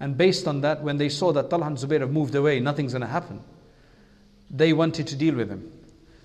And 0.00 0.16
based 0.16 0.48
on 0.48 0.60
that, 0.62 0.82
when 0.82 0.96
they 0.96 1.08
saw 1.08 1.32
that 1.32 1.48
Talha 1.48 1.66
and 1.66 1.76
Zubair 1.76 2.00
have 2.00 2.10
moved 2.10 2.34
away, 2.34 2.58
nothing's 2.60 2.92
going 2.92 3.02
to 3.02 3.08
happen, 3.08 3.42
they 4.50 4.72
wanted 4.72 5.06
to 5.06 5.16
deal 5.16 5.34
with 5.34 5.48
him. 5.48 5.72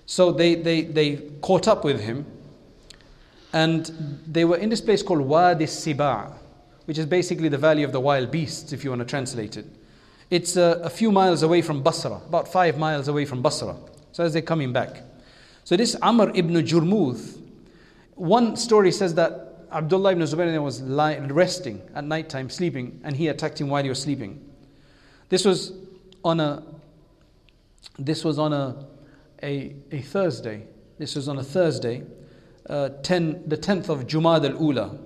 So 0.06 0.32
they, 0.32 0.54
they, 0.54 0.82
they 0.82 1.16
caught 1.40 1.68
up 1.68 1.84
with 1.84 2.00
him, 2.00 2.26
and 3.52 3.86
they 4.26 4.44
were 4.44 4.56
in 4.56 4.68
this 4.68 4.80
place 4.80 5.02
called 5.02 5.20
Wadi 5.20 5.66
Siba' 5.66 6.34
which 6.88 6.96
is 6.96 7.04
basically 7.04 7.50
the 7.50 7.58
valley 7.58 7.82
of 7.82 7.92
the 7.92 8.00
wild 8.00 8.30
beasts, 8.30 8.72
if 8.72 8.82
you 8.82 8.88
want 8.88 9.00
to 9.00 9.04
translate 9.04 9.58
it. 9.58 9.66
It's 10.30 10.56
a, 10.56 10.80
a 10.82 10.88
few 10.88 11.12
miles 11.12 11.42
away 11.42 11.60
from 11.60 11.82
Basra, 11.82 12.18
about 12.26 12.50
five 12.50 12.78
miles 12.78 13.08
away 13.08 13.26
from 13.26 13.42
Basra. 13.42 13.76
So 14.12 14.24
as 14.24 14.32
they're 14.32 14.40
coming 14.40 14.72
back. 14.72 15.02
So 15.68 15.76
this 15.76 15.94
Amr 16.00 16.32
ibn 16.34 16.54
Jurmuth, 16.54 17.42
one 18.14 18.56
story 18.56 18.90
says 18.90 19.14
that 19.16 19.66
Abdullah 19.70 20.12
ibn 20.12 20.22
Zubayr 20.22 20.62
was 20.62 20.80
resting 20.80 21.82
at 21.94 22.04
night 22.04 22.30
time, 22.30 22.48
sleeping, 22.48 22.98
and 23.04 23.14
he 23.14 23.28
attacked 23.28 23.60
him 23.60 23.68
while 23.68 23.82
he 23.82 23.90
was 23.90 24.00
sleeping. 24.00 24.42
This 25.28 25.44
was 25.44 25.74
on 26.24 26.40
a 26.40 26.62
this 27.98 28.24
was 28.24 28.38
on 28.38 28.54
a, 28.54 28.86
a, 29.42 29.76
a 29.92 30.00
Thursday. 30.00 30.66
This 30.96 31.14
was 31.14 31.28
on 31.28 31.36
a 31.36 31.44
Thursday, 31.44 32.02
uh, 32.70 32.88
10, 33.02 33.46
the 33.46 33.58
10th 33.58 33.90
of 33.90 34.06
Jumad 34.06 34.50
al-Ula, 34.50 34.98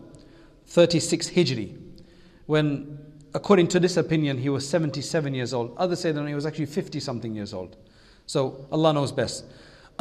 36 0.66 1.30
Hijri, 1.30 1.76
when, 2.46 3.00
according 3.34 3.66
to 3.66 3.80
this 3.80 3.96
opinion, 3.96 4.38
he 4.38 4.48
was 4.48 4.68
77 4.68 5.34
years 5.34 5.52
old. 5.52 5.74
Others 5.76 5.98
say 5.98 6.12
that 6.12 6.24
he 6.28 6.36
was 6.36 6.46
actually 6.46 6.66
50 6.66 7.00
something 7.00 7.34
years 7.34 7.52
old. 7.52 7.76
So 8.26 8.64
Allah 8.70 8.92
knows 8.92 9.10
best. 9.10 9.44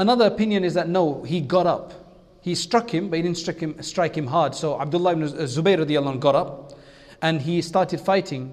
Another 0.02 0.26
opinion 0.26 0.64
is 0.64 0.74
that 0.74 0.90
no, 0.90 1.22
he 1.22 1.40
got 1.42 1.68
up. 1.68 1.94
He 2.42 2.56
struck 2.56 2.92
him, 2.92 3.10
but 3.10 3.18
he 3.18 3.22
didn't 3.22 3.38
strike 3.38 3.60
him, 3.60 3.80
strike 3.84 4.18
him 4.18 4.26
hard. 4.26 4.56
So 4.56 4.82
Abdullah 4.82 5.12
ibn 5.12 5.28
Zubayr 5.28 6.20
got 6.20 6.34
up 6.34 6.74
and 7.22 7.40
he 7.40 7.62
started 7.62 8.02
fighting 8.02 8.52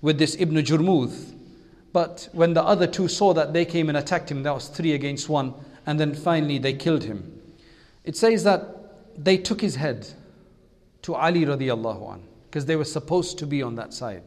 with 0.00 0.18
this 0.18 0.34
Ibn 0.40 0.56
Jurmuth. 0.64 1.34
But 1.92 2.30
when 2.32 2.54
the 2.54 2.62
other 2.62 2.86
two 2.86 3.06
saw 3.06 3.34
that, 3.34 3.52
they 3.52 3.66
came 3.66 3.90
and 3.90 3.98
attacked 3.98 4.30
him. 4.30 4.42
That 4.44 4.54
was 4.54 4.68
three 4.68 4.94
against 4.94 5.28
one. 5.28 5.52
And 5.84 6.00
then 6.00 6.14
finally 6.14 6.56
they 6.56 6.72
killed 6.72 7.04
him. 7.04 7.38
It 8.04 8.16
says 8.16 8.44
that 8.44 8.62
they 9.22 9.36
took 9.36 9.60
his 9.60 9.74
head 9.74 10.08
to 11.02 11.14
Ali 11.16 11.44
radiallahu 11.44 12.14
an. 12.14 12.22
because 12.46 12.64
they 12.64 12.76
were 12.76 12.86
supposed 12.86 13.36
to 13.40 13.46
be 13.46 13.62
on 13.62 13.74
that 13.74 13.92
side. 13.92 14.24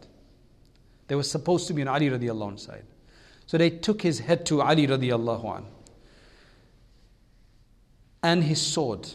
They 1.08 1.16
were 1.16 1.24
supposed 1.24 1.66
to 1.70 1.74
be 1.74 1.82
on 1.82 1.88
Ali 1.88 2.12
radiallahu 2.12 2.52
anhu 2.52 2.60
side. 2.60 2.86
So 3.48 3.58
they 3.58 3.72
took 3.72 4.04
his 4.04 4.20
head 4.20 4.46
to 4.46 4.62
Ali 4.62 4.86
radiallahu 4.86 5.44
anhu 5.44 5.66
and 8.24 8.44
his 8.44 8.62
sword. 8.62 9.08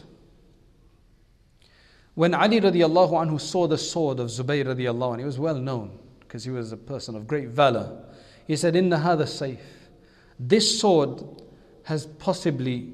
When 2.15 2.33
Ali 2.33 2.59
radiallahu 2.59 3.11
anhu 3.11 3.39
saw 3.39 3.67
the 3.67 3.77
sword 3.77 4.19
of 4.19 4.27
Zubayr 4.27 4.65
radiallahu 4.65 5.15
anhu, 5.15 5.19
he 5.19 5.25
was 5.25 5.39
well 5.39 5.57
known 5.57 5.99
because 6.19 6.43
he 6.43 6.51
was 6.51 6.71
a 6.71 6.77
person 6.77 7.15
of 7.15 7.27
great 7.27 7.49
valor. 7.49 8.03
He 8.47 8.55
said, 8.55 8.75
Inna 8.75 8.97
hadha 8.97 9.27
safe. 9.27 9.59
This 10.39 10.79
sword 10.79 11.23
has 11.83 12.05
possibly 12.05 12.93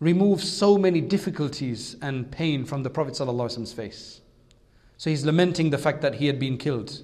removed 0.00 0.42
so 0.42 0.76
many 0.76 1.00
difficulties 1.00 1.96
and 2.02 2.30
pain 2.30 2.64
from 2.64 2.82
the 2.82 2.90
Prophet 2.90 3.16
Prophet's 3.16 3.72
face. 3.72 4.20
So 4.96 5.10
he's 5.10 5.24
lamenting 5.24 5.70
the 5.70 5.78
fact 5.78 6.02
that 6.02 6.14
he 6.14 6.26
had 6.26 6.38
been 6.38 6.58
killed, 6.58 7.02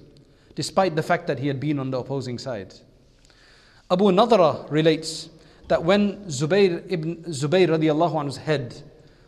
despite 0.55 0.95
the 0.95 1.03
fact 1.03 1.27
that 1.27 1.39
he 1.39 1.47
had 1.47 1.59
been 1.59 1.79
on 1.79 1.91
the 1.91 1.99
opposing 1.99 2.37
side. 2.37 2.73
Abu 3.89 4.05
Nadra 4.05 4.69
relates 4.71 5.29
that 5.70 5.84
when 5.84 6.24
Zubayr 6.26 6.84
ibn 6.88 7.24
Zubayr 7.24 7.68
radiallahu 7.68 8.14
anhu's 8.14 8.36
head 8.36 8.82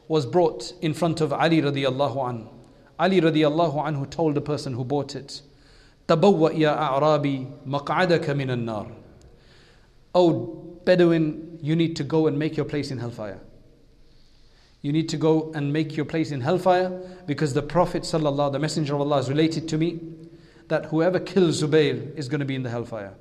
was 0.06 0.24
brought 0.24 0.72
in 0.80 0.94
front 0.94 1.20
of 1.20 1.32
Ali 1.32 1.60
radiallahu 1.60 2.16
anhu, 2.16 2.48
Ali 2.98 3.20
radiallahu 3.20 3.84
anhu 3.84 4.08
told 4.10 4.34
the 4.34 4.40
person 4.40 4.74
who 4.74 4.84
bought 4.84 5.14
it, 5.14 5.42
تبوأ 6.08 6.52
يا 6.52 6.76
أعرابي 6.76 7.46
مقعدك 7.66 8.30
من 8.30 8.50
النار. 8.50 8.92
Oh 10.14 10.64
Bedouin, 10.84 11.58
you 11.60 11.76
need 11.76 11.96
to 11.96 12.04
go 12.04 12.26
and 12.26 12.38
make 12.38 12.56
your 12.56 12.64
place 12.64 12.90
in 12.90 12.98
hellfire. 12.98 13.40
You 14.80 14.92
need 14.92 15.08
to 15.10 15.16
go 15.16 15.52
and 15.54 15.72
make 15.72 15.96
your 15.96 16.06
place 16.06 16.30
in 16.30 16.40
hellfire 16.40 16.90
because 17.26 17.52
the 17.52 17.62
Prophet 17.62 18.04
sallallahu, 18.04 18.52
the 18.52 18.58
Messenger 18.58 18.94
of 18.94 19.00
Allah, 19.02 19.16
has 19.16 19.28
related 19.28 19.68
to 19.68 19.76
me 19.76 20.00
that 20.68 20.86
whoever 20.86 21.18
kills 21.18 21.62
Zubayr 21.62 22.16
is 22.16 22.28
going 22.28 22.38
to 22.40 22.46
be 22.46 22.54
in 22.54 22.62
the 22.62 22.70
hellfire. 22.70 23.14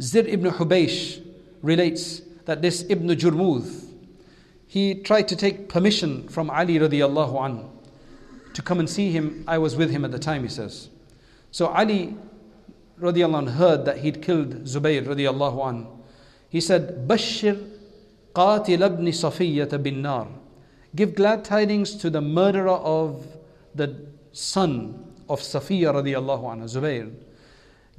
Zir 0.00 0.24
ibn 0.26 0.50
Hubaysh 0.50 1.24
relates 1.63 2.21
that 2.45 2.61
this 2.61 2.85
Ibn 2.89 3.07
Jurmuz, 3.07 3.89
he 4.67 4.95
tried 4.95 5.27
to 5.29 5.35
take 5.35 5.69
permission 5.69 6.27
from 6.27 6.49
Ali 6.49 6.77
radiallahu 6.77 7.33
anhu 7.33 7.69
to 8.53 8.61
come 8.61 8.79
and 8.79 8.89
see 8.89 9.11
him. 9.11 9.43
I 9.47 9.57
was 9.57 9.75
with 9.75 9.89
him 9.89 10.05
at 10.05 10.11
the 10.11 10.19
time, 10.19 10.43
he 10.43 10.49
says. 10.49 10.89
So 11.51 11.67
Ali 11.67 12.15
radiallahu 12.99 13.47
anhu 13.47 13.53
heard 13.53 13.85
that 13.85 13.99
he'd 13.99 14.21
killed 14.21 14.65
Zubayr 14.65 15.05
radiallahu 15.05 15.57
anhu. 15.57 15.97
He 16.49 16.61
said, 16.61 17.07
Bashir 17.07 17.69
qatil 18.35 18.85
ibn 18.85 19.05
Safiyyah 19.05 19.81
bin 19.81 20.01
nar. 20.01 20.27
Give 20.95 21.15
glad 21.15 21.43
tidings 21.43 21.95
to 21.95 22.09
the 22.09 22.21
murderer 22.21 22.69
of 22.69 23.25
the 23.73 24.05
son 24.33 25.13
of 25.29 25.39
Safiya 25.39 25.93
radiallahu 25.93 26.43
anhu, 26.43 26.63
Zubayr. 26.63 27.11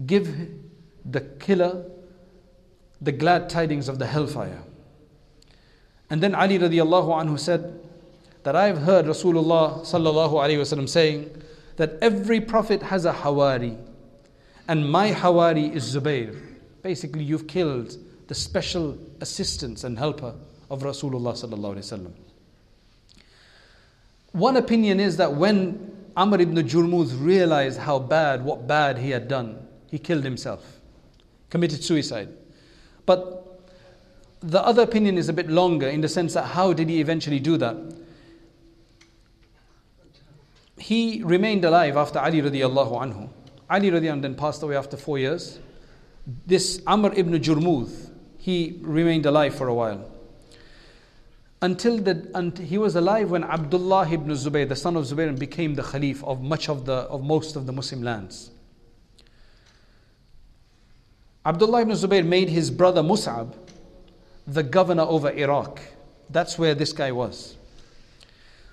Give 0.07 0.51
the 1.05 1.21
killer 1.21 1.85
the 3.05 3.13
glad 3.13 3.49
tidings 3.49 3.89
of 3.89 3.99
the 3.99 4.07
hellfire. 4.07 4.63
And 6.11 6.23
then 6.23 6.35
Ali 6.35 6.59
radiallahu 6.59 7.09
anhu 7.23 7.39
said 7.39 7.81
that 8.43 8.55
I've 8.55 8.79
heard 8.79 9.07
Rasulullah 9.07 9.81
sallallahu 9.81 10.33
alayhi 10.33 10.59
wasallam 10.59 10.89
saying 10.89 11.43
that 11.77 11.99
every 12.01 12.41
prophet 12.41 12.83
has 12.83 13.05
a 13.05 13.13
hawari 13.13 13.77
and 14.69 14.91
my 14.91 15.13
hawari 15.13 15.75
is 15.75 15.95
Zubayr. 15.95 16.39
Basically, 16.83 17.23
you've 17.23 17.47
killed 17.47 17.97
the 18.29 18.35
special 18.35 18.99
assistance 19.21 19.85
and 19.85 19.99
helper 19.99 20.35
of 20.71 20.83
Rasulullah 20.83 21.33
sallallahu 21.33 21.77
alayhi 21.77 21.99
wasallam. 21.99 22.13
One 24.33 24.57
opinion 24.57 25.01
is 25.01 25.17
that 25.19 25.35
when 25.35 25.93
Amr 26.17 26.41
ibn 26.41 26.57
Jurmuz 26.57 27.15
realized 27.19 27.79
how 27.79 27.99
bad, 27.99 28.45
what 28.45 28.67
bad 28.67 28.99
he 28.99 29.11
had 29.11 29.29
done, 29.29 29.67
he 29.91 29.99
killed 29.99 30.25
himself, 30.25 30.81
committed 31.51 31.83
suicide. 31.83 32.29
But 33.07 33.45
the 34.41 34.63
other 34.63 34.83
opinion 34.83 35.19
is 35.19 35.29
a 35.29 35.33
bit 35.33 35.49
longer 35.49 35.89
in 35.89 36.01
the 36.01 36.09
sense 36.09 36.35
that 36.35 36.45
how 36.45 36.73
did 36.73 36.89
he 36.89 37.01
eventually 37.01 37.41
do 37.41 37.57
that? 37.57 37.77
He 40.79 41.23
remained 41.25 41.65
alive 41.65 41.97
after 41.97 42.19
Ali 42.19 42.43
radiallahu 42.43 42.93
anhu. 42.93 43.29
Ali 43.71 43.91
radiallahu 43.91 44.19
anhu 44.19 44.23
then 44.23 44.35
passed 44.35 44.63
away 44.63 44.77
after 44.77 44.97
four 44.97 45.19
years. 45.19 45.59
This 46.47 46.83
Amr 46.87 47.13
ibn 47.15 47.33
Jurmuz, 47.41 48.11
he 48.39 48.79
remained 48.83 49.27
alive 49.27 49.55
for 49.55 49.69
a 49.69 49.75
while. 49.75 50.11
Until, 51.63 51.97
the, 51.97 52.31
until 52.35 52.67
he 52.67 52.77
was 52.77 52.97
alive 52.97 53.31
when 53.31 53.45
Abdullah 53.45 54.07
ibn 54.11 54.29
Zubayr, 54.33 54.69
the 54.69 54.77
son 54.77 54.97
of 54.97 55.05
Zubayr, 55.05 55.39
became 55.39 55.75
the 55.75 55.83
Khalif 55.83 56.23
of 56.25 56.43
much 56.43 56.69
of 56.69 56.85
the 56.85 56.93
of 56.93 57.25
most 57.25 57.57
of 57.57 57.65
the 57.65 57.73
Muslim 57.73 58.03
lands. 58.03 58.51
Abdullah 61.47 61.83
ibn 61.83 61.95
Zubayr 61.95 62.25
made 62.25 62.49
his 62.49 62.71
brother 62.71 63.03
Mus'ab 63.03 63.55
the 64.47 64.63
governor 64.63 65.03
over 65.03 65.31
Iraq. 65.31 65.81
That's 66.31 66.59
where 66.59 66.75
this 66.75 66.93
guy 66.93 67.13
was. 67.13 67.57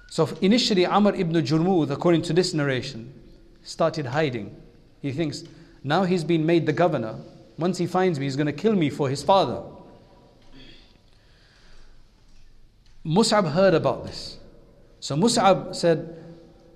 So 0.10 0.30
initially, 0.42 0.86
Amr 0.86 1.16
ibn 1.16 1.34
Jurmuz, 1.36 1.90
according 1.90 2.22
to 2.24 2.34
this 2.34 2.54
narration, 2.54 3.14
started 3.64 4.06
hiding. 4.06 4.56
He 5.02 5.12
thinks, 5.12 5.44
now 5.84 6.04
he's 6.04 6.24
been 6.24 6.46
made 6.46 6.66
the 6.66 6.74
governor. 6.74 7.16
Once 7.58 7.78
he 7.78 7.88
finds 7.88 8.20
me, 8.20 8.26
he's 8.26 8.36
going 8.36 8.48
to 8.48 8.54
kill 8.54 8.74
me 8.74 8.90
for 8.90 9.10
his 9.10 9.24
father. 9.24 9.62
Mus'ab 13.06 13.52
heard 13.52 13.74
about 13.74 14.06
this. 14.06 14.38
So 15.00 15.16
Mus'ab 15.16 15.76
said, 15.76 16.16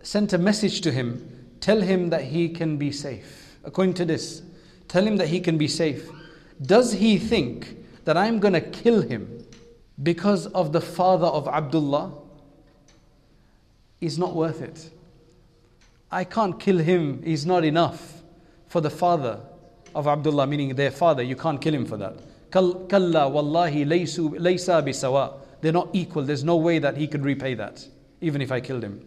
sent 0.01 0.33
a 0.33 0.37
message 0.37 0.81
to 0.81 0.91
him, 0.91 1.47
tell 1.59 1.81
him 1.81 2.09
that 2.09 2.23
he 2.23 2.49
can 2.49 2.77
be 2.77 2.91
safe. 2.91 3.57
According 3.63 3.95
to 3.95 4.05
this, 4.05 4.41
Tell 4.87 5.05
him 5.05 5.17
that 5.17 5.27
he 5.27 5.39
can 5.39 5.57
be 5.57 5.67
safe. 5.67 6.09
Does 6.61 6.93
he 6.93 7.17
think 7.17 7.77
that 8.05 8.17
I'm 8.17 8.39
going 8.39 8.53
to 8.53 8.61
kill 8.61 9.01
him 9.01 9.45
because 10.01 10.47
of 10.47 10.71
the 10.71 10.81
father 10.81 11.27
of 11.27 11.47
Abdullah? 11.47 12.13
Is 14.01 14.19
not 14.19 14.35
worth 14.35 14.61
it. 14.61 14.91
I 16.11 16.23
can't 16.23 16.59
kill 16.59 16.77
him, 16.77 17.23
he's 17.23 17.45
not 17.45 17.65
enough 17.65 18.21
for 18.67 18.79
the 18.79 18.89
father 18.89 19.39
of 19.95 20.07
Abdullah, 20.07 20.45
meaning 20.47 20.75
their 20.75 20.91
father. 20.91 21.23
You 21.23 21.35
can't 21.35 21.59
kill 21.59 21.73
him 21.73 21.85
for 21.85 21.97
that. 21.97 22.19
Kalla 22.51 23.29
wallahi 23.29 23.85
laysa 23.85 24.83
bisawa. 24.83 25.33
They're 25.61 25.71
not 25.73 25.89
equal. 25.93 26.23
There's 26.23 26.43
no 26.43 26.57
way 26.57 26.79
that 26.79 26.95
he 26.97 27.07
could 27.07 27.23
repay 27.23 27.55
that, 27.55 27.87
even 28.21 28.41
if 28.41 28.51
I 28.51 28.61
killed 28.61 28.83
him. 28.83 29.01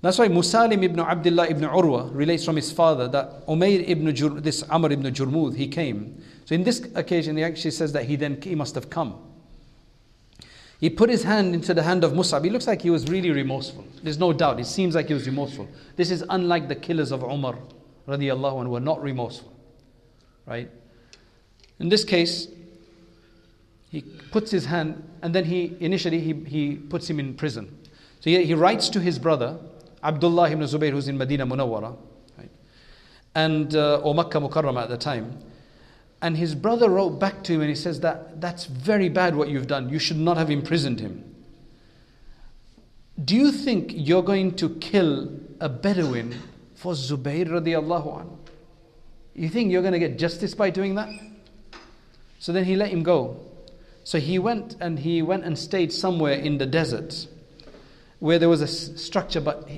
That's 0.00 0.18
why 0.18 0.28
Musalim 0.28 0.84
ibn 0.84 1.00
Abdullah 1.00 1.48
ibn 1.48 1.64
Urwa 1.64 2.14
relates 2.14 2.44
from 2.44 2.56
his 2.56 2.70
father 2.70 3.08
that 3.08 3.46
Umayr 3.46 3.88
ibn 3.88 4.14
Jur, 4.14 4.30
this 4.30 4.62
Amr 4.70 4.92
ibn 4.92 5.12
Jurmud, 5.12 5.56
he 5.56 5.66
came. 5.66 6.22
So 6.44 6.54
in 6.54 6.62
this 6.62 6.86
occasion, 6.94 7.36
he 7.36 7.42
actually 7.42 7.72
says 7.72 7.92
that 7.92 8.04
he 8.04 8.14
then 8.14 8.40
he 8.40 8.54
must 8.54 8.74
have 8.76 8.90
come. 8.90 9.18
He 10.80 10.88
put 10.88 11.10
his 11.10 11.24
hand 11.24 11.54
into 11.54 11.74
the 11.74 11.82
hand 11.82 12.04
of 12.04 12.12
Musab. 12.12 12.44
He 12.44 12.50
looks 12.50 12.68
like 12.68 12.80
he 12.80 12.90
was 12.90 13.08
really 13.08 13.32
remorseful. 13.32 13.84
There's 14.02 14.18
no 14.18 14.32
doubt. 14.32 14.60
It 14.60 14.66
seems 14.66 14.94
like 14.94 15.08
he 15.08 15.14
was 15.14 15.26
remorseful. 15.26 15.68
This 15.96 16.12
is 16.12 16.24
unlike 16.30 16.68
the 16.68 16.76
killers 16.76 17.10
of 17.10 17.24
Umar, 17.24 17.58
radiallahu 18.06 18.62
anhu, 18.62 18.68
were 18.68 18.80
not 18.80 19.02
remorseful. 19.02 19.52
Right? 20.46 20.70
In 21.80 21.88
this 21.88 22.04
case, 22.04 22.46
he 23.90 24.02
puts 24.02 24.52
his 24.52 24.66
hand, 24.66 25.02
and 25.22 25.34
then 25.34 25.44
he 25.44 25.76
initially 25.80 26.20
he, 26.20 26.32
he 26.44 26.76
puts 26.76 27.10
him 27.10 27.18
in 27.18 27.34
prison. 27.34 27.76
So 28.20 28.30
he, 28.30 28.44
he 28.44 28.54
writes 28.54 28.88
to 28.90 29.00
his 29.00 29.18
brother 29.18 29.58
Abdullah 30.02 30.50
ibn 30.50 30.64
Zubayr, 30.64 30.90
who's 30.90 31.08
in 31.08 31.18
Medina 31.18 31.46
Munawwara, 31.46 31.96
right? 32.36 32.50
and 33.34 33.74
uh, 33.74 33.98
or 33.98 34.14
Makkah 34.14 34.38
Mukarramah 34.40 34.84
at 34.84 34.88
the 34.88 34.98
time. 34.98 35.38
And 36.20 36.36
his 36.36 36.54
brother 36.54 36.90
wrote 36.90 37.20
back 37.20 37.44
to 37.44 37.52
him 37.52 37.60
and 37.60 37.68
he 37.68 37.76
says 37.76 38.00
that 38.00 38.40
that's 38.40 38.64
very 38.64 39.08
bad 39.08 39.36
what 39.36 39.48
you've 39.48 39.68
done. 39.68 39.88
You 39.88 40.00
should 40.00 40.16
not 40.16 40.36
have 40.36 40.50
imprisoned 40.50 40.98
him. 40.98 41.24
Do 43.24 43.36
you 43.36 43.52
think 43.52 43.92
you're 43.94 44.22
going 44.22 44.56
to 44.56 44.70
kill 44.76 45.30
a 45.60 45.68
Bedouin 45.68 46.34
for 46.74 46.94
Zubayr 46.94 47.46
radiallahu 47.46 48.18
anhu? 48.18 48.36
You 49.34 49.48
think 49.48 49.70
you're 49.70 49.82
going 49.82 49.92
to 49.92 50.00
get 50.00 50.18
justice 50.18 50.54
by 50.54 50.70
doing 50.70 50.96
that? 50.96 51.08
So 52.40 52.52
then 52.52 52.64
he 52.64 52.74
let 52.74 52.90
him 52.90 53.04
go. 53.04 53.40
So 54.02 54.18
he 54.18 54.38
went 54.38 54.76
and 54.80 54.98
he 54.98 55.22
went 55.22 55.44
and 55.44 55.56
stayed 55.56 55.92
somewhere 55.92 56.32
in 56.32 56.58
the 56.58 56.66
desert 56.66 57.26
where 58.18 58.38
there 58.38 58.48
was 58.48 58.60
a 58.60 58.66
structure, 58.66 59.40
but 59.40 59.68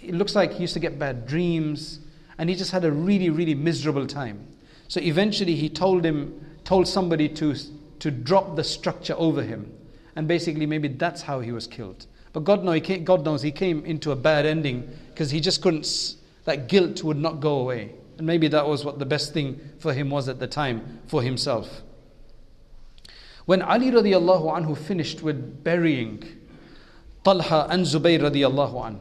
it 0.00 0.14
looks 0.14 0.34
like 0.34 0.52
he 0.52 0.62
used 0.62 0.74
to 0.74 0.80
get 0.80 0.98
bad 0.98 1.26
dreams, 1.26 2.00
and 2.38 2.48
he 2.48 2.56
just 2.56 2.70
had 2.70 2.84
a 2.84 2.90
really, 2.90 3.30
really 3.30 3.54
miserable 3.54 4.06
time. 4.06 4.46
So 4.88 5.00
eventually, 5.00 5.54
he 5.54 5.68
told 5.68 6.04
him, 6.04 6.40
told 6.64 6.88
somebody 6.88 7.28
to 7.30 7.54
to 8.00 8.10
drop 8.10 8.56
the 8.56 8.64
structure 8.64 9.14
over 9.18 9.42
him, 9.42 9.72
and 10.16 10.26
basically, 10.26 10.66
maybe 10.66 10.88
that's 10.88 11.22
how 11.22 11.40
he 11.40 11.52
was 11.52 11.66
killed. 11.66 12.06
But 12.32 12.44
God, 12.44 12.64
know, 12.64 12.78
came, 12.80 13.04
God 13.04 13.24
knows 13.24 13.42
he 13.42 13.50
came 13.50 13.84
into 13.84 14.12
a 14.12 14.16
bad 14.16 14.46
ending 14.46 14.90
because 15.08 15.30
he 15.30 15.40
just 15.40 15.62
couldn't. 15.62 16.16
That 16.44 16.68
guilt 16.68 17.04
would 17.04 17.18
not 17.18 17.40
go 17.40 17.60
away, 17.60 17.92
and 18.16 18.26
maybe 18.26 18.48
that 18.48 18.66
was 18.66 18.84
what 18.84 18.98
the 18.98 19.04
best 19.04 19.34
thing 19.34 19.60
for 19.78 19.92
him 19.92 20.08
was 20.10 20.28
at 20.28 20.38
the 20.38 20.46
time 20.46 21.00
for 21.06 21.22
himself. 21.22 21.82
When 23.44 23.62
Ali 23.62 23.90
radiallahu 23.90 24.58
anhu 24.58 24.76
finished 24.76 25.22
with 25.22 25.62
burying 25.62 26.39
Talha 27.23 27.67
and 27.69 27.85
Zubayr 27.85 28.19
radiallahu 28.19 28.87
an. 28.87 28.99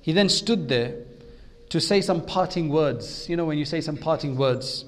he 0.00 0.12
then 0.12 0.28
stood 0.28 0.68
there 0.68 0.94
to 1.70 1.80
say 1.80 2.00
some 2.00 2.20
parting 2.20 2.68
words. 2.68 3.28
You 3.28 3.36
know, 3.36 3.44
when 3.46 3.58
you 3.58 3.64
say 3.64 3.80
some 3.80 3.96
parting 3.96 4.36
words. 4.36 4.84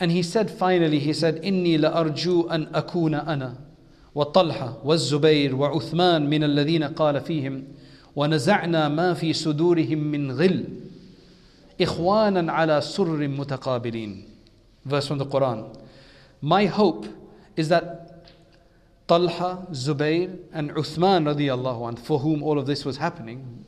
And 0.00 0.10
he 0.10 0.22
said 0.22 0.50
finally, 0.50 0.98
he 0.98 1.12
said, 1.12 1.42
إني 1.42 1.78
لأرجو 1.78 2.48
أن 2.50 2.74
أكون 2.74 3.14
أنا 3.14 3.54
وطلحة 4.14 4.78
والزبير 4.84 5.54
وعثمان 5.54 6.30
من 6.30 6.44
الذين 6.44 6.84
قال 6.84 7.20
فيهم 7.20 7.64
ونزعنا 8.16 8.88
ما 8.88 9.14
في 9.14 9.32
صدورهم 9.32 9.98
من 9.98 10.32
غل 10.32 10.64
إخوانا 11.80 12.52
على 12.52 12.80
سر 12.80 13.28
متقابلين 13.28 14.24
Verse 14.86 15.06
from 15.06 15.18
the 15.18 15.26
Quran. 15.26 15.76
My 16.40 16.64
hope 16.64 17.06
is 17.54 17.68
that 17.68 18.03
Talha, 19.07 19.67
Zubair, 19.71 20.39
and 20.51 20.71
Uthman 20.71 21.25
radiallahu 21.25 21.87
anh, 21.87 21.95
for 21.95 22.19
whom 22.19 22.41
all 22.41 22.57
of 22.57 22.65
this 22.65 22.83
was 22.83 22.97
happening, 22.97 23.65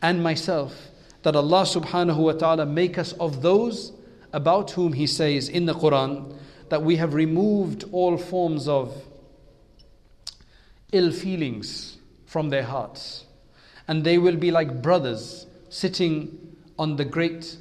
and 0.00 0.22
myself, 0.22 0.88
that 1.22 1.36
Allah 1.36 1.62
subhanahu 1.62 2.16
wa 2.16 2.32
ta'ala 2.32 2.64
make 2.64 2.96
us 2.96 3.12
of 3.14 3.42
those 3.42 3.92
about 4.32 4.70
whom 4.70 4.94
He 4.94 5.06
says 5.06 5.48
in 5.48 5.66
the 5.66 5.74
Quran 5.74 6.34
that 6.70 6.82
we 6.82 6.96
have 6.96 7.12
removed 7.12 7.84
all 7.92 8.16
forms 8.16 8.68
of 8.68 9.04
ill 10.92 11.12
feelings 11.12 11.98
from 12.24 12.48
their 12.48 12.62
hearts. 12.62 13.26
And 13.86 14.04
they 14.04 14.18
will 14.18 14.36
be 14.36 14.50
like 14.50 14.80
brothers 14.80 15.46
sitting 15.68 16.56
on 16.78 16.96
the 16.96 17.04
great 17.04 17.56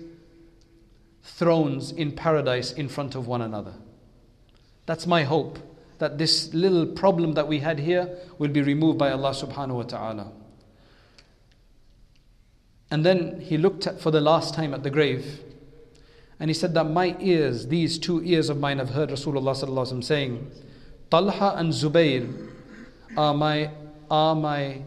thrones 1.24 1.92
in 1.92 2.12
paradise 2.14 2.72
in 2.72 2.88
front 2.88 3.16
of 3.16 3.28
one 3.28 3.42
another. 3.42 3.74
That's 4.86 5.06
my 5.06 5.24
hope 5.24 5.60
that 6.00 6.18
this 6.18 6.54
little 6.54 6.86
problem 6.86 7.34
that 7.34 7.48
we 7.48 7.60
had 7.60 7.80
here 7.80 8.18
will 8.38 8.50
be 8.50 8.62
removed 8.62 8.98
by 8.98 9.12
Allah 9.12 9.32
subhanahu 9.32 9.76
wa 9.76 9.84
ta'ala. 9.84 10.32
And 12.92 13.06
then 13.06 13.42
he 13.42 13.58
looked 13.58 13.86
at, 13.86 14.02
for 14.02 14.10
the 14.10 14.22
last 14.22 14.54
time 14.56 14.74
at 14.74 14.84
the 14.84 14.90
grave 14.90 15.42
and 16.40 16.50
he 16.50 16.54
said 16.54 16.74
that 16.74 16.86
my 16.86 17.16
ears, 17.20 17.68
these 17.68 18.00
two 18.00 18.24
ears 18.24 18.50
of 18.50 18.58
mine, 18.58 18.80
have 18.80 18.92
heard 18.92 19.10
Rasulullah 19.10 20.04
saying, 20.04 20.50
Talha 21.12 21.56
and 21.58 21.74
Zubayr 21.74 22.50
are 23.18 23.34
my, 23.34 23.72
are 24.10 24.36
my 24.36 24.82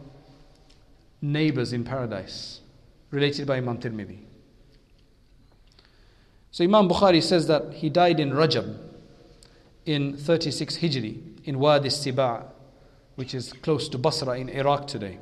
neighbors 1.20 1.72
in 1.72 1.84
paradise, 1.84 2.60
related 3.10 3.46
by 3.46 3.58
Imam 3.58 3.78
Tirmidhi. 3.78 4.20
So 6.50 6.64
Imam 6.64 6.88
Bukhari 6.88 7.22
says 7.22 7.46
that 7.48 7.74
he 7.74 7.90
died 7.90 8.18
in 8.18 8.30
Rajab 8.30 8.91
in 9.86 10.16
36 10.16 10.78
Hijri 10.78 11.20
in 11.44 11.58
Wadi 11.58 11.88
Siba, 11.88 12.44
which 13.16 13.34
is 13.34 13.52
close 13.52 13.88
to 13.88 13.98
Basra 13.98 14.38
in 14.38 14.48
Iraq 14.48 14.86
today. 14.86 15.18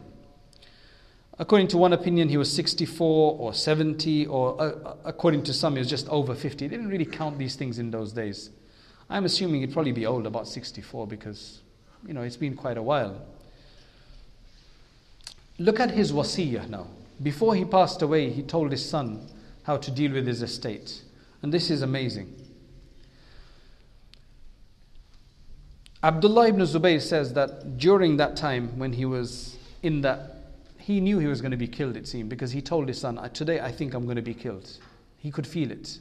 According 1.39 1.69
to 1.69 1.79
one 1.79 1.95
opinion, 1.95 2.29
he 2.29 2.37
was 2.37 2.53
64 2.53 3.37
or 3.39 3.55
70, 3.55 4.27
or 4.27 4.61
uh, 4.61 4.95
according 5.07 5.43
to 5.45 5.55
some, 5.55 5.73
he 5.73 5.79
was 5.79 5.89
just 5.89 6.07
over 6.09 6.35
50. 6.35 6.67
They 6.67 6.77
didn't 6.77 6.91
really 6.91 7.07
count 7.07 7.39
these 7.39 7.57
things 7.57 7.79
in 7.79 7.91
those 7.91 8.13
days. 8.13 8.51
I'm 9.09 9.25
assuming 9.25 9.63
he'd 9.63 9.73
probably 9.73 9.93
be 9.93 10.05
old, 10.05 10.27
about 10.27 10.47
64, 10.47 11.07
because, 11.07 11.63
you 12.07 12.13
know, 12.13 12.21
it's 12.21 12.37
been 12.37 12.55
quite 12.55 12.77
a 12.77 12.83
while. 12.83 13.27
Look 15.59 15.81
at 15.81 15.91
his 15.91 16.13
wasiyah 16.13 16.69
now. 16.69 16.89
Before 17.23 17.55
he 17.55 17.65
passed 17.65 18.03
away, 18.03 18.31
he 18.31 18.43
told 18.43 18.71
his 18.71 18.87
son 18.87 19.27
how 19.63 19.79
to 19.79 19.91
deal 19.91 20.13
with 20.13 20.27
his 20.27 20.43
estate. 20.43 21.03
And 21.43 21.53
this 21.53 21.71
is 21.71 21.83
amazing. 21.83 22.35
Abdullah 26.03 26.49
ibn 26.49 26.61
Zubayr 26.63 27.01
says 27.01 27.35
that 27.35 27.77
during 27.77 28.17
that 28.17 28.35
time 28.37 28.79
when 28.79 28.93
he 28.93 29.05
was 29.05 29.59
in 29.83 30.01
that 30.01 30.37
he 30.79 30.99
knew 30.99 31.19
he 31.19 31.27
was 31.27 31.43
going 31.43 31.51
to 31.51 31.59
be 31.59 31.69
killed, 31.69 31.97
it 31.97 32.09
seemed, 32.09 32.31
because 32.31 32.53
he 32.53 32.63
told 32.63 32.89
his 32.89 32.99
son, 32.99 33.17
Today 33.35 33.61
I 33.61 33.71
think 33.71 33.93
I'm 33.93 34.05
going 34.05 34.17
to 34.17 34.23
be 34.23 34.35
killed. 34.35 34.79
He 35.19 35.31
could 35.31 35.47
feel 35.47 35.71
it. 35.71 35.99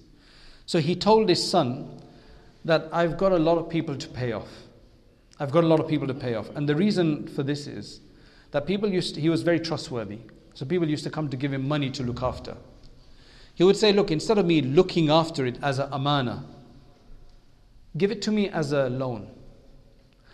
So 0.66 0.80
he 0.80 0.96
told 0.96 1.28
his 1.28 1.46
son 1.46 2.00
that 2.64 2.88
I've 2.94 3.18
got 3.18 3.34
a 3.34 3.38
lot 3.38 3.58
of 3.58 3.70
people 3.70 3.96
to 3.96 4.08
pay 4.08 4.32
off. 4.32 4.48
I've 5.40 5.52
got 5.52 5.64
a 5.64 5.68
lot 5.68 5.80
of 5.80 5.88
people 5.88 6.08
to 6.08 6.14
pay 6.14 6.36
off. 6.36 6.50
And 6.56 6.68
the 6.68 6.76
reason 6.76 7.28
for 7.28 7.44
this 7.44 7.68
is 7.68 8.00
that 8.52 8.66
people 8.66 8.90
used 8.90 9.16
to, 9.16 9.22
he 9.22 9.30
was 9.30 9.42
very 9.42 9.60
trustworthy. 9.60 10.20
So 10.54 10.66
people 10.66 10.88
used 10.88 11.04
to 11.04 11.10
come 11.10 11.30
to 11.30 11.38
give 11.38 11.54
him 11.54 11.68
money 11.68 11.90
to 11.92 12.04
look 12.04 12.24
after. 12.24 12.56
He 13.54 13.64
would 13.64 13.78
say, 13.78 13.92
Look, 13.92 14.12
instead 14.12 14.38
of 14.38 14.46
me 14.46 14.62
looking 14.62 15.10
after 15.10 15.46
it 15.46 15.58
as 15.62 15.80
a 15.80 15.90
amana, 15.92 16.46
give 17.98 18.12
it 18.12 18.22
to 18.24 18.32
me 18.32 18.50
as 18.50 18.72
a 18.72 18.90
loan. 18.90 19.30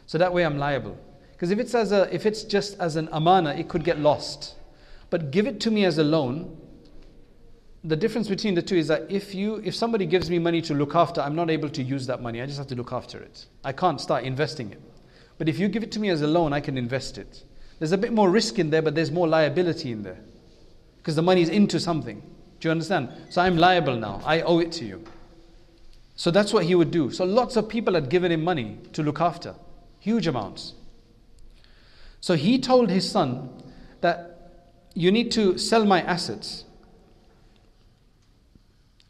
So 0.05 0.17
that 0.17 0.33
way 0.33 0.45
I'm 0.45 0.57
liable. 0.57 0.97
Because 1.31 1.51
if 1.51 1.59
it's 1.59 1.75
as 1.75 1.91
a 1.91 2.13
if 2.13 2.25
it's 2.25 2.43
just 2.43 2.79
as 2.79 2.95
an 2.95 3.09
amana, 3.11 3.53
it 3.53 3.67
could 3.67 3.83
get 3.83 3.99
lost. 3.99 4.55
But 5.09 5.31
give 5.31 5.47
it 5.47 5.59
to 5.61 5.71
me 5.71 5.85
as 5.85 5.97
a 5.97 6.03
loan. 6.03 6.57
The 7.83 7.95
difference 7.95 8.27
between 8.27 8.55
the 8.55 8.61
two 8.61 8.75
is 8.77 8.87
that 8.87 9.09
if 9.09 9.35
you 9.35 9.61
if 9.63 9.75
somebody 9.75 10.05
gives 10.05 10.29
me 10.29 10.39
money 10.39 10.61
to 10.63 10.73
look 10.73 10.95
after, 10.95 11.21
I'm 11.21 11.35
not 11.35 11.49
able 11.49 11.69
to 11.69 11.83
use 11.83 12.07
that 12.07 12.21
money. 12.21 12.41
I 12.41 12.45
just 12.45 12.57
have 12.57 12.67
to 12.67 12.75
look 12.75 12.91
after 12.91 13.19
it. 13.19 13.45
I 13.63 13.71
can't 13.71 14.01
start 14.01 14.23
investing 14.23 14.71
it. 14.71 14.81
But 15.37 15.49
if 15.49 15.59
you 15.59 15.67
give 15.67 15.83
it 15.83 15.91
to 15.93 15.99
me 15.99 16.09
as 16.09 16.21
a 16.21 16.27
loan, 16.27 16.53
I 16.53 16.61
can 16.61 16.77
invest 16.77 17.17
it. 17.17 17.43
There's 17.79 17.91
a 17.91 17.97
bit 17.97 18.13
more 18.13 18.29
risk 18.29 18.57
in 18.57 18.69
there, 18.69 18.81
but 18.81 18.95
there's 18.95 19.11
more 19.11 19.27
liability 19.27 19.91
in 19.91 20.01
there. 20.01 20.19
Because 20.97 21.15
the 21.15 21.21
money 21.21 21.41
is 21.41 21.49
into 21.49 21.79
something. 21.79 22.21
Do 22.59 22.67
you 22.67 22.71
understand? 22.71 23.09
So 23.29 23.41
I'm 23.41 23.57
liable 23.57 23.97
now. 23.97 24.21
I 24.25 24.41
owe 24.41 24.59
it 24.59 24.71
to 24.73 24.85
you. 24.85 25.03
So 26.15 26.31
that's 26.31 26.53
what 26.53 26.63
he 26.63 26.75
would 26.75 26.91
do. 26.91 27.11
So 27.11 27.25
lots 27.25 27.57
of 27.57 27.67
people 27.67 27.93
had 27.93 28.09
given 28.09 28.31
him 28.31 28.43
money 28.43 28.77
to 28.93 29.03
look 29.03 29.19
after, 29.19 29.53
huge 30.04 30.26
amounts. 30.26 30.74
So 32.20 32.34
he 32.34 32.58
told 32.58 32.90
his 32.90 33.10
son 33.10 33.50
that 34.00 34.30
you 34.94 35.10
need 35.10 35.30
to 35.32 35.58
sell 35.58 35.84
my 35.84 36.02
assets. 36.02 36.64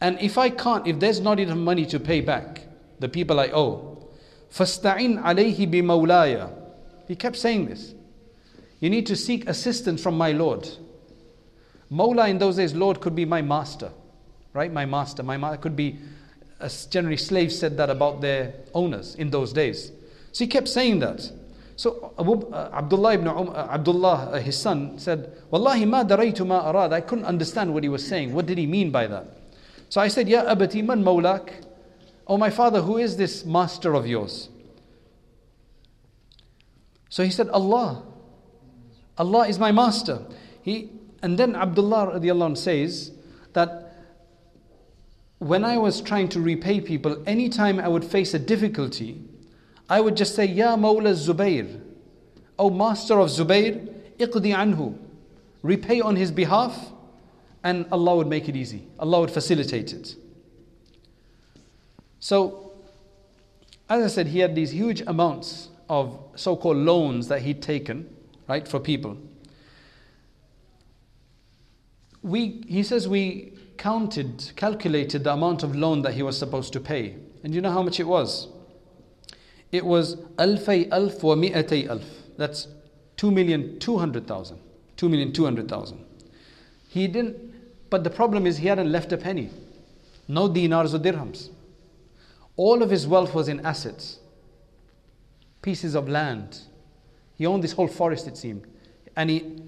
And 0.01 0.19
if 0.21 0.39
I 0.39 0.51
can't, 0.51 0.87
if 0.87 0.99
there's 0.99 1.21
not 1.21 1.39
enough 1.39 1.59
money 1.59 1.85
to 1.87 2.01
pay 2.01 2.21
back 2.21 2.63
the 2.99 3.09
people 3.09 3.39
I 3.41 3.49
owe, 3.49 4.09
فَاسْتَعِنْ 4.53 5.23
عَلَيْهِ 5.23 5.71
بِمَوْلَايَ 5.71 6.53
He 7.07 7.17
kept 7.17 7.37
saying 7.37 7.67
this. 7.67 7.95
You 8.81 8.91
need 8.91 9.07
to 9.07 9.17
seek 9.17 9.49
assistance 9.49 10.03
from 10.03 10.17
my 10.17 10.33
Lord. 10.33 10.69
Mawla 11.93 12.29
in 12.29 12.39
those 12.39 12.57
days, 12.57 12.75
Lord 12.75 13.01
could 13.01 13.15
be 13.15 13.25
my 13.25 13.43
master, 13.43 13.91
right? 14.55 14.73
My 14.73 14.87
master. 14.87 15.23
My 15.23 15.37
ma- 15.37 15.57
could 15.57 15.77
be, 15.77 15.99
uh, 16.61 16.69
generally 16.89 17.17
slaves 17.17 17.59
said 17.59 17.77
that 17.77 17.91
about 17.91 18.21
their 18.21 18.55
owners 18.75 19.17
in 19.17 19.31
those 19.31 19.53
days. 19.53 19.93
So 20.36 20.44
he 20.44 20.50
kept 20.50 20.68
saying 20.68 21.00
that. 21.00 21.32
So 21.78 22.14
Abu, 22.20 22.46
uh, 22.52 22.70
Abdullah 22.74 23.14
ibn 23.14 23.30
um, 23.30 23.48
uh, 23.52 23.70
Abdullah, 23.72 24.32
uh, 24.34 24.40
his 24.42 24.58
son, 24.58 25.00
said, 25.00 25.32
Wallahi 25.50 25.86
ma 25.86 26.04
daraytu 26.04 26.46
ma 26.46 26.70
arad. 26.70 26.92
I 26.92 27.00
couldn't 27.00 27.24
understand 27.24 27.74
what 27.74 27.84
he 27.84 27.90
was 27.90 28.06
saying. 28.06 28.34
What 28.34 28.46
did 28.46 28.58
he 28.58 28.66
mean 28.66 28.92
by 28.92 29.08
that? 29.08 29.28
So 29.88 30.02
I 30.02 30.10
said, 30.10 30.28
Ya 30.28 30.42
abati 30.42 30.82
man 30.82 31.06
mawlak. 31.06 31.64
Oh 32.28 32.38
my 32.38 32.50
father, 32.50 32.82
who 32.82 32.98
is 32.98 33.16
this 33.16 33.46
master 33.46 33.94
of 33.94 34.08
yours? 34.08 34.50
So 37.08 37.24
he 37.24 37.32
said, 37.32 37.48
Allah. 37.48 38.04
Allah 39.18 39.48
is 39.48 39.58
my 39.58 39.72
master. 39.72 40.20
He, 40.64 40.90
and 41.22 41.38
then 41.40 41.56
Abdullah 41.56 42.20
radiallahu 42.20 42.58
says 42.58 43.14
that 43.54 43.94
when 45.38 45.64
I 45.64 45.78
was 45.78 46.02
trying 46.02 46.28
to 46.30 46.42
repay 46.42 46.82
people, 46.82 47.24
anytime 47.26 47.80
I 47.80 47.88
would 47.88 48.04
face 48.04 48.34
a 48.34 48.40
difficulty, 48.40 49.22
I 49.90 50.02
would 50.02 50.18
just 50.18 50.36
say, 50.36 50.46
Ya 50.46 50.76
Mawla 50.76 51.14
Zubair, 51.14 51.82
O 52.58 52.70
master 52.70 53.20
of 53.20 53.30
Zubair, 53.30 53.88
iqdi 54.18 54.56
anhu, 54.56 54.98
repay 55.62 56.02
on 56.02 56.16
his 56.16 56.32
behalf, 56.32 56.92
and 57.64 57.86
Allah 57.92 58.16
would 58.18 58.28
make 58.28 58.48
it 58.50 58.56
easy. 58.56 58.88
Allah 59.00 59.22
would 59.22 59.32
facilitate 59.32 59.94
it. 59.94 60.16
So, 62.20 62.72
as 63.90 64.04
I 64.04 64.08
said, 64.08 64.28
he 64.28 64.40
had 64.40 64.56
these 64.56 64.72
huge 64.72 65.02
amounts 65.02 65.70
of 65.90 66.20
so 66.36 66.56
called 66.56 66.78
loans 66.78 67.28
that 67.28 67.44
he'd 67.44 67.62
taken, 67.62 68.10
right, 68.48 68.68
for 68.68 68.80
people. 68.80 69.18
We, 72.24 72.64
he 72.68 72.82
says 72.82 73.08
we 73.08 73.54
counted, 73.78 74.52
calculated 74.56 75.24
the 75.24 75.34
amount 75.34 75.62
of 75.62 75.76
loan 75.76 76.02
that 76.02 76.16
he 76.16 76.24
was 76.24 76.38
supposed 76.38 76.74
to 76.74 76.80
pay. 76.80 77.16
And 77.44 77.54
you 77.54 77.62
know 77.62 77.72
how 77.72 77.84
much 77.84 78.00
it 78.00 78.08
was? 78.08 78.48
It 79.72 79.86
was 79.86 80.16
alfay 80.38 80.90
alf 80.92 81.24
wa 81.24 81.36
mi'atay 81.36 81.88
alf. 81.88 82.06
That's 82.38 82.68
2,200,000. 83.18 84.58
2,200,000. 84.98 85.98
He 86.90 87.08
didn't, 87.08 87.38
but 87.90 88.04
the 88.04 88.10
problem 88.10 88.48
is 88.48 88.58
he 88.58 88.68
hadn't 88.68 88.92
left 88.92 89.12
a 89.12 89.18
penny. 89.18 89.50
No 90.28 90.48
dinars 90.48 90.94
or 90.94 91.00
dirhams. 91.00 91.50
All 92.58 92.82
of 92.82 92.90
his 92.90 93.06
wealth 93.06 93.34
was 93.34 93.48
in 93.48 93.66
assets, 93.66 94.20
pieces 95.62 95.94
of 95.96 96.08
land. 96.08 96.60
He 97.36 97.46
owned 97.46 97.64
this 97.64 97.74
whole 97.74 97.88
forest, 97.88 98.28
it 98.28 98.38
seemed. 98.38 98.66
And 99.18 99.30
he, 99.30 99.62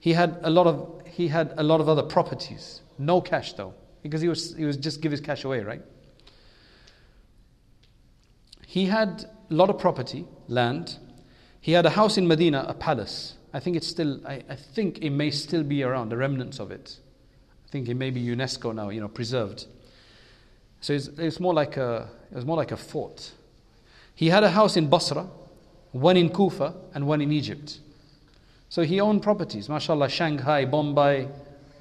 he, 0.00 0.12
had 0.12 0.38
a 0.42 0.50
lot 0.50 0.66
of, 0.66 1.02
he 1.06 1.28
had 1.28 1.54
a 1.56 1.62
lot 1.62 1.80
of 1.80 1.88
other 1.88 2.02
properties. 2.02 2.80
No 2.98 3.20
cash, 3.20 3.52
though, 3.52 3.74
because 4.02 4.20
he 4.20 4.28
was, 4.28 4.56
he 4.56 4.64
was 4.64 4.76
just 4.76 5.00
give 5.00 5.12
his 5.12 5.20
cash 5.20 5.44
away, 5.44 5.60
right? 5.60 5.82
He 8.66 8.86
had 8.86 9.26
a 9.52 9.54
lot 9.54 9.70
of 9.70 9.78
property, 9.78 10.24
land. 10.48 10.96
He 11.60 11.72
had 11.72 11.86
a 11.86 11.90
house 11.90 12.16
in 12.16 12.26
Medina, 12.26 12.64
a 12.66 12.74
palace. 12.74 13.34
I 13.52 13.60
think 13.60 13.76
it's 13.76 13.86
still, 13.86 14.20
I, 14.26 14.42
I 14.48 14.56
think 14.56 14.98
it 14.98 15.10
may 15.10 15.30
still 15.30 15.62
be 15.62 15.82
around, 15.82 16.08
the 16.08 16.16
remnants 16.16 16.58
of 16.58 16.70
it. 16.70 16.98
I 17.66 17.70
think 17.70 17.88
it 17.88 17.94
may 17.94 18.10
be 18.10 18.22
UNESCO 18.22 18.74
now, 18.74 18.88
you 18.88 19.00
know, 19.00 19.08
preserved. 19.08 19.66
So 20.80 20.94
it's, 20.94 21.08
it's 21.18 21.38
more 21.38 21.54
like 21.54 21.76
a, 21.76 22.08
it 22.30 22.34
was 22.34 22.46
more 22.46 22.56
like 22.56 22.72
a 22.72 22.76
fort. 22.76 23.32
He 24.14 24.30
had 24.30 24.42
a 24.42 24.50
house 24.50 24.76
in 24.76 24.88
Basra, 24.88 25.26
one 25.92 26.16
in 26.16 26.30
Kufa, 26.30 26.74
and 26.94 27.06
one 27.06 27.20
in 27.20 27.30
Egypt. 27.30 27.78
So 28.70 28.82
he 28.82 29.00
owned 29.00 29.22
properties, 29.22 29.68
mashallah, 29.68 30.08
Shanghai, 30.08 30.64
Bombay, 30.64 31.28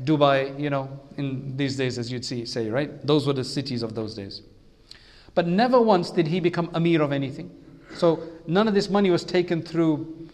Dubai, 0.04 0.60
you 0.60 0.70
know, 0.70 1.00
in 1.16 1.56
these 1.56 1.78
days, 1.78 1.98
as 1.98 2.12
you'd 2.12 2.26
see, 2.26 2.46
say, 2.46 2.70
right? 2.70 3.06
Those 3.08 3.26
were 3.26 3.34
the 3.34 3.46
cities 3.46 3.82
of 3.82 3.96
those 3.96 4.14
days. 4.14 4.42
But 5.34 5.48
never 5.48 5.82
once 5.82 6.12
did 6.12 6.28
he 6.28 6.42
become 6.42 6.70
Amir 6.74 7.02
of 7.02 7.14
anything. 7.14 7.50
So 7.96 8.24
none 8.48 8.68
of 8.68 8.74
this 8.74 8.90
money 8.90 9.10
was 9.10 9.24
taken 9.24 9.62
through, 9.62 10.30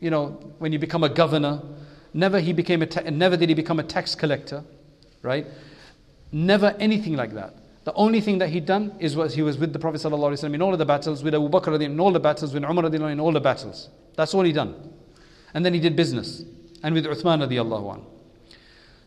you 0.00 0.10
know, 0.10 0.38
when 0.58 0.72
you 0.72 0.78
become 0.78 1.04
a 1.04 1.08
governor. 1.08 1.60
Never 2.14 2.40
he 2.40 2.52
became 2.52 2.82
a 2.82 2.86
ta- 2.86 3.08
never 3.10 3.36
did 3.36 3.48
he 3.48 3.54
become 3.54 3.78
a 3.78 3.82
tax 3.82 4.14
collector, 4.14 4.64
right? 5.22 5.46
Never 6.32 6.74
anything 6.78 7.16
like 7.16 7.34
that. 7.34 7.54
The 7.84 7.94
only 7.94 8.20
thing 8.20 8.38
that 8.38 8.50
he'd 8.50 8.66
done 8.66 8.94
is 8.98 9.16
was 9.16 9.34
he 9.34 9.42
was 9.42 9.56
with 9.56 9.72
the 9.72 9.78
Prophet 9.78 10.02
ﷺ 10.02 10.52
in 10.52 10.60
all 10.60 10.72
of 10.72 10.78
the 10.78 10.84
battles, 10.84 11.22
with 11.22 11.34
Abu 11.34 11.48
Bakr 11.48 11.80
in 11.82 11.98
all 11.98 12.12
the 12.12 12.20
battles, 12.20 12.52
with 12.52 12.62
Umar 12.62 12.86
in 12.86 13.20
all 13.20 13.32
the 13.32 13.40
battles. 13.40 13.88
That's 14.14 14.34
all 14.34 14.42
he 14.42 14.52
done. 14.52 14.74
And 15.54 15.64
then 15.64 15.72
he 15.72 15.80
did 15.80 15.96
business. 15.96 16.44
And 16.82 16.94
with 16.94 17.06
Uthman. 17.06 18.04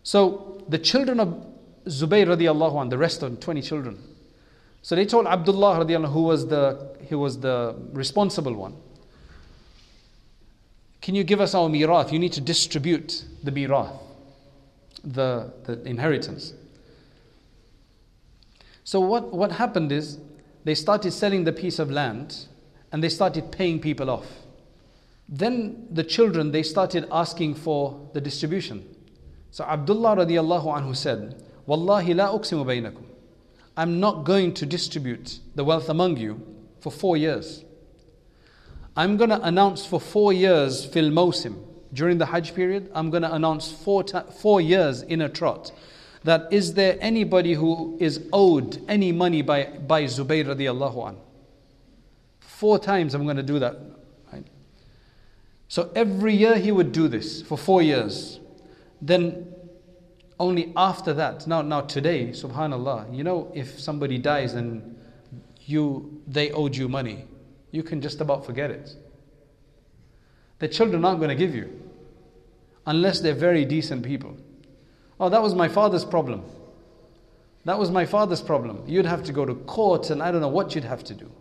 So 0.04 0.64
the 0.68 0.80
children 0.80 1.20
of 1.20 1.45
Zubayr 1.86 2.26
radiallahu 2.26 2.89
the 2.89 2.97
rest 2.97 3.22
of 3.24 3.32
them, 3.32 3.39
20 3.39 3.62
children. 3.62 4.11
So 4.82 4.96
they 4.96 5.06
told 5.06 5.28
Abdullah 5.28 5.86
radiallahu 5.86 6.12
who 6.12 6.24
was 6.24 6.48
the, 6.48 6.96
he 7.08 7.16
was 7.16 7.40
the 7.40 7.76
responsible 7.94 8.56
one, 8.56 8.76
can 11.02 11.16
you 11.16 11.24
give 11.24 11.42
us 11.42 11.56
our 11.56 11.68
mirath? 11.68 12.12
You 12.12 12.20
need 12.20 12.34
to 12.34 12.42
distribute 12.42 13.26
the 13.44 13.52
mirath, 13.52 13.92
the, 15.04 15.52
the 15.64 15.82
inheritance. 15.84 16.54
So 18.84 19.00
what, 19.00 19.34
what 19.34 19.52
happened 19.52 19.92
is 19.92 20.20
they 20.64 20.76
started 20.76 21.12
selling 21.12 21.44
the 21.44 21.54
piece 21.54 21.80
of 21.80 21.90
land 21.90 22.46
and 22.92 23.04
they 23.04 23.10
started 23.10 23.52
paying 23.52 23.80
people 23.80 24.10
off. 24.10 24.28
Then 25.28 25.88
the 25.92 26.04
children 26.04 26.52
they 26.52 26.64
started 26.64 27.08
asking 27.12 27.56
for 27.56 28.10
the 28.14 28.22
distribution. 28.22 28.88
So 29.50 29.64
Abdullah 29.64 30.18
radiallahu 30.18 30.66
anhu 30.66 30.96
said, 30.96 31.42
Wallahi 31.66 32.14
la 32.14 32.38
uqsimu 32.38 32.66
baynakum. 32.66 33.06
I'm 33.78 34.00
not 34.00 34.26
going 34.26 34.54
to 34.56 34.66
distribute 34.66 35.40
the 35.56 35.64
wealth 35.64 35.90
among 35.90 36.18
you 36.18 36.42
for 36.80 36.92
four 36.92 37.16
years. 37.18 37.64
I'm 38.96 39.18
going 39.18 39.30
to 39.30 39.42
announce 39.42 39.86
for 39.86 40.00
four 40.00 40.34
years 40.34 40.86
fil 40.86 41.10
mawsim. 41.10 41.68
During 41.94 42.18
the 42.18 42.26
Hajj 42.26 42.56
period, 42.56 42.90
I'm 42.94 43.10
going 43.10 43.24
to 43.24 43.34
announce 43.34 43.72
four, 43.72 44.04
ta- 44.04 44.24
four 44.24 44.62
years 44.62 45.02
in 45.02 45.22
a 45.22 45.30
trot 45.30 45.72
that 46.24 46.52
is 46.52 46.74
there 46.76 46.98
anybody 47.02 47.54
who 47.54 47.98
is 48.00 48.28
owed 48.32 48.84
any 48.88 49.12
money 49.12 49.42
by, 49.42 49.66
by 49.66 50.04
Zubayr 50.04 50.46
radiallahu 50.46 51.10
an? 51.10 51.18
Four 52.40 52.78
times 52.78 53.14
I'm 53.14 53.24
going 53.24 53.38
to 53.38 53.44
do 53.44 53.60
that. 53.60 53.76
Right? 54.32 54.46
So 55.68 55.92
every 55.96 56.36
year 56.36 56.58
he 56.58 56.72
would 56.72 56.92
do 56.92 57.08
this 57.08 57.42
for 57.42 57.58
four 57.58 57.82
years. 57.82 58.40
Then 59.02 59.48
only 60.42 60.74
after 60.76 61.14
that, 61.14 61.46
now, 61.46 61.62
now 61.62 61.82
today, 61.82 62.30
subhanAllah, 62.30 63.16
you 63.16 63.24
know, 63.24 63.52
if 63.54 63.80
somebody 63.80 64.18
dies 64.18 64.56
and 64.56 64.98
you, 65.66 66.20
they 66.26 66.52
owed 66.52 66.76
you 66.76 66.89
money, 66.89 67.26
you 67.70 67.84
can 67.84 68.02
just 68.02 68.22
about 68.22 68.44
forget 68.44 68.72
it. 68.72 68.96
The 70.58 70.68
children 70.68 71.06
aren't 71.06 71.20
going 71.20 71.30
to 71.30 71.36
give 71.36 71.54
you 71.54 71.70
unless 72.88 73.20
they're 73.20 73.36
very 73.36 73.66
decent 73.66 74.04
people. 74.04 74.36
Oh, 75.20 75.30
that 75.30 75.44
was 75.44 75.54
my 75.54 75.68
father's 75.68 76.04
problem. 76.04 76.44
That 77.66 77.78
was 77.78 77.92
my 77.92 78.08
father's 78.08 78.42
problem. 78.42 78.84
You'd 78.88 79.06
have 79.06 79.24
to 79.26 79.32
go 79.32 79.46
to 79.46 79.54
court 79.54 80.10
and 80.10 80.24
I 80.24 80.32
don't 80.32 80.42
know 80.42 80.48
what 80.48 80.74
you'd 80.74 80.86
have 80.86 81.04
to 81.06 81.14
do. 81.14 81.32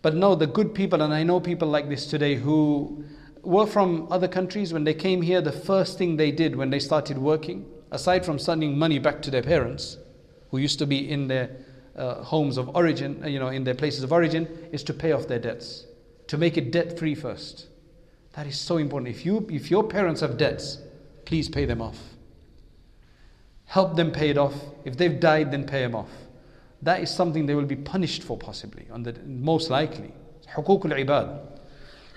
But 0.00 0.14
no, 0.14 0.34
the 0.34 0.46
good 0.46 0.74
people, 0.74 1.02
and 1.02 1.12
I 1.12 1.22
know 1.24 1.40
people 1.40 1.68
like 1.68 1.90
this 1.90 2.06
today 2.06 2.36
who 2.36 3.04
were 3.42 3.66
from 3.66 4.08
other 4.10 4.28
countries, 4.28 4.72
when 4.72 4.84
they 4.84 4.94
came 4.94 5.20
here, 5.20 5.42
the 5.42 5.52
first 5.52 5.98
thing 5.98 6.16
they 6.16 6.30
did 6.30 6.56
when 6.56 6.70
they 6.70 6.78
started 6.78 7.18
working, 7.18 7.66
aside 7.94 8.26
from 8.26 8.38
sending 8.38 8.76
money 8.76 8.98
back 8.98 9.22
to 9.22 9.30
their 9.30 9.42
parents, 9.42 9.98
who 10.50 10.58
used 10.58 10.78
to 10.80 10.86
be 10.86 11.10
in 11.10 11.28
their 11.28 11.50
uh, 11.96 12.22
homes 12.22 12.58
of 12.58 12.68
origin, 12.74 13.20
uh, 13.22 13.28
you 13.28 13.38
know, 13.38 13.48
in 13.48 13.64
their 13.64 13.74
places 13.74 14.02
of 14.02 14.12
origin, 14.12 14.48
is 14.72 14.82
to 14.82 14.92
pay 14.92 15.12
off 15.12 15.28
their 15.28 15.38
debts, 15.38 15.86
to 16.26 16.36
make 16.36 16.56
it 16.56 16.72
debt 16.72 16.98
free 16.98 17.14
first. 17.14 17.68
That 18.34 18.46
is 18.46 18.58
so 18.58 18.78
important. 18.78 19.14
If, 19.14 19.24
you, 19.24 19.46
if 19.50 19.70
your 19.70 19.84
parents 19.84 20.20
have 20.20 20.36
debts, 20.36 20.78
please 21.24 21.48
pay 21.48 21.64
them 21.64 21.80
off. 21.80 21.98
Help 23.66 23.96
them 23.96 24.10
pay 24.10 24.30
it 24.30 24.38
off. 24.38 24.54
If 24.84 24.96
they've 24.96 25.18
died, 25.18 25.52
then 25.52 25.64
pay 25.64 25.82
them 25.82 25.94
off. 25.94 26.10
That 26.82 27.00
is 27.00 27.14
something 27.14 27.46
they 27.46 27.54
will 27.54 27.64
be 27.64 27.76
punished 27.76 28.24
for, 28.24 28.36
possibly, 28.36 28.86
on 28.92 29.04
the, 29.04 29.14
most 29.24 29.70
likely. 29.70 30.12
Hukukul 30.54 30.92
ibad. 30.92 31.40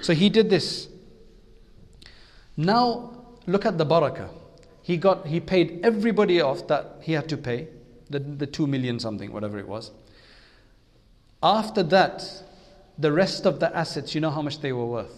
So 0.02 0.14
he 0.14 0.30
did 0.30 0.50
this. 0.50 0.90
Now, 2.58 3.26
look 3.46 3.66
at 3.66 3.78
the 3.78 3.86
barakah. 3.86 4.30
He 4.88 4.96
got, 4.96 5.28
he 5.28 5.42
paid 5.42 5.82
everybody 5.84 6.40
off 6.40 6.66
that 6.70 7.00
he 7.02 7.12
had 7.12 7.28
to 7.28 7.36
pay, 7.36 7.68
the, 8.10 8.20
the 8.20 8.48
two 8.48 8.68
million 8.68 9.02
something, 9.02 9.34
whatever 9.34 9.60
it 9.60 9.68
was. 9.68 9.92
After 11.44 11.84
that, 11.84 12.24
the 12.98 13.12
rest 13.12 13.46
of 13.46 13.60
the 13.60 13.76
assets, 13.76 14.16
you 14.16 14.22
know 14.22 14.30
how 14.30 14.42
much 14.42 14.62
they 14.62 14.72
were 14.72 14.86
worth? 14.86 15.12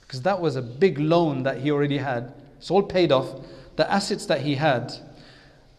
Because 0.00 0.22
that 0.22 0.40
was 0.40 0.56
a 0.56 0.62
big 0.62 0.98
loan 0.98 1.42
that 1.42 1.58
he 1.58 1.70
already 1.70 1.98
had. 1.98 2.32
It's 2.56 2.70
all 2.70 2.82
paid 2.82 3.12
off. 3.12 3.44
The 3.76 3.92
assets 3.92 4.24
that 4.24 4.40
he 4.40 4.54
had, 4.54 4.90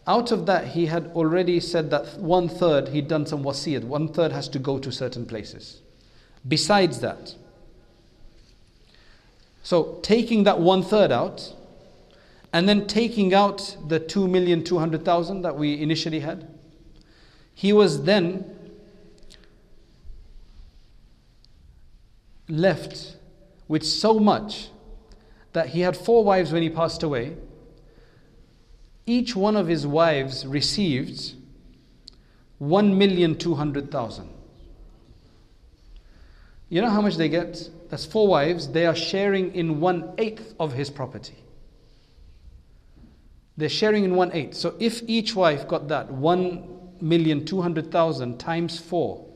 out 0.06 0.30
of 0.30 0.46
that, 0.46 0.68
he 0.68 0.86
had 0.86 1.08
already 1.16 1.58
said 1.58 1.90
that 1.90 2.16
one 2.20 2.48
third 2.48 2.90
he'd 2.90 3.08
done 3.08 3.26
some 3.26 3.42
wasiyat, 3.42 3.82
one 3.82 4.06
third 4.06 4.30
has 4.30 4.48
to 4.50 4.60
go 4.60 4.78
to 4.78 4.92
certain 4.92 5.26
places. 5.26 5.80
Besides 6.46 7.00
that, 7.00 7.34
so 9.64 9.98
taking 10.02 10.44
that 10.44 10.60
one 10.60 10.84
third 10.84 11.10
out, 11.10 11.53
and 12.54 12.68
then 12.68 12.86
taking 12.86 13.34
out 13.34 13.76
the 13.88 13.98
2,200,000 13.98 15.42
that 15.42 15.56
we 15.56 15.82
initially 15.82 16.20
had, 16.20 16.46
he 17.52 17.72
was 17.72 18.04
then 18.04 18.48
left 22.48 23.16
with 23.66 23.82
so 23.82 24.20
much 24.20 24.68
that 25.52 25.70
he 25.70 25.80
had 25.80 25.96
four 25.96 26.22
wives 26.22 26.52
when 26.52 26.62
he 26.62 26.70
passed 26.70 27.02
away 27.02 27.36
each 29.04 29.34
one 29.34 29.56
of 29.56 29.66
his 29.66 29.84
wives 29.84 30.46
received 30.46 31.34
1,200,000. 32.62 34.28
You 36.68 36.82
know 36.82 36.90
how 36.90 37.00
much 37.00 37.16
they 37.16 37.28
get? 37.28 37.68
That's 37.90 38.06
four 38.06 38.28
wives. 38.28 38.68
They 38.68 38.86
are 38.86 38.94
sharing 38.94 39.54
in 39.56 39.80
one 39.80 40.14
eighth 40.18 40.54
of 40.60 40.72
his 40.72 40.88
property. 40.88 41.43
They're 43.56 43.68
sharing 43.68 44.02
in 44.04 44.16
one 44.16 44.32
eighth. 44.32 44.54
So 44.54 44.74
if 44.80 45.00
each 45.06 45.36
wife 45.36 45.68
got 45.68 45.86
that 45.88 46.08
1,200,000 46.08 48.38
times 48.38 48.80
four, 48.80 49.26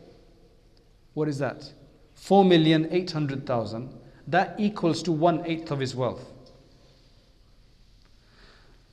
what 1.14 1.28
is 1.28 1.38
that? 1.38 1.72
4,800,000. 2.20 3.94
That 4.26 4.56
equals 4.58 5.02
to 5.04 5.12
one 5.12 5.46
eighth 5.46 5.70
of 5.70 5.78
his 5.80 5.94
wealth. 5.94 6.26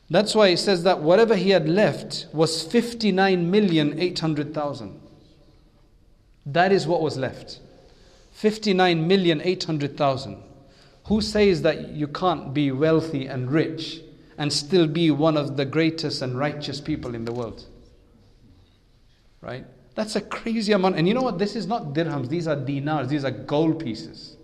That's 0.09 0.33
why 0.35 0.49
he 0.51 0.55
says 0.55 0.83
that 0.83 1.01
whatever 1.01 1.35
he 1.35 1.49
had 1.49 1.67
left 1.67 2.27
was 2.31 2.63
59,800,000. 2.67 4.99
That 6.45 6.71
is 6.71 6.85
what 6.85 7.01
was 7.01 7.17
left. 7.17 7.59
59,800,000. 8.39 10.43
Who 11.05 11.21
says 11.21 11.63
that 11.63 11.89
you 11.89 12.07
can't 12.07 12.53
be 12.53 12.71
wealthy 12.71 13.25
and 13.25 13.51
rich 13.51 14.01
and 14.37 14.51
still 14.51 14.87
be 14.87 15.11
one 15.11 15.37
of 15.37 15.57
the 15.57 15.65
greatest 15.65 16.21
and 16.21 16.37
righteous 16.37 16.81
people 16.81 17.15
in 17.15 17.25
the 17.25 17.31
world? 17.31 17.65
Right? 19.41 19.65
That's 19.95 20.15
a 20.15 20.21
crazy 20.21 20.73
amount. 20.73 20.97
And 20.97 21.07
you 21.07 21.13
know 21.13 21.21
what? 21.21 21.39
This 21.39 21.55
is 21.55 21.67
not 21.67 21.93
dirhams, 21.93 22.27
these 22.27 22.47
are 22.47 22.55
dinars, 22.55 23.07
these 23.07 23.23
are 23.23 23.31
gold 23.31 23.79
pieces. 23.79 24.35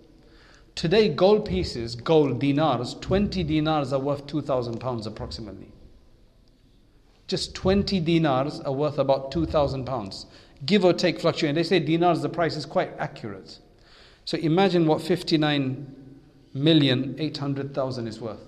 Today, 0.74 1.10
gold 1.10 1.44
pieces, 1.44 1.94
gold 1.94 2.40
dinars, 2.40 2.94
20 3.00 3.44
dinars 3.44 3.92
are 3.92 4.00
worth 4.00 4.26
2,000 4.26 4.78
pounds 4.78 5.06
approximately. 5.06 5.70
Just 7.26 7.54
20 7.54 8.00
dinars 8.00 8.60
are 8.60 8.72
worth 8.72 8.98
about 8.98 9.30
2,000 9.32 9.84
pounds, 9.84 10.26
give 10.64 10.84
or 10.84 10.94
take 10.94 11.20
fluctuating. 11.20 11.54
They 11.54 11.62
say 11.62 11.78
dinars, 11.78 12.22
the 12.22 12.28
price 12.30 12.56
is 12.56 12.64
quite 12.64 12.90
accurate. 12.98 13.58
So 14.24 14.38
imagine 14.38 14.86
what 14.86 15.02
59 15.02 15.94
million 16.54 17.16
800,000 17.18 18.06
is 18.06 18.20
worth. 18.20 18.40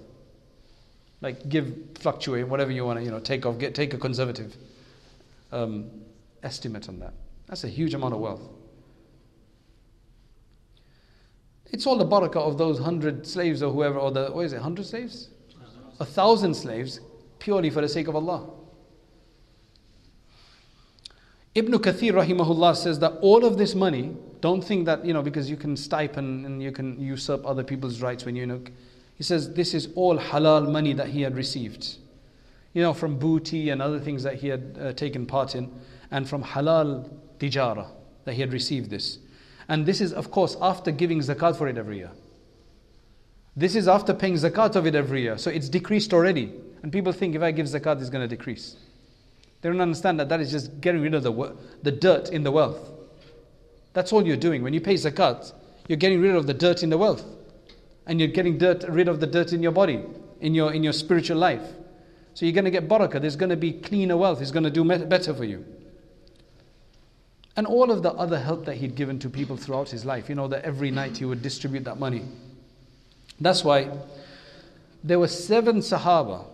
Like 1.24 1.48
give 1.48 1.74
fluctuate 1.94 2.46
whatever 2.46 2.70
you 2.70 2.84
want 2.84 2.98
to 2.98 3.04
you 3.04 3.10
know 3.10 3.18
take 3.18 3.46
off 3.46 3.58
get 3.58 3.74
take 3.74 3.94
a 3.94 3.96
conservative 3.96 4.54
um, 5.52 5.90
estimate 6.42 6.86
on 6.90 6.98
that. 6.98 7.14
That's 7.46 7.64
a 7.64 7.68
huge 7.68 7.94
amount 7.94 8.12
of 8.12 8.20
wealth. 8.20 8.42
It's 11.72 11.86
all 11.86 11.96
the 11.96 12.04
barakah 12.04 12.36
of 12.36 12.58
those 12.58 12.78
hundred 12.78 13.26
slaves 13.26 13.62
or 13.62 13.72
whoever, 13.72 13.98
or 13.98 14.10
the, 14.10 14.26
what 14.26 14.44
is 14.44 14.52
it, 14.52 14.60
hundred 14.60 14.84
slaves? 14.84 15.30
A 15.98 16.04
thousand 16.04 16.54
slaves, 16.54 17.00
purely 17.38 17.70
for 17.70 17.80
the 17.80 17.88
sake 17.88 18.06
of 18.06 18.14
Allah. 18.14 18.50
Ibn 21.54 21.72
Kathir 21.72 22.12
rahimahullah 22.12 22.76
says 22.76 22.98
that 22.98 23.12
all 23.22 23.44
of 23.44 23.56
this 23.56 23.74
money, 23.74 24.14
don't 24.40 24.62
think 24.62 24.84
that, 24.86 25.04
you 25.04 25.14
know, 25.14 25.22
because 25.22 25.48
you 25.48 25.56
can 25.56 25.76
stipend 25.76 26.44
and 26.44 26.62
you 26.62 26.70
can 26.70 27.00
usurp 27.00 27.46
other 27.46 27.64
people's 27.64 28.02
rights 28.02 28.24
when 28.24 28.36
you 28.36 28.46
know. 28.46 28.60
He 29.16 29.22
says 29.22 29.54
this 29.54 29.74
is 29.74 29.88
all 29.94 30.18
halal 30.18 30.70
money 30.70 30.92
that 30.92 31.08
he 31.08 31.22
had 31.22 31.36
received. 31.36 31.96
You 32.72 32.82
know, 32.82 32.92
from 32.92 33.18
booty 33.18 33.70
and 33.70 33.80
other 33.80 34.00
things 34.00 34.22
that 34.24 34.34
he 34.34 34.48
had 34.48 34.78
uh, 34.80 34.92
taken 34.92 35.26
part 35.26 35.54
in, 35.54 35.72
and 36.10 36.28
from 36.28 36.42
halal 36.42 37.08
tijara 37.38 37.86
that 38.24 38.34
he 38.34 38.40
had 38.40 38.52
received 38.52 38.90
this. 38.90 39.18
And 39.68 39.86
this 39.86 40.00
is, 40.00 40.12
of 40.12 40.30
course, 40.30 40.56
after 40.60 40.90
giving 40.90 41.20
zakat 41.20 41.56
for 41.56 41.68
it 41.68 41.78
every 41.78 41.98
year. 41.98 42.10
This 43.56 43.76
is 43.76 43.86
after 43.86 44.12
paying 44.12 44.34
zakat 44.34 44.74
of 44.76 44.86
it 44.86 44.94
every 44.94 45.22
year. 45.22 45.38
So 45.38 45.50
it's 45.50 45.68
decreased 45.68 46.12
already. 46.12 46.52
And 46.82 46.92
people 46.92 47.12
think 47.12 47.34
if 47.34 47.42
I 47.42 47.52
give 47.52 47.66
zakat, 47.66 48.00
it's 48.00 48.10
going 48.10 48.28
to 48.28 48.36
decrease. 48.36 48.76
They 49.60 49.70
don't 49.70 49.80
understand 49.80 50.20
that 50.20 50.28
that 50.28 50.40
is 50.40 50.50
just 50.50 50.80
getting 50.80 51.00
rid 51.00 51.14
of 51.14 51.22
the, 51.22 51.56
the 51.82 51.92
dirt 51.92 52.30
in 52.30 52.42
the 52.42 52.50
wealth. 52.50 52.90
That's 53.94 54.12
all 54.12 54.26
you're 54.26 54.36
doing. 54.36 54.62
When 54.62 54.74
you 54.74 54.80
pay 54.80 54.94
zakat, 54.94 55.52
you're 55.88 55.96
getting 55.96 56.20
rid 56.20 56.34
of 56.34 56.46
the 56.46 56.52
dirt 56.52 56.82
in 56.82 56.90
the 56.90 56.98
wealth. 56.98 57.24
And 58.06 58.20
you're 58.20 58.28
getting 58.28 58.58
dirt, 58.58 58.84
rid 58.88 59.08
of 59.08 59.20
the 59.20 59.26
dirt 59.26 59.52
in 59.52 59.62
your 59.62 59.72
body, 59.72 60.02
in 60.40 60.54
your, 60.54 60.72
in 60.72 60.84
your 60.84 60.92
spiritual 60.92 61.38
life. 61.38 61.62
So 62.34 62.44
you're 62.44 62.52
going 62.52 62.64
to 62.64 62.70
get 62.70 62.88
barakah. 62.88 63.20
There's 63.20 63.36
going 63.36 63.50
to 63.50 63.56
be 63.56 63.72
cleaner 63.72 64.16
wealth. 64.16 64.42
It's 64.42 64.50
going 64.50 64.64
to 64.64 64.70
do 64.70 64.84
better 64.84 65.32
for 65.32 65.44
you. 65.44 65.64
And 67.56 67.66
all 67.66 67.90
of 67.90 68.02
the 68.02 68.12
other 68.12 68.38
help 68.38 68.64
that 68.64 68.76
he'd 68.76 68.96
given 68.96 69.18
to 69.20 69.30
people 69.30 69.56
throughout 69.56 69.88
his 69.88 70.04
life. 70.04 70.28
You 70.28 70.34
know, 70.34 70.48
that 70.48 70.64
every 70.64 70.90
night 70.90 71.16
he 71.18 71.24
would 71.24 71.42
distribute 71.42 71.84
that 71.84 71.98
money. 71.98 72.24
That's 73.40 73.62
why 73.62 73.90
there 75.04 75.18
were 75.18 75.28
seven 75.28 75.76
Sahaba, 75.78 76.44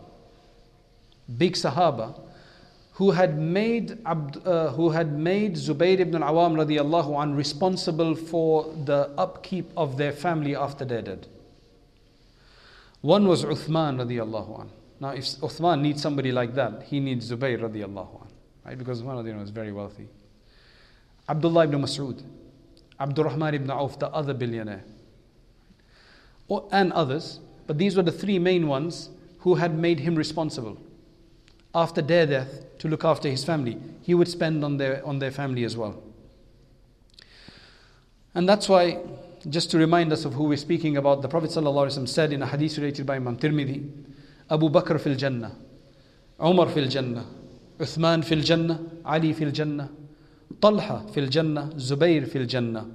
big 1.38 1.54
Sahaba, 1.54 2.20
who 2.92 3.12
had 3.12 3.38
made, 3.38 3.98
uh, 4.04 4.72
who 4.72 4.90
had 4.90 5.18
made 5.18 5.54
Zubayr 5.54 6.00
ibn 6.00 6.22
al-Awam 6.22 6.56
radiallahu 6.56 7.22
an 7.22 7.34
responsible 7.34 8.14
for 8.14 8.64
the 8.84 9.10
upkeep 9.16 9.70
of 9.74 9.96
their 9.96 10.12
family 10.12 10.54
after 10.54 10.84
their 10.84 11.00
dead. 11.00 11.26
One 13.00 13.26
was 13.26 13.44
Uthman 13.44 13.96
radiallahu 13.96 14.60
an. 14.60 14.70
Now 15.00 15.10
if 15.10 15.24
Uthman 15.24 15.80
needs 15.80 16.02
somebody 16.02 16.32
like 16.32 16.54
that, 16.54 16.84
he 16.84 17.00
needs 17.00 17.30
Zubayr 17.30 17.58
radiallahu 17.58 18.22
an. 18.22 18.28
Right? 18.64 18.78
Because 18.78 19.02
Uthman 19.02 19.24
radiallahu 19.24 19.44
is 19.44 19.50
very 19.50 19.72
wealthy. 19.72 20.08
Abdullah 21.28 21.64
ibn 21.64 21.80
Mas'ud, 21.80 22.22
Abdurrahman 22.98 23.54
ibn 23.54 23.70
Auf, 23.70 23.98
the 23.98 24.08
other 24.08 24.34
billionaire, 24.34 24.84
and 26.72 26.92
others, 26.92 27.40
but 27.66 27.78
these 27.78 27.96
were 27.96 28.02
the 28.02 28.12
three 28.12 28.38
main 28.38 28.66
ones 28.66 29.10
who 29.38 29.54
had 29.54 29.78
made 29.78 30.00
him 30.00 30.16
responsible. 30.16 30.76
After 31.74 32.02
their 32.02 32.26
death, 32.26 32.64
to 32.78 32.88
look 32.88 33.04
after 33.04 33.28
his 33.28 33.44
family, 33.44 33.78
he 34.02 34.12
would 34.14 34.26
spend 34.26 34.64
on 34.64 34.76
their, 34.76 35.06
on 35.06 35.20
their 35.20 35.30
family 35.30 35.64
as 35.64 35.76
well. 35.76 36.02
And 38.34 38.48
that's 38.48 38.68
why, 38.68 38.98
just 39.49 39.71
to 39.71 39.77
remind 39.77 40.11
us 40.11 40.25
of 40.25 40.33
who 40.33 40.45
we're 40.45 40.57
speaking 40.57 40.97
about, 40.97 41.21
the 41.21 41.27
Prophet 41.27 41.49
ﷺ 41.49 42.07
said 42.07 42.33
in 42.33 42.41
a 42.41 42.47
hadith 42.47 42.77
related 42.77 43.05
by 43.05 43.15
Imam 43.15 43.37
Tirmidhi, 43.37 43.89
Abu 44.49 44.69
Bakr 44.69 44.99
fil 44.99 45.15
Jannah, 45.15 45.55
Umar 46.41 46.69
fil 46.69 46.87
Jannah, 46.87 47.25
Uthman 47.79 48.23
fil 48.23 48.41
Jannah, 48.41 48.79
Ali 49.05 49.33
fil 49.33 49.51
Jannah, 49.51 49.89
طلحة 50.61 51.05
في 51.11 51.19
الجنة 51.19 51.69
زبير 51.77 52.25
في 52.25 52.37
الجنة 52.37 52.85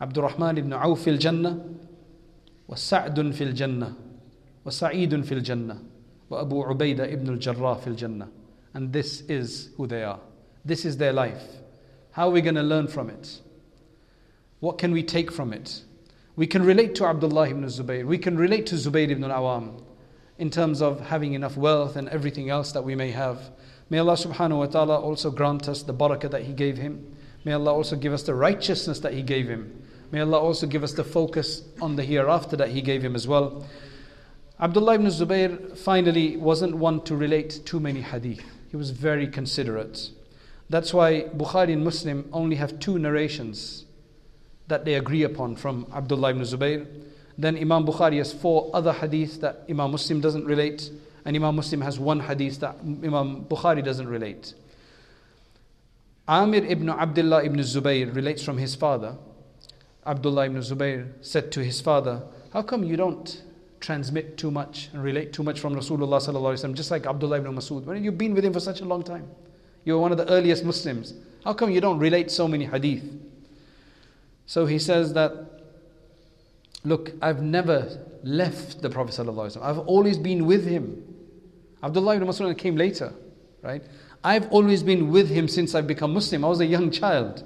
عبد 0.00 0.18
الرحمن 0.18 0.54
بن 0.54 0.72
عوف 0.72 1.02
في 1.02 1.10
الجنة 1.10 1.64
وسعد 2.68 3.30
في 3.30 3.44
الجنة 3.44 3.94
وسعيد 4.64 5.20
في 5.20 5.32
الجنة 5.34 5.82
وأبو 6.30 6.62
عبيدة 6.64 7.04
ابن 7.12 7.28
الجراح 7.28 7.78
في 7.78 7.86
الجنة 7.86 8.28
and 8.74 8.92
this 8.92 9.22
is 9.22 9.70
who 9.76 9.86
they 9.86 10.04
are 10.04 10.20
this 10.64 10.84
is 10.84 10.96
their 10.96 11.12
life 11.12 11.42
how 12.12 12.28
are 12.28 12.30
we 12.30 12.40
going 12.40 12.54
to 12.54 12.62
learn 12.62 12.86
from 12.86 13.10
it 13.10 13.40
what 14.60 14.78
can 14.78 14.92
we 14.92 15.02
take 15.02 15.32
from 15.32 15.52
it 15.52 15.82
We 16.35 16.47
can 16.47 16.63
relate 16.63 16.95
to 16.95 17.05
Abdullah 17.05 17.49
ibn 17.49 17.63
Zubayr 17.65 18.05
we 18.05 18.17
can 18.17 18.37
relate 18.37 18.65
to 18.67 18.75
Zubayr 18.75 19.09
ibn 19.09 19.23
al-Awam 19.23 19.81
in 20.37 20.49
terms 20.49 20.81
of 20.81 20.99
having 20.99 21.33
enough 21.33 21.55
wealth 21.57 21.95
and 21.95 22.09
everything 22.09 22.49
else 22.49 22.71
that 22.71 22.83
we 22.83 22.95
may 22.95 23.11
have 23.11 23.51
May 23.87 23.99
Allah 23.99 24.13
subhanahu 24.13 24.57
wa 24.57 24.65
ta'ala 24.65 24.99
also 24.99 25.29
grant 25.29 25.69
us 25.69 25.83
the 25.83 25.93
barakah 25.93 26.31
that 26.31 26.43
He 26.43 26.53
gave 26.53 26.77
him. 26.77 27.15
May 27.43 27.53
Allah 27.53 27.71
also 27.71 27.95
give 27.95 28.13
us 28.13 28.23
the 28.23 28.33
righteousness 28.33 28.99
that 29.01 29.13
He 29.13 29.21
gave 29.21 29.47
him. 29.47 29.83
May 30.11 30.21
Allah 30.21 30.39
also 30.39 30.65
give 30.65 30.83
us 30.83 30.93
the 30.93 31.03
focus 31.03 31.61
on 31.79 31.95
the 31.95 32.03
hereafter 32.03 32.55
that 32.55 32.69
He 32.69 32.81
gave 32.81 33.03
him 33.03 33.15
as 33.15 33.27
well. 33.27 33.67
Abdullah 34.59 34.95
ibn 34.95 35.07
Zubayr 35.07 35.77
finally 35.77 36.35
wasn't 36.35 36.75
one 36.75 37.01
to 37.01 37.15
relate 37.15 37.61
too 37.65 37.79
many 37.79 38.01
hadith. 38.01 38.41
He 38.71 38.77
was 38.77 38.89
very 38.89 39.27
considerate. 39.27 40.09
That's 40.67 40.91
why 40.91 41.23
Bukhari 41.35 41.73
and 41.73 41.83
Muslim 41.83 42.27
only 42.33 42.55
have 42.55 42.79
two 42.79 42.97
narrations 42.97 43.84
that 44.67 44.85
they 44.85 44.95
agree 44.95 45.23
upon 45.23 45.55
from 45.55 45.87
Abdullah 45.93 46.31
ibn 46.31 46.41
Zubayr. 46.41 46.87
Then 47.37 47.57
Imam 47.57 47.85
Bukhari 47.85 48.17
has 48.17 48.33
four 48.33 48.71
other 48.73 48.93
hadith 48.93 49.41
that 49.41 49.63
Imam 49.69 49.91
Muslim 49.91 50.21
doesn't 50.21 50.45
relate 50.45 50.89
and 51.25 51.35
Imam 51.35 51.55
Muslim 51.55 51.81
has 51.81 51.99
one 51.99 52.19
hadith 52.19 52.59
that 52.59 52.77
Imam 52.81 53.45
Bukhari 53.45 53.83
doesn't 53.83 54.07
relate. 54.07 54.53
Amir 56.27 56.63
ibn 56.65 56.89
Abdullah 56.89 57.43
ibn 57.43 57.59
Zubayr 57.59 58.15
relates 58.15 58.43
from 58.43 58.57
his 58.57 58.75
father. 58.75 59.17
Abdullah 60.05 60.45
ibn 60.45 60.59
Zubayr 60.59 61.11
said 61.21 61.51
to 61.53 61.63
his 61.63 61.81
father, 61.81 62.23
How 62.53 62.61
come 62.61 62.83
you 62.83 62.95
don't 62.95 63.43
transmit 63.79 64.37
too 64.37 64.49
much 64.51 64.89
and 64.93 65.03
relate 65.03 65.33
too 65.33 65.43
much 65.43 65.59
from 65.59 65.75
Rasulullah 65.75 66.75
just 66.75 66.91
like 66.91 67.05
Abdullah 67.05 67.37
ibn 67.37 67.55
Masud? 67.55 67.85
When 67.85 68.03
you've 68.03 68.17
been 68.17 68.33
with 68.33 68.45
him 68.45 68.53
for 68.53 68.59
such 68.59 68.81
a 68.81 68.85
long 68.85 69.03
time, 69.03 69.27
you're 69.83 69.99
one 69.99 70.11
of 70.11 70.17
the 70.17 70.29
earliest 70.29 70.63
Muslims. 70.63 71.13
How 71.43 71.53
come 71.53 71.69
you 71.69 71.81
don't 71.81 71.99
relate 71.99 72.31
so 72.31 72.47
many 72.47 72.65
hadith? 72.65 73.03
So 74.45 74.65
he 74.65 74.79
says 74.79 75.13
that, 75.13 75.33
look, 76.83 77.11
I've 77.21 77.41
never 77.41 77.97
left 78.23 78.81
the 78.81 78.89
Prophet 78.89 79.13
sallallahu 79.13 79.61
I've 79.61 79.79
always 79.79 80.17
been 80.17 80.45
with 80.45 80.65
him. 80.65 81.03
Abdullah 81.83 82.15
ibn 82.15 82.27
Mas'ud 82.27 82.57
came 82.57 82.75
later, 82.75 83.13
right? 83.61 83.83
I've 84.23 84.51
always 84.51 84.81
been 84.81 85.11
with 85.11 85.29
him 85.29 85.47
since 85.47 85.75
I've 85.75 85.87
become 85.87 86.13
Muslim. 86.13 86.43
I 86.43 86.47
was 86.47 86.59
a 86.59 86.65
young 86.65 86.89
child. 86.89 87.43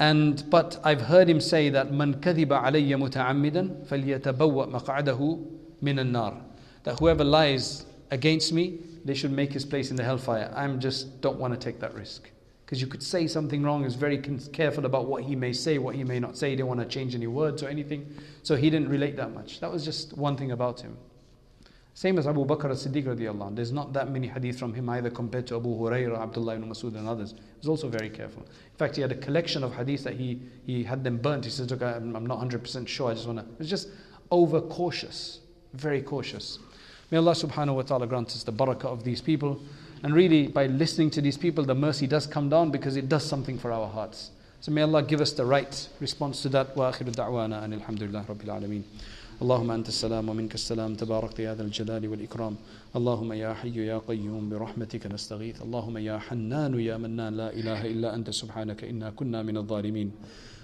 And 0.00 0.48
but 0.48 0.80
I've 0.84 1.02
heard 1.02 1.28
him 1.28 1.40
say 1.40 1.68
that 1.70 1.92
man 1.92 2.14
kadhiba 2.14 2.62
alayya 2.62 2.96
muta'ammidan 2.96 3.86
falyatabawwa 3.86 4.70
maq'adahu 4.70 5.46
min 5.82 5.98
an-nar. 5.98 6.40
That 6.84 6.98
whoever 7.00 7.24
lies 7.24 7.84
against 8.10 8.52
me, 8.52 8.78
they 9.04 9.14
should 9.14 9.32
make 9.32 9.52
his 9.52 9.64
place 9.64 9.90
in 9.90 9.96
the 9.96 10.04
hellfire. 10.04 10.52
I'm 10.56 10.80
just 10.80 11.20
don't 11.20 11.38
want 11.38 11.52
to 11.52 11.60
take 11.60 11.80
that 11.80 11.94
risk. 11.94 12.30
Because 12.68 12.82
you 12.82 12.86
could 12.86 13.02
say 13.02 13.26
something 13.26 13.62
wrong, 13.62 13.86
is 13.86 13.94
very 13.94 14.18
careful 14.18 14.84
about 14.84 15.06
what 15.06 15.22
he 15.22 15.34
may 15.34 15.54
say, 15.54 15.78
what 15.78 15.94
he 15.94 16.04
may 16.04 16.20
not 16.20 16.36
say. 16.36 16.50
He 16.50 16.56
didn't 16.56 16.68
want 16.68 16.80
to 16.80 16.86
change 16.86 17.14
any 17.14 17.26
words 17.26 17.62
or 17.62 17.68
anything. 17.70 18.14
So 18.42 18.56
he 18.56 18.68
didn't 18.68 18.90
relate 18.90 19.16
that 19.16 19.32
much. 19.32 19.60
That 19.60 19.72
was 19.72 19.86
just 19.86 20.18
one 20.18 20.36
thing 20.36 20.50
about 20.50 20.78
him. 20.82 20.94
Same 21.94 22.18
as 22.18 22.26
Abu 22.26 22.44
Bakr 22.44 22.70
as-Siddiq 22.70 23.04
radiallahu 23.04 23.56
There's 23.56 23.72
not 23.72 23.94
that 23.94 24.10
many 24.10 24.26
hadith 24.26 24.58
from 24.58 24.74
him 24.74 24.90
either 24.90 25.08
compared 25.08 25.46
to 25.46 25.56
Abu 25.56 25.70
Hurairah, 25.78 26.20
Abdullah 26.20 26.56
ibn 26.56 26.68
Masud 26.68 26.94
and 26.94 27.08
others. 27.08 27.30
He 27.30 27.66
was 27.66 27.68
also 27.68 27.88
very 27.88 28.10
careful. 28.10 28.42
In 28.42 28.76
fact, 28.76 28.96
he 28.96 29.00
had 29.00 29.12
a 29.12 29.16
collection 29.16 29.64
of 29.64 29.74
hadith 29.74 30.04
that 30.04 30.16
he, 30.16 30.42
he 30.66 30.84
had 30.84 31.02
them 31.02 31.16
burnt. 31.16 31.46
He 31.46 31.50
says, 31.50 31.70
look, 31.70 31.80
I'm, 31.80 32.14
I'm 32.14 32.26
not 32.26 32.38
100% 32.38 32.86
sure. 32.86 33.10
I 33.10 33.14
just 33.14 33.26
want 33.26 33.38
to... 33.38 33.46
It 33.46 33.60
was 33.60 33.70
just 33.70 33.88
over 34.30 34.60
cautious. 34.60 35.40
Very 35.72 36.02
cautious. 36.02 36.58
May 37.10 37.16
Allah 37.16 37.32
subhanahu 37.32 37.76
wa 37.76 37.82
ta'ala 37.82 38.06
grant 38.06 38.28
us 38.28 38.42
the 38.42 38.52
barakah 38.52 38.84
of 38.84 39.04
these 39.04 39.22
people. 39.22 39.58
And 40.03 40.13
really, 40.13 40.47
by 40.47 40.67
listening 40.67 41.09
to 41.11 41.21
these 41.21 41.37
people, 41.37 41.63
the 41.63 41.75
mercy 41.75 42.07
does 42.07 42.27
come 42.27 42.49
down 42.49 42.71
because 42.71 42.97
it 42.97 43.07
does 43.07 43.25
something 43.25 43.57
for 43.57 43.71
our 43.71 43.87
hearts. 43.87 44.31
So 44.59 44.71
may 44.71 44.81
Allah 44.81 45.03
give 45.03 45.21
us 45.21 45.31
the 45.33 45.45
right 45.45 45.87
response 45.99 46.41
to 46.43 46.49
that. 46.49 46.75
Wa 46.75 46.91
akhiru 46.91 47.13
da'wana 47.13 47.63
and 47.63 47.73
alhamdulillah 47.73 48.25
rabbil 48.25 48.61
alameen. 48.61 48.83
اللهم 49.41 49.71
أنت 49.71 49.87
السلام 49.87 50.29
ومنك 50.29 50.53
السلام 50.55 50.95
تبارك 50.95 51.39
يا 51.39 51.55
ذا 51.55 51.63
الجلال 51.63 52.07
والإكرام 52.07 52.55
اللهم 52.95 53.33
يا 53.33 53.53
حي 53.53 53.85
يا 53.85 53.97
قيوم 53.97 54.49
برحمتك 54.49 55.07
نستغيث 55.07 55.61
اللهم 55.61 55.97
يا 55.97 56.17
حنان 56.17 56.79
يا 56.79 56.97
منان 56.97 57.37
لا 57.37 57.49
إله 57.53 57.85
إلا 57.85 58.15
أنت 58.15 58.29
سبحانك 58.29 58.83
إنا 58.83 59.09
كنا 59.09 59.43
من 59.43 59.57
الظالمين 59.57 60.11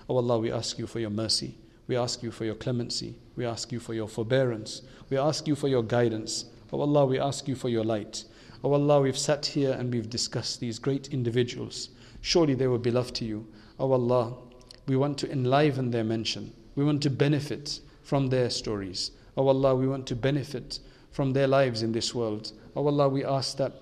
Oh 0.08 0.18
Allah, 0.18 0.40
we 0.40 0.52
ask 0.52 0.80
you 0.80 0.88
for 0.88 1.00
your 1.00 1.10
mercy. 1.10 1.56
We 1.88 1.96
ask 1.98 2.24
you 2.24 2.32
for 2.32 2.46
your 2.46 2.56
clemency. 2.56 3.16
We 3.36 3.46
ask 3.46 3.72
you 3.72 3.80
for 3.80 3.94
your 3.94 4.08
forbearance. 4.08 4.82
We 5.10 5.18
ask 5.18 5.48
you 5.48 5.56
for 5.56 5.68
your 5.68 5.84
guidance. 5.84 6.46
Oh 6.72 6.82
Allah, 6.82 7.06
we 7.06 7.20
ask 7.20 7.48
you 7.48 7.56
for 7.56 7.70
your 7.70 7.84
light. 7.84 8.24
Oh 8.65 8.73
Allah, 8.73 9.03
we've 9.03 9.19
sat 9.19 9.45
here 9.45 9.73
and 9.73 9.93
we've 9.93 10.09
discussed 10.09 10.59
these 10.59 10.79
great 10.79 11.09
individuals. 11.09 11.91
Surely 12.23 12.55
they 12.55 12.67
were 12.67 12.79
beloved 12.79 13.15
to 13.17 13.27
you. 13.27 13.47
Oh 13.79 13.93
Allah, 13.93 14.39
we 14.87 14.97
want 14.97 15.19
to 15.19 15.31
enliven 15.31 15.91
their 15.91 16.03
mention. 16.03 16.51
We 16.75 16.83
want 16.83 17.03
to 17.03 17.11
benefit 17.11 17.81
from 18.03 18.29
their 18.29 18.49
stories. 18.49 19.11
Oh 19.37 19.49
Allah, 19.49 19.77
we 19.77 19.87
want 19.87 20.07
to 20.07 20.17
benefit 20.17 20.79
from 21.11 21.35
their 21.35 21.47
lives 21.47 21.83
in 21.83 21.93
this 21.93 22.15
world. 22.15 22.53
Oh 22.75 22.87
Allah, 22.87 23.11
we 23.11 23.23
ask 23.23 23.59
that 23.59 23.75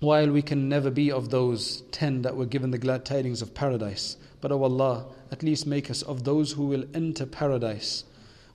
while 0.00 0.30
we 0.30 0.40
can 0.40 0.70
never 0.70 0.90
be 0.90 1.12
of 1.12 1.28
those 1.28 1.82
ten 1.92 2.22
that 2.22 2.34
were 2.34 2.46
given 2.46 2.70
the 2.70 2.78
glad 2.78 3.04
tidings 3.04 3.42
of 3.42 3.54
paradise, 3.54 4.16
But 4.42 4.50
O 4.50 4.62
Allah, 4.64 5.06
at 5.30 5.44
least 5.44 5.66
make 5.66 5.88
us 5.88 6.02
of 6.02 6.24
those 6.24 6.52
who 6.52 6.66
will 6.66 6.84
enter 6.92 7.24
paradise 7.24 8.04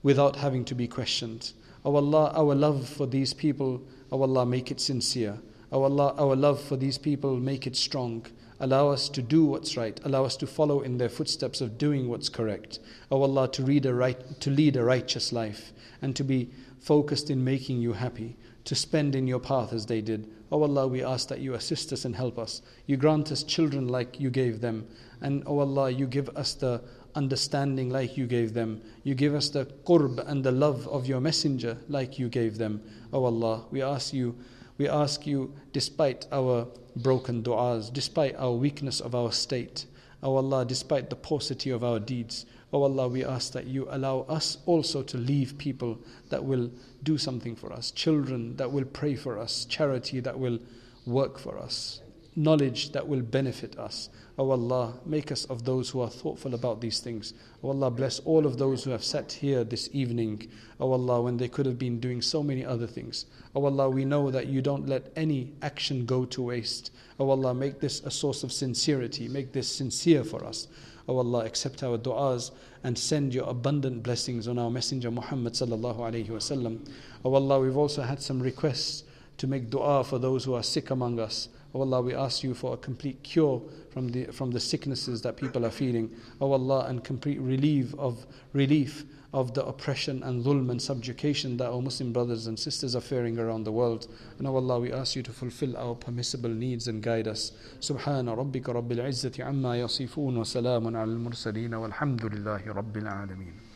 without 0.04 0.36
having 0.36 0.66
to 0.66 0.76
be 0.76 0.88
questioned. 0.88 1.54
O 1.86 1.96
Allah, 1.96 2.32
our 2.36 2.56
love 2.56 2.88
for 2.88 3.06
these 3.06 3.34
people, 3.34 3.82
O 4.12 4.22
Allah, 4.22 4.46
make 4.46 4.72
it 4.72 4.80
sincere. 4.80 5.40
O 5.72 5.84
Allah, 5.84 6.16
our 6.18 6.36
love 6.36 6.62
for 6.62 6.78
these 6.78 6.98
people, 6.98 7.38
make 7.38 7.68
it 7.68 7.76
strong. 7.76 8.26
Allow 8.60 8.90
us 8.90 9.10
to 9.10 9.22
do 9.22 9.46
what's 9.46 9.78
right. 9.78 10.00
Allow 10.04 10.26
us 10.26 10.36
to 10.38 10.48
follow 10.48 10.82
in 10.82 10.98
their 10.98 11.10
footsteps 11.10 11.62
of 11.62 11.78
doing 11.78 12.10
what's 12.10 12.30
correct. 12.30 12.80
O 13.12 13.22
Allah, 13.22 13.52
to, 13.52 13.64
read 13.64 13.86
a 13.86 13.94
right, 13.94 14.40
to 14.40 14.50
lead 14.50 14.76
a 14.76 14.84
righteous 14.84 15.32
life 15.32 15.74
and 16.02 16.16
to 16.16 16.24
be 16.24 16.50
focused 16.80 17.30
in 17.30 17.44
making 17.44 17.82
you 17.82 17.94
happy, 17.94 18.36
to 18.66 18.74
spend 18.74 19.16
in 19.16 19.28
your 19.28 19.40
path 19.40 19.74
as 19.74 19.86
they 19.86 20.02
did. 20.02 20.28
O 20.52 20.64
Allah, 20.64 20.88
we 20.88 21.04
ask 21.04 21.28
that 21.28 21.42
you 21.42 21.54
assist 21.54 21.94
us 21.94 22.06
and 22.06 22.16
help 22.16 22.40
us. 22.40 22.62
You 22.86 22.98
grant 22.98 23.32
us 23.32 23.44
children 23.44 23.88
like 23.88 24.20
you 24.20 24.30
gave 24.30 24.62
them. 24.62 24.88
And 25.22 25.44
O 25.46 25.60
Allah, 25.60 25.90
you 25.92 26.08
give 26.08 26.30
us 26.30 26.54
the 26.54 26.82
understanding 27.18 27.90
like 27.90 28.16
you 28.16 28.28
gave 28.28 28.54
them. 28.54 28.82
You 29.04 29.16
give 29.16 29.34
us 29.34 29.50
the 29.50 29.66
qurb 29.66 30.20
and 30.28 30.44
the 30.44 30.52
love 30.52 30.88
of 30.88 31.08
your 31.08 31.20
messenger 31.20 31.78
like 31.90 32.20
you 32.20 32.30
gave 32.30 32.60
them. 32.60 32.82
O 33.12 33.26
Allah, 33.26 33.66
we 33.72 33.82
ask 33.82 34.14
you, 34.14 34.36
we 34.78 34.88
ask 34.88 35.26
you, 35.26 35.54
despite 35.74 36.28
our 36.32 36.68
broken 36.96 37.42
du'as, 37.42 37.92
despite 37.92 38.36
our 38.36 38.52
weakness 38.52 39.00
of 39.02 39.16
our 39.16 39.32
state, 39.32 39.88
O 40.22 40.36
Allah, 40.36 40.64
despite 40.64 41.10
the 41.10 41.16
paucity 41.16 41.72
of 41.72 41.84
our 41.84 42.00
deeds, 42.00 42.46
O 42.72 42.84
Allah, 42.84 43.08
we 43.08 43.26
ask 43.26 43.54
that 43.54 43.66
you 43.66 43.88
allow 43.90 44.22
us 44.30 44.60
also 44.68 45.02
to 45.02 45.18
leave 45.18 45.58
people 45.58 45.98
that 46.30 46.44
will 46.44 46.70
do 47.04 47.18
something 47.18 47.56
for 47.56 47.74
us, 47.74 47.92
children 47.92 48.56
that 48.58 48.72
will 48.72 48.86
pray 48.86 49.16
for 49.16 49.40
us, 49.40 49.66
charity 49.66 50.20
that 50.20 50.38
will 50.38 50.60
work 51.06 51.40
for 51.40 51.58
us, 51.58 52.02
knowledge 52.36 52.92
that 52.92 53.08
will 53.08 53.22
benefit 53.22 53.80
us. 53.80 54.10
O 54.40 54.52
Allah, 54.52 54.94
make 55.04 55.32
us 55.32 55.46
of 55.46 55.66
those 55.66 55.90
who 55.90 56.00
are 56.00 56.10
thoughtful 56.10 56.54
about 56.54 56.80
these 56.80 57.00
things. 57.00 57.34
O 57.64 57.70
Allah, 57.70 57.90
bless 57.90 58.20
all 58.20 58.46
of 58.46 58.60
those 58.60 58.84
who 58.84 58.92
have 58.92 59.04
sat 59.04 59.32
here 59.32 59.64
this 59.64 59.90
evening. 59.94 60.48
O 60.80 60.92
Allah, 60.92 61.24
when 61.24 61.38
they 61.38 61.48
could 61.48 61.66
have 61.66 61.80
been 61.80 62.00
doing 62.00 62.22
so 62.22 62.44
many 62.44 62.64
other 62.64 62.86
things. 62.86 63.26
O 63.56 63.66
Allah, 63.66 63.90
we 63.90 64.06
know 64.06 64.30
that 64.30 64.46
you 64.46 64.62
don't 64.62 64.88
let 64.88 65.12
any 65.16 65.54
action 65.64 66.06
go 66.06 66.24
to 66.26 66.44
waste. 66.44 66.92
O 67.20 67.32
Allah, 67.32 67.56
make 67.56 67.80
this 67.80 68.02
a 68.02 68.12
source 68.12 68.44
of 68.44 68.52
sincerity. 68.52 69.28
Make 69.28 69.54
this 69.54 69.68
sincere 69.68 70.24
for 70.24 70.46
us. 70.46 70.68
O 71.08 71.18
Allah, 71.18 71.46
accept 71.46 71.82
our 71.82 71.98
du'as 71.98 72.52
and 72.84 72.96
send 72.96 73.34
your 73.34 73.50
abundant 73.50 74.04
blessings 74.04 74.48
on 74.48 74.60
our 74.60 74.70
Messenger 74.70 75.10
Muhammad 75.10 75.54
sallallahu 75.54 75.98
alayhi 75.98 76.28
wasallam. 76.28 76.88
O 77.26 77.34
Allah, 77.34 77.60
we've 77.60 77.78
also 77.78 78.04
had 78.04 78.22
some 78.22 78.40
requests 78.40 79.04
to 79.38 79.48
make 79.48 79.72
dua 79.72 80.04
for 80.04 80.20
those 80.20 80.44
who 80.44 80.54
are 80.54 80.64
sick 80.64 80.92
among 80.92 81.20
us. 81.20 81.50
O 81.74 81.80
oh 81.80 81.82
Allah, 81.82 82.02
we 82.02 82.14
ask 82.14 82.44
you 82.44 82.54
for 82.54 82.74
a 82.74 82.78
complete 82.78 83.22
cure 83.24 83.62
from 83.92 84.08
the, 84.10 84.26
from 84.26 84.52
the 84.52 84.60
sicknesses 84.60 85.22
that 85.24 85.36
people 85.36 85.66
are 85.66 85.72
feeling. 85.72 86.10
O 86.40 86.48
oh 86.48 86.54
Allah, 86.54 86.86
and 86.88 87.04
complete 87.04 87.40
relief 87.42 87.94
of 88.00 88.26
relief 88.54 89.06
of 89.34 89.54
the 89.54 89.66
oppression 89.66 90.24
and 90.24 90.44
zulm 90.44 90.72
and 90.72 90.82
subjugation 90.82 91.58
that 91.58 91.70
our 91.70 91.82
Muslim 91.82 92.14
brothers 92.14 92.48
and 92.48 92.58
sisters 92.58 92.96
are 92.96 93.02
fearing 93.02 93.38
around 93.38 93.66
the 93.66 93.72
world. 93.72 94.08
And 94.40 94.48
O 94.48 94.52
oh 94.52 94.56
Allah, 94.56 94.80
we 94.80 94.94
ask 94.94 95.16
you 95.16 95.24
to 95.24 95.32
fulfill 95.32 95.76
our 95.78 95.96
permissible 95.96 96.50
needs 96.50 96.88
and 96.88 97.04
guide 97.04 97.28
us. 97.28 97.52
Subhana 97.82 98.36
rabbika 98.36 98.74
rabbil 98.74 99.00
izzati 99.06 99.46
amma 99.46 99.70
wa 99.70 99.88
salamun 99.88 100.96
al 100.96 101.08
mursaleen 101.08 101.72
rabbil 101.72 103.08
alameen. 103.08 103.67